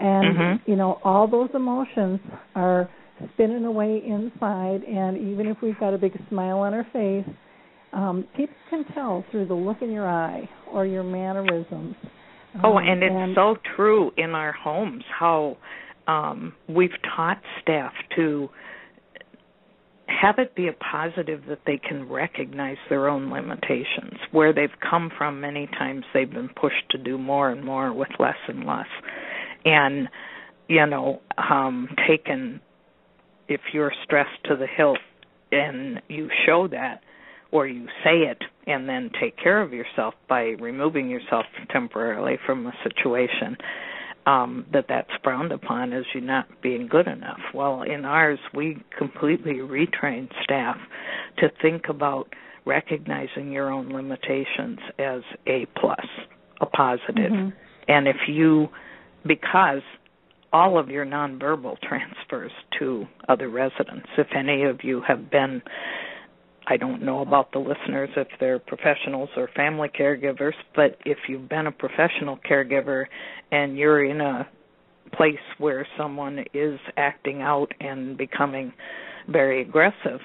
[0.00, 0.60] and Mhm.
[0.66, 2.20] you know all those emotions
[2.54, 2.88] are
[3.34, 7.26] spinning away inside and even if we've got a big smile on our face
[7.92, 11.94] um people can tell through the look in your eye or your mannerisms
[12.64, 15.56] Oh, Um, and it's so true in our homes how
[16.08, 18.50] um, we've taught staff to
[20.08, 24.18] have it be a positive that they can recognize their own limitations.
[24.32, 28.08] Where they've come from, many times they've been pushed to do more and more with
[28.18, 28.88] less and less.
[29.64, 30.08] And,
[30.68, 32.60] you know, um, taken,
[33.48, 34.98] if you're stressed to the hilt
[35.52, 37.02] and you show that,
[37.52, 42.66] or you say it and then take care of yourself by removing yourself temporarily from
[42.66, 43.56] a situation
[44.26, 48.76] um that that's frowned upon as you not being good enough well in ours we
[48.96, 50.76] completely retrain staff
[51.38, 52.28] to think about
[52.66, 56.06] recognizing your own limitations as a plus
[56.60, 57.52] a positive Mhm.
[57.88, 58.68] and if you
[59.26, 59.82] because
[60.52, 65.62] all of your nonverbal transfers to other residents if any of you have been
[66.66, 71.48] I don't know about the listeners if they're professionals or family caregivers, but if you've
[71.48, 73.06] been a professional caregiver
[73.50, 74.48] and you're in a
[75.12, 78.72] place where someone is acting out and becoming
[79.28, 80.20] very aggressive,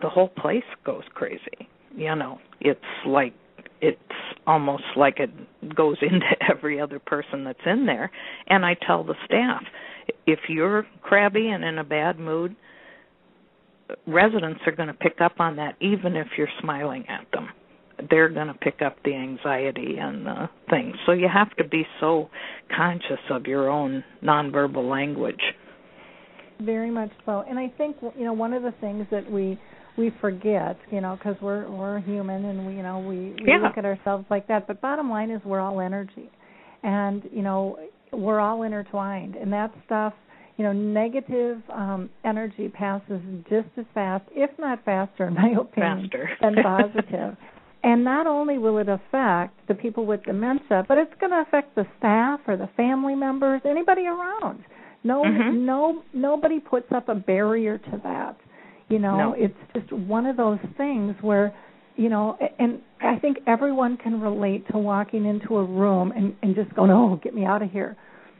[0.00, 1.68] the whole place goes crazy.
[1.96, 3.34] You know, it's like
[3.80, 3.98] it's
[4.46, 5.30] almost like it
[5.74, 8.10] goes into every other person that's in there.
[8.48, 9.62] And I tell the staff,
[10.26, 12.56] if you're crabby and in a bad mood,
[14.06, 17.48] residents are going to pick up on that even if you're smiling at them.
[18.08, 20.94] They're going to pick up the anxiety and the things.
[21.04, 22.30] So you have to be so
[22.74, 25.40] conscious of your own nonverbal language.
[26.60, 27.44] Very much so.
[27.48, 29.58] And i think you know one of the things that we
[29.96, 33.58] we forget you know because we're we're human and we you know we, we Yeah.
[33.58, 36.30] look at ourselves like that but bottom line is we're all energy
[36.82, 37.78] and you know
[38.12, 40.12] we're all intertwined and that stuff
[40.56, 46.08] you know negative um energy passes just as fast if not faster in my opinion
[46.10, 47.36] faster than positive.
[47.82, 51.74] and not only will it affect the people with dementia but it's going to affect
[51.74, 54.64] the staff or the family members anybody around
[55.04, 55.60] no Mhm.
[55.60, 58.36] no nobody puts up a barrier to that
[58.90, 59.34] you know No.
[59.36, 61.54] it's just one of those things where
[61.96, 66.54] you know and i think everyone can relate to walking into a room and and
[66.54, 67.96] just going oh get me out of here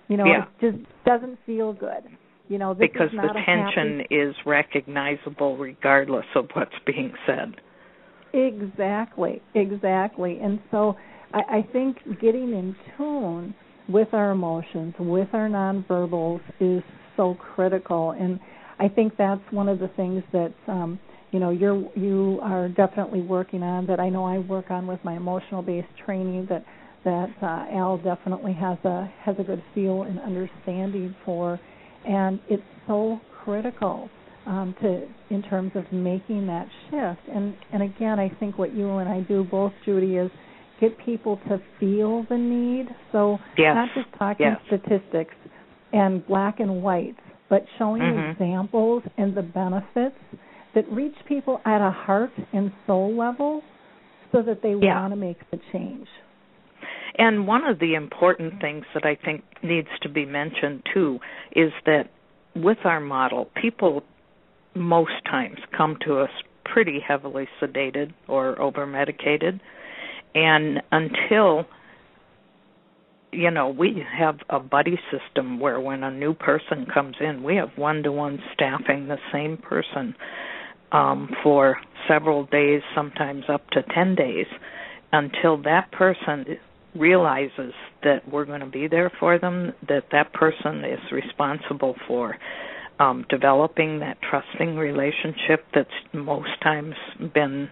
[0.08, 0.44] you know Yeah.
[0.60, 2.04] it just doesn't feel good
[2.48, 7.54] you know because the tension happy, is recognizable regardless of what's being said
[8.32, 10.38] Exactly, exactly.
[10.40, 10.96] And so
[11.32, 13.54] I, I think getting in tune
[13.88, 16.82] with our emotions, with our nonverbals is
[17.16, 18.12] so critical.
[18.12, 18.38] And
[18.80, 20.98] I think that's one of the things that um,
[21.32, 23.86] you know you're you are definitely working on.
[23.86, 26.46] That I know I work on with my emotional based training.
[26.48, 26.64] That
[27.04, 31.60] that uh, Al definitely has a has a good feel and understanding for,
[32.06, 34.10] and it's so critical
[34.46, 37.28] um, to in terms of making that shift.
[37.34, 40.30] And and again, I think what you and I do both, Judy, is
[40.80, 42.86] get people to feel the need.
[43.12, 43.74] So Yes.
[43.76, 44.60] not just talking Yes.
[44.66, 45.34] statistics
[45.92, 47.16] and black and white,
[47.50, 48.30] but showing Mhm.
[48.32, 50.18] examples and the benefits
[50.72, 53.62] that reach people at a heart and soul level,
[54.32, 55.00] so that they Yeah.
[55.00, 56.08] want to make the change.
[57.16, 61.20] And one of the important things that I think needs to be mentioned too
[61.50, 62.08] is that
[62.54, 64.04] with our model, people
[64.74, 66.30] most times come to us
[66.64, 69.60] pretty heavily sedated or over medicated.
[70.34, 71.66] And until
[73.32, 77.56] you know, we have a buddy system where when a new person comes in, we
[77.56, 80.14] have one to one staffing the same person
[80.92, 81.76] um, for
[82.08, 84.46] several days, sometimes up to 10 days,
[85.12, 86.44] until that person
[86.94, 92.36] realizes that we're going to be there for them, that that person is responsible for
[92.98, 96.94] um, developing that trusting relationship that's most times
[97.32, 97.68] been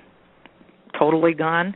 [0.99, 1.75] totally gone.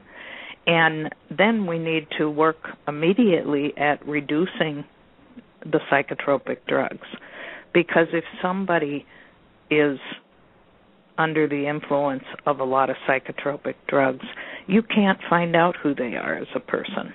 [0.66, 2.56] And then we need to work
[2.86, 4.84] immediately at reducing
[5.64, 7.06] the psychotropic drugs.
[7.72, 9.06] Because if somebody
[9.70, 9.98] is
[11.18, 14.24] under the influence of a lot of psychotropic drugs,
[14.66, 17.12] you can't find out who they are as a person.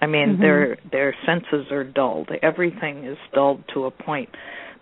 [0.00, 0.42] I mean, mm-hmm.
[0.42, 2.30] their their senses are dulled.
[2.42, 4.28] Everything is dulled to a point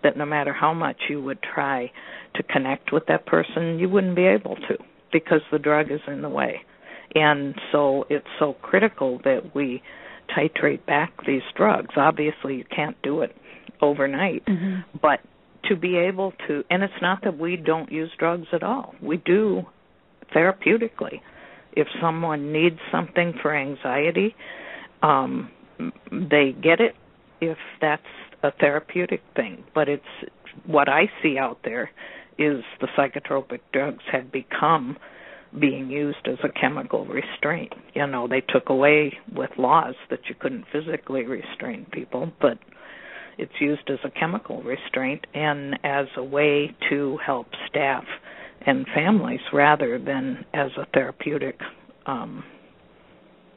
[0.03, 1.91] that no matter how much you would try
[2.35, 4.77] to connect with that person, you wouldn't be able to
[5.11, 6.61] because the drug is in the way.
[7.13, 9.81] And so it's so critical that we
[10.35, 11.95] titrate back these drugs.
[11.95, 13.35] Obviously, you can't do it
[13.81, 14.97] overnight, mm-hmm.
[15.01, 15.19] but
[15.65, 18.95] to be able to, and it's not that we don't use drugs at all.
[19.01, 19.63] We do
[20.33, 21.21] therapeutically.
[21.73, 24.35] If someone needs something for anxiety,
[25.01, 25.51] um,
[26.11, 26.95] they get it
[27.41, 28.03] if that's
[28.43, 29.63] a therapeutic thing.
[29.73, 30.03] But it's
[30.65, 31.91] what I see out there
[32.37, 34.97] is the psychotropic drugs have become
[35.59, 37.73] being used as a chemical restraint.
[37.93, 42.57] You know, they took away with laws that you couldn't physically restrain people, but
[43.37, 48.03] it's used as a chemical restraint and as a way to help staff
[48.65, 51.59] and families rather than as a therapeutic
[52.05, 52.43] um,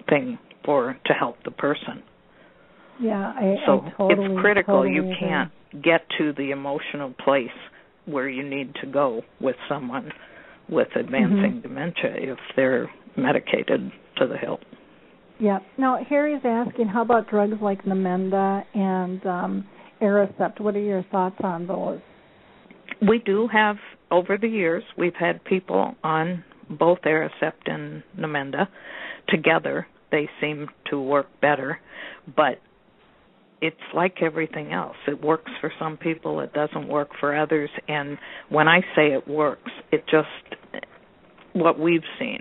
[0.08, 2.02] thing for to help the person.
[3.00, 4.82] Yeah, I, so I totally, it's critical.
[4.82, 5.52] Totally you can't
[5.82, 7.46] get to the emotional place
[8.06, 10.10] where you need to go with someone
[10.68, 11.60] with advancing mm-hmm.
[11.60, 14.60] dementia if they're medicated to the hilt.
[15.40, 15.60] Yeah.
[15.76, 19.66] Now Harry's asking, how about drugs like Namenda and um,
[20.02, 20.60] Aricept?
[20.60, 22.00] What are your thoughts on those?
[23.06, 23.76] We do have
[24.10, 28.66] over the years we've had people on both Aricept and Namenda
[29.28, 29.86] together.
[30.10, 31.78] They seem to work better,
[32.34, 32.60] but
[33.60, 34.96] it's like everything else.
[35.06, 37.70] It works for some people, it doesn't work for others.
[37.88, 38.18] And
[38.48, 40.84] when I say it works, it just,
[41.52, 42.40] what we've seen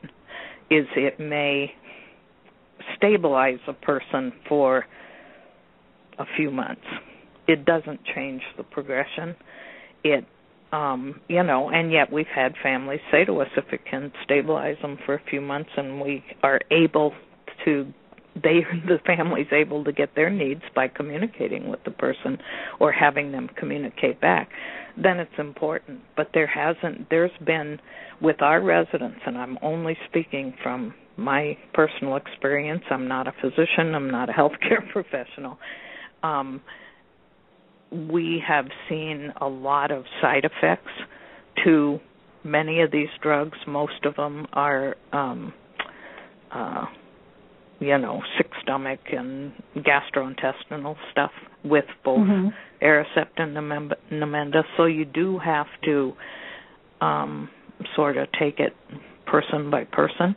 [0.69, 1.72] is it may
[2.95, 4.85] stabilize a person for
[6.19, 6.81] a few months.
[7.48, 9.35] It doesn't change the progression.
[10.03, 10.26] It,
[10.72, 14.76] um, you know, and yet we've had families say to us if it can stabilize
[14.81, 17.14] them for a few months and we are able
[17.65, 17.91] to
[18.43, 22.38] they the family's able to get their needs by communicating with the person
[22.80, 24.49] or having them communicate back
[25.01, 26.01] then it's important.
[26.15, 27.80] But there hasn't there's been
[28.22, 33.93] with our residents and I'm only speaking from my personal experience I'm not a physician
[33.95, 35.57] I'm not a healthcare professional
[36.23, 36.61] um
[37.91, 40.91] we have seen a lot of side effects
[41.64, 41.99] to
[42.43, 43.57] many of these drugs.
[43.65, 45.53] Most of them are um
[46.51, 46.85] uh
[47.80, 51.32] you know, sick stomach and gastrointestinal stuff
[51.64, 52.48] with both mm-hmm.
[52.84, 54.64] Aricept and Namenda.
[54.76, 56.14] So you do have to
[57.02, 57.49] um,
[57.95, 58.74] sort of take it
[59.26, 60.36] person by person.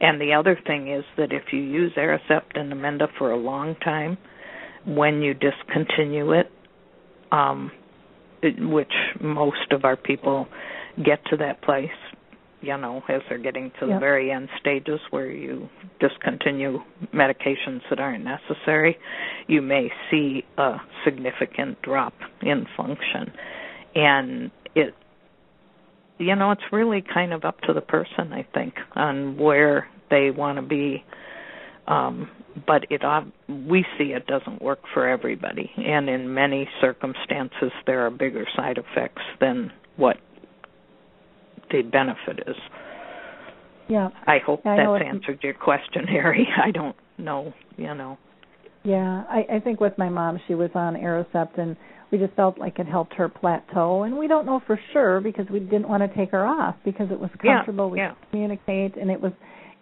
[0.00, 3.74] And the other thing is that if you use Aricept and Namenda for a long
[3.76, 4.18] time,
[4.86, 6.50] when you discontinue it,
[7.32, 7.72] um,
[8.42, 10.46] it, which most of our people
[11.04, 11.88] get to that place
[12.66, 13.96] you know, as they're getting to yep.
[13.96, 15.68] the very end stages where you
[16.00, 16.80] discontinue
[17.14, 18.98] medications that aren't necessary,
[19.46, 23.32] you may see a significant drop in function.
[23.94, 24.94] And it
[26.18, 30.30] you know, it's really kind of up to the person, I think, on where they
[30.30, 31.04] want to be.
[31.86, 32.30] Um,
[32.66, 33.02] but it
[33.48, 38.78] we see it doesn't work for everybody, and in many circumstances, there are bigger side
[38.78, 40.16] effects than what
[41.70, 42.56] the benefit is.
[43.88, 44.08] Yeah.
[44.26, 46.46] I hope I that's answered your question, Harry.
[46.62, 48.18] I don't know, you know.
[48.84, 51.76] Yeah, I, I think with my mom, she was on Aricept, and
[52.12, 54.04] we just felt like it helped her plateau.
[54.04, 57.08] And we don't know for sure because we didn't want to take her off because
[57.10, 57.86] it was comfortable.
[57.88, 58.08] Yeah, we yeah.
[58.10, 59.32] could communicate, and it was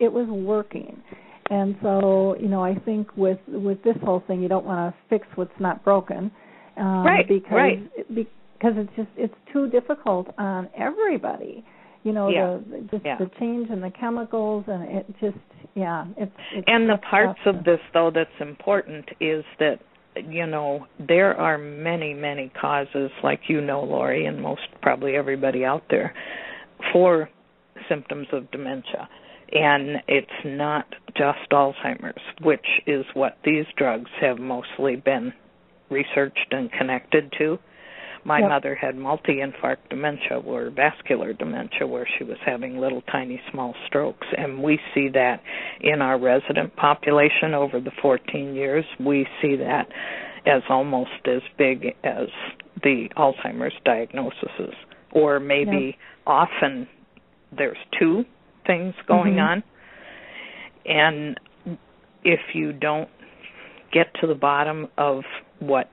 [0.01, 1.03] it was working.
[1.51, 5.01] And so, you know, I think with with this whole thing, you don't want to
[5.11, 6.31] fix what's not broken,
[6.79, 7.29] um, right?
[7.29, 8.07] Because right.
[8.09, 11.63] because it's just it's too difficult on everybody
[12.05, 12.59] you know yeah.
[12.71, 13.19] the just yeah.
[13.19, 15.37] the change in the chemicals and it just
[15.75, 17.57] yeah it's, it's and the parts tough.
[17.57, 19.81] of this though that's important is that
[20.29, 25.65] you know there are many many causes like you know Lori and most probably everybody
[25.65, 26.15] out there
[26.93, 27.29] for
[27.89, 29.09] symptoms of dementia
[29.53, 30.87] and it's not
[31.17, 35.33] just Alzheimer's which is what these drugs have mostly been
[35.91, 37.59] researched and connected to
[38.25, 38.49] my yep.
[38.49, 44.27] mother had multi-infarct dementia or vascular dementia where she was having little tiny small strokes
[44.37, 45.41] and we see that
[45.81, 49.87] in our resident population over the 14 years we see that
[50.47, 52.29] as almost as big as
[52.83, 54.75] the Alzheimer's diagnoses,
[55.13, 55.97] or maybe
[56.27, 56.87] often
[57.57, 58.25] there's two
[58.67, 59.49] things going Mhm.
[59.49, 59.63] on,
[60.87, 61.41] and
[62.25, 63.09] if you don't
[63.91, 65.25] get to the bottom of
[65.61, 65.89] what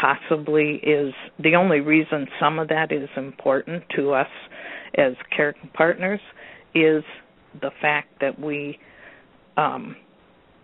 [0.00, 4.28] possibly is the only reason some of that is important to us
[4.96, 6.20] as care partners
[6.74, 7.02] is
[7.60, 8.78] the fact that we
[9.56, 9.96] um,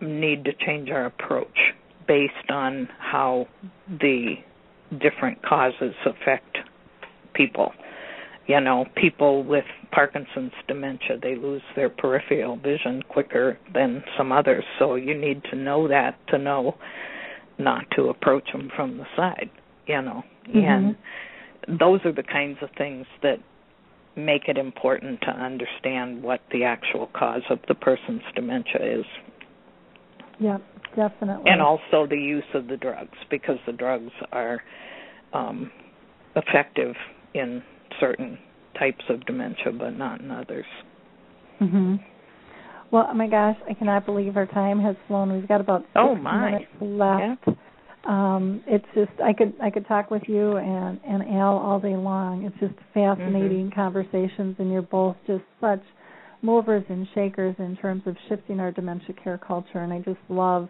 [0.01, 1.57] need to change our approach
[2.07, 3.47] based on how
[3.87, 4.35] the
[5.01, 6.57] different causes affect
[7.33, 7.71] people.
[8.45, 14.65] You know, people with Parkinson's dementia, they lose their peripheral vision quicker than some others.
[14.79, 16.75] So you need to know that to know
[17.57, 19.49] not to approach them from the side,
[19.87, 20.23] you know.
[20.47, 20.95] Mhm.
[21.67, 23.39] And those are the kinds of things that
[24.15, 29.05] make it important to understand what the actual cause of the person's dementia is
[30.39, 30.61] Yep,
[30.95, 31.49] definitely.
[31.49, 34.61] and also the use of the drugs because the drugs are
[35.33, 35.71] um
[36.35, 36.95] effective
[37.33, 37.63] in
[37.99, 38.37] certain
[38.77, 40.65] types of dementia but not in others.
[41.59, 41.99] Mhm.
[42.93, 45.33] Well, oh my gosh, I cannot believe our time has flown.
[45.33, 46.51] We've got about six Oh, my.
[46.51, 47.57] minutes left.
[48.05, 51.95] Um, it's just I could I could talk with you and and Al all day
[51.95, 52.43] long.
[52.43, 53.79] It's just fascinating Mm-hmm.
[53.79, 55.81] conversations, and you're both just such
[56.43, 59.79] movers and shakers in terms of shifting our dementia care culture.
[59.79, 60.69] And I just love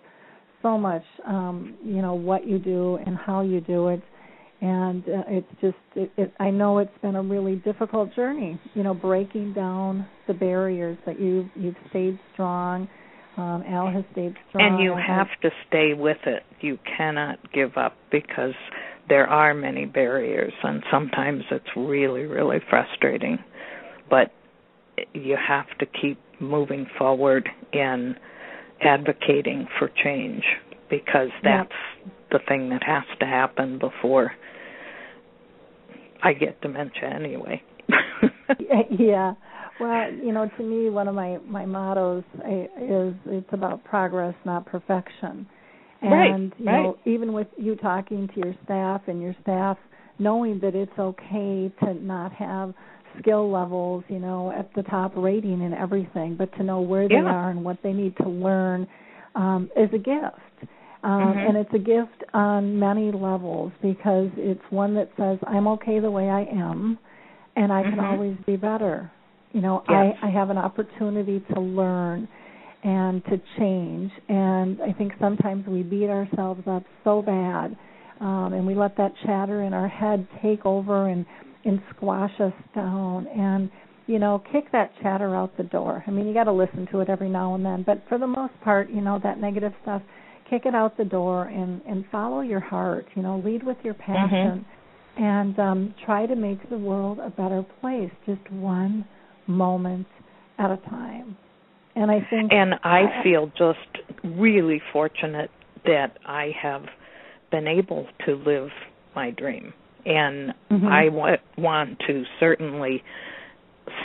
[0.62, 4.02] so much, um, you know, what you do and how you do it.
[4.64, 8.58] And uh, it's just, it, it, I know it's been a really difficult journey.
[8.76, 12.88] You know, breaking down the barriers that you you've stayed strong.
[13.36, 14.66] Um, Al has stayed strong.
[14.66, 16.44] And you have to stay with it.
[16.62, 18.54] You cannot give up because
[19.10, 23.40] there are many barriers and sometimes it's really really frustrating.
[24.10, 24.32] But
[25.14, 28.16] you have to keep moving forward in
[28.82, 30.44] advocating for change
[30.90, 31.68] because Yep.
[31.70, 34.32] that's the thing that has to happen before
[36.24, 37.62] I get dementia anyway.
[38.90, 39.34] yeah.
[39.80, 44.66] Well, you know, to me, one of my my mottos is it's about progress, not
[44.66, 45.48] perfection.
[46.02, 46.84] Right, And you right.
[46.84, 49.78] know, even with you talking to your staff and your staff
[50.20, 52.74] knowing that it's okay to not have
[53.20, 57.16] skill levels, you know, at the top rating and everything, but to know where they
[57.16, 58.88] are and what they need to learn
[59.36, 60.72] um, is a gift.
[61.04, 61.48] Um, Mhm.
[61.50, 66.10] And it's a gift on many levels because it's one that says, I'm okay the
[66.10, 66.98] way I am,
[67.56, 68.04] and I can Mhm.
[68.04, 69.12] always be better.
[69.52, 70.16] You know, Yes.
[70.22, 72.28] I, I have an opportunity to learn
[72.84, 74.12] and to change.
[74.30, 77.76] And I think sometimes we beat ourselves up so bad,
[78.20, 81.26] um, and we let that chatter in our head take over and
[81.66, 83.28] and squash us down.
[83.28, 83.70] And
[84.06, 86.04] you know, kick that chatter out the door.
[86.06, 88.28] I mean, you got to listen to it every now and then, but for the
[88.28, 90.02] most part, you know, that negative stuff,
[90.50, 93.06] kick it out the door and and follow your heart.
[93.16, 94.66] You know, lead with your passion,
[95.18, 99.06] and um, try to make the world a better place, just one
[99.48, 100.08] moment
[100.58, 101.38] at a time.
[101.96, 103.80] And I think, and I feel just
[104.24, 105.52] really fortunate
[105.86, 106.84] that I have
[107.52, 108.70] been able to live
[109.16, 109.74] my dream.
[110.06, 110.92] And Mhm.
[110.92, 113.04] I w- want to certainly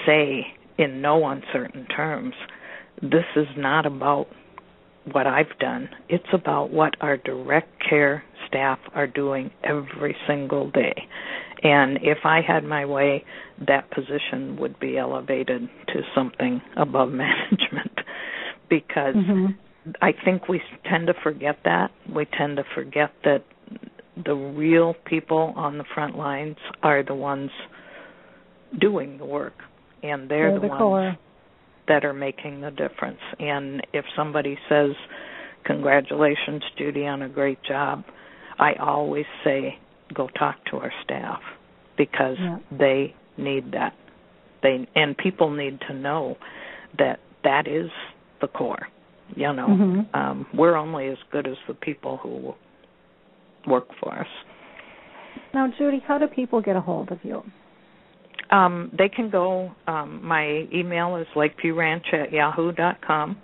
[0.05, 0.47] say
[0.77, 2.35] in no uncertain terms
[3.03, 4.29] this is not about
[5.13, 5.89] what I've done.
[6.09, 10.95] It's about what our direct care staff are doing every single day.
[11.63, 13.25] And if I had my way,
[13.67, 17.99] that position would be elevated to something above management
[18.69, 19.57] because Mhm.
[20.03, 21.91] I think we tend to forget that.
[22.15, 23.43] We tend to forget that
[24.25, 27.51] the real people on the front lines are the ones
[28.79, 29.55] doing the work
[30.03, 31.19] and they're, They're the, the ones core.
[31.89, 33.21] That are making the difference.
[33.39, 34.93] And if somebody says,
[35.65, 38.05] "Congratulations, Judy, on a great job,"
[38.59, 39.79] I always say,
[40.15, 41.43] "Go talk to our staff
[41.97, 42.59] because Yeah.
[42.71, 43.95] they need that.
[44.63, 46.37] They and people need to know
[46.99, 47.91] that that is
[48.41, 48.89] the core.
[49.37, 50.15] You know, Mhm.
[50.15, 52.55] um, we're only as good as the people who
[53.67, 54.29] work for us.
[55.53, 57.43] Now, Judy, how do people get a hold of you?
[58.51, 59.73] Um, they can go.
[59.87, 63.37] Um, my email is lakeviewranch at yahoo dot com.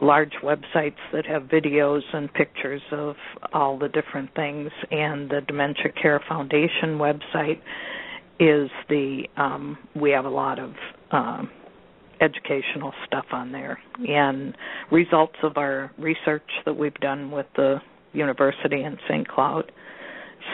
[0.00, 3.16] large websites that have videos and pictures of
[3.52, 7.60] all the different things and the dementia care foundation website
[8.38, 10.72] is the um we have a lot of
[11.10, 11.50] um
[12.20, 14.56] educational stuff on there and
[14.90, 17.78] results of our research that we've done with the
[18.12, 19.26] University in St.
[19.28, 19.70] Cloud.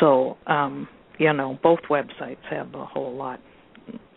[0.01, 0.89] So, um,
[1.19, 3.41] you know, both websites have a whole lot,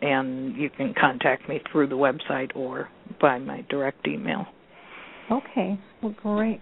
[0.02, 2.90] and you can contact me through the website or
[3.22, 4.46] by my direct email.
[5.32, 6.62] Okay, well, great.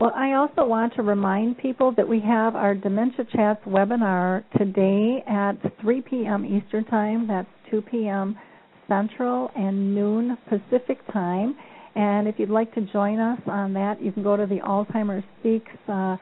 [0.00, 5.22] Well, I also want to remind people that we have our Dementia Chats webinar today
[5.28, 6.44] at 3 p.m.
[6.44, 7.28] Eastern Time.
[7.28, 8.36] That's 2 p.m.
[8.88, 11.54] Central and noon Pacific Time.
[11.94, 15.24] And if you'd like to join us on that, you can go to the Alzheimer's
[15.40, 15.70] Speaks.
[15.86, 16.16] Uh,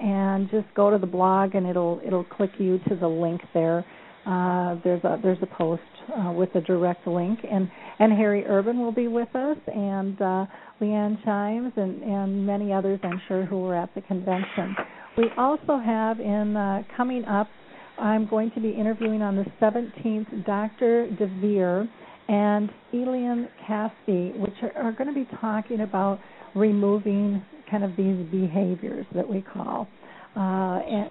[0.00, 3.84] and just go to the blog and it'll it'll click you to the link there.
[4.28, 5.80] Uh, there's a there's a post
[6.14, 10.44] uh, with a direct link and and Harry Urban will be with us and uh,
[10.82, 14.76] Leanne Chimes and and many others I'm sure who were at the convention.
[15.16, 17.48] We also have in uh, coming up.
[17.98, 21.08] I'm going to be interviewing on the 17th Dr.
[21.18, 21.88] DeVere
[22.28, 26.20] and Eilon Caspi, which are, are going to be talking about
[26.54, 29.88] removing kind of these behaviors that we call.
[30.36, 31.10] Uh, and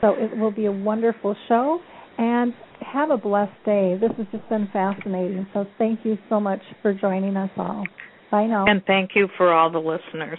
[0.00, 1.80] so it will be a wonderful show.
[2.18, 3.98] And have a blessed day.
[4.00, 5.46] This has just been fascinating.
[5.52, 7.84] So thank you so much for joining us all.
[8.30, 8.66] Bye now.
[8.66, 10.38] And thank you for all the listeners.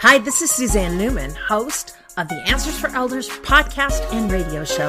[0.00, 4.88] Hi, this is Suzanne Newman, host of the Answers for Elders podcast and radio show.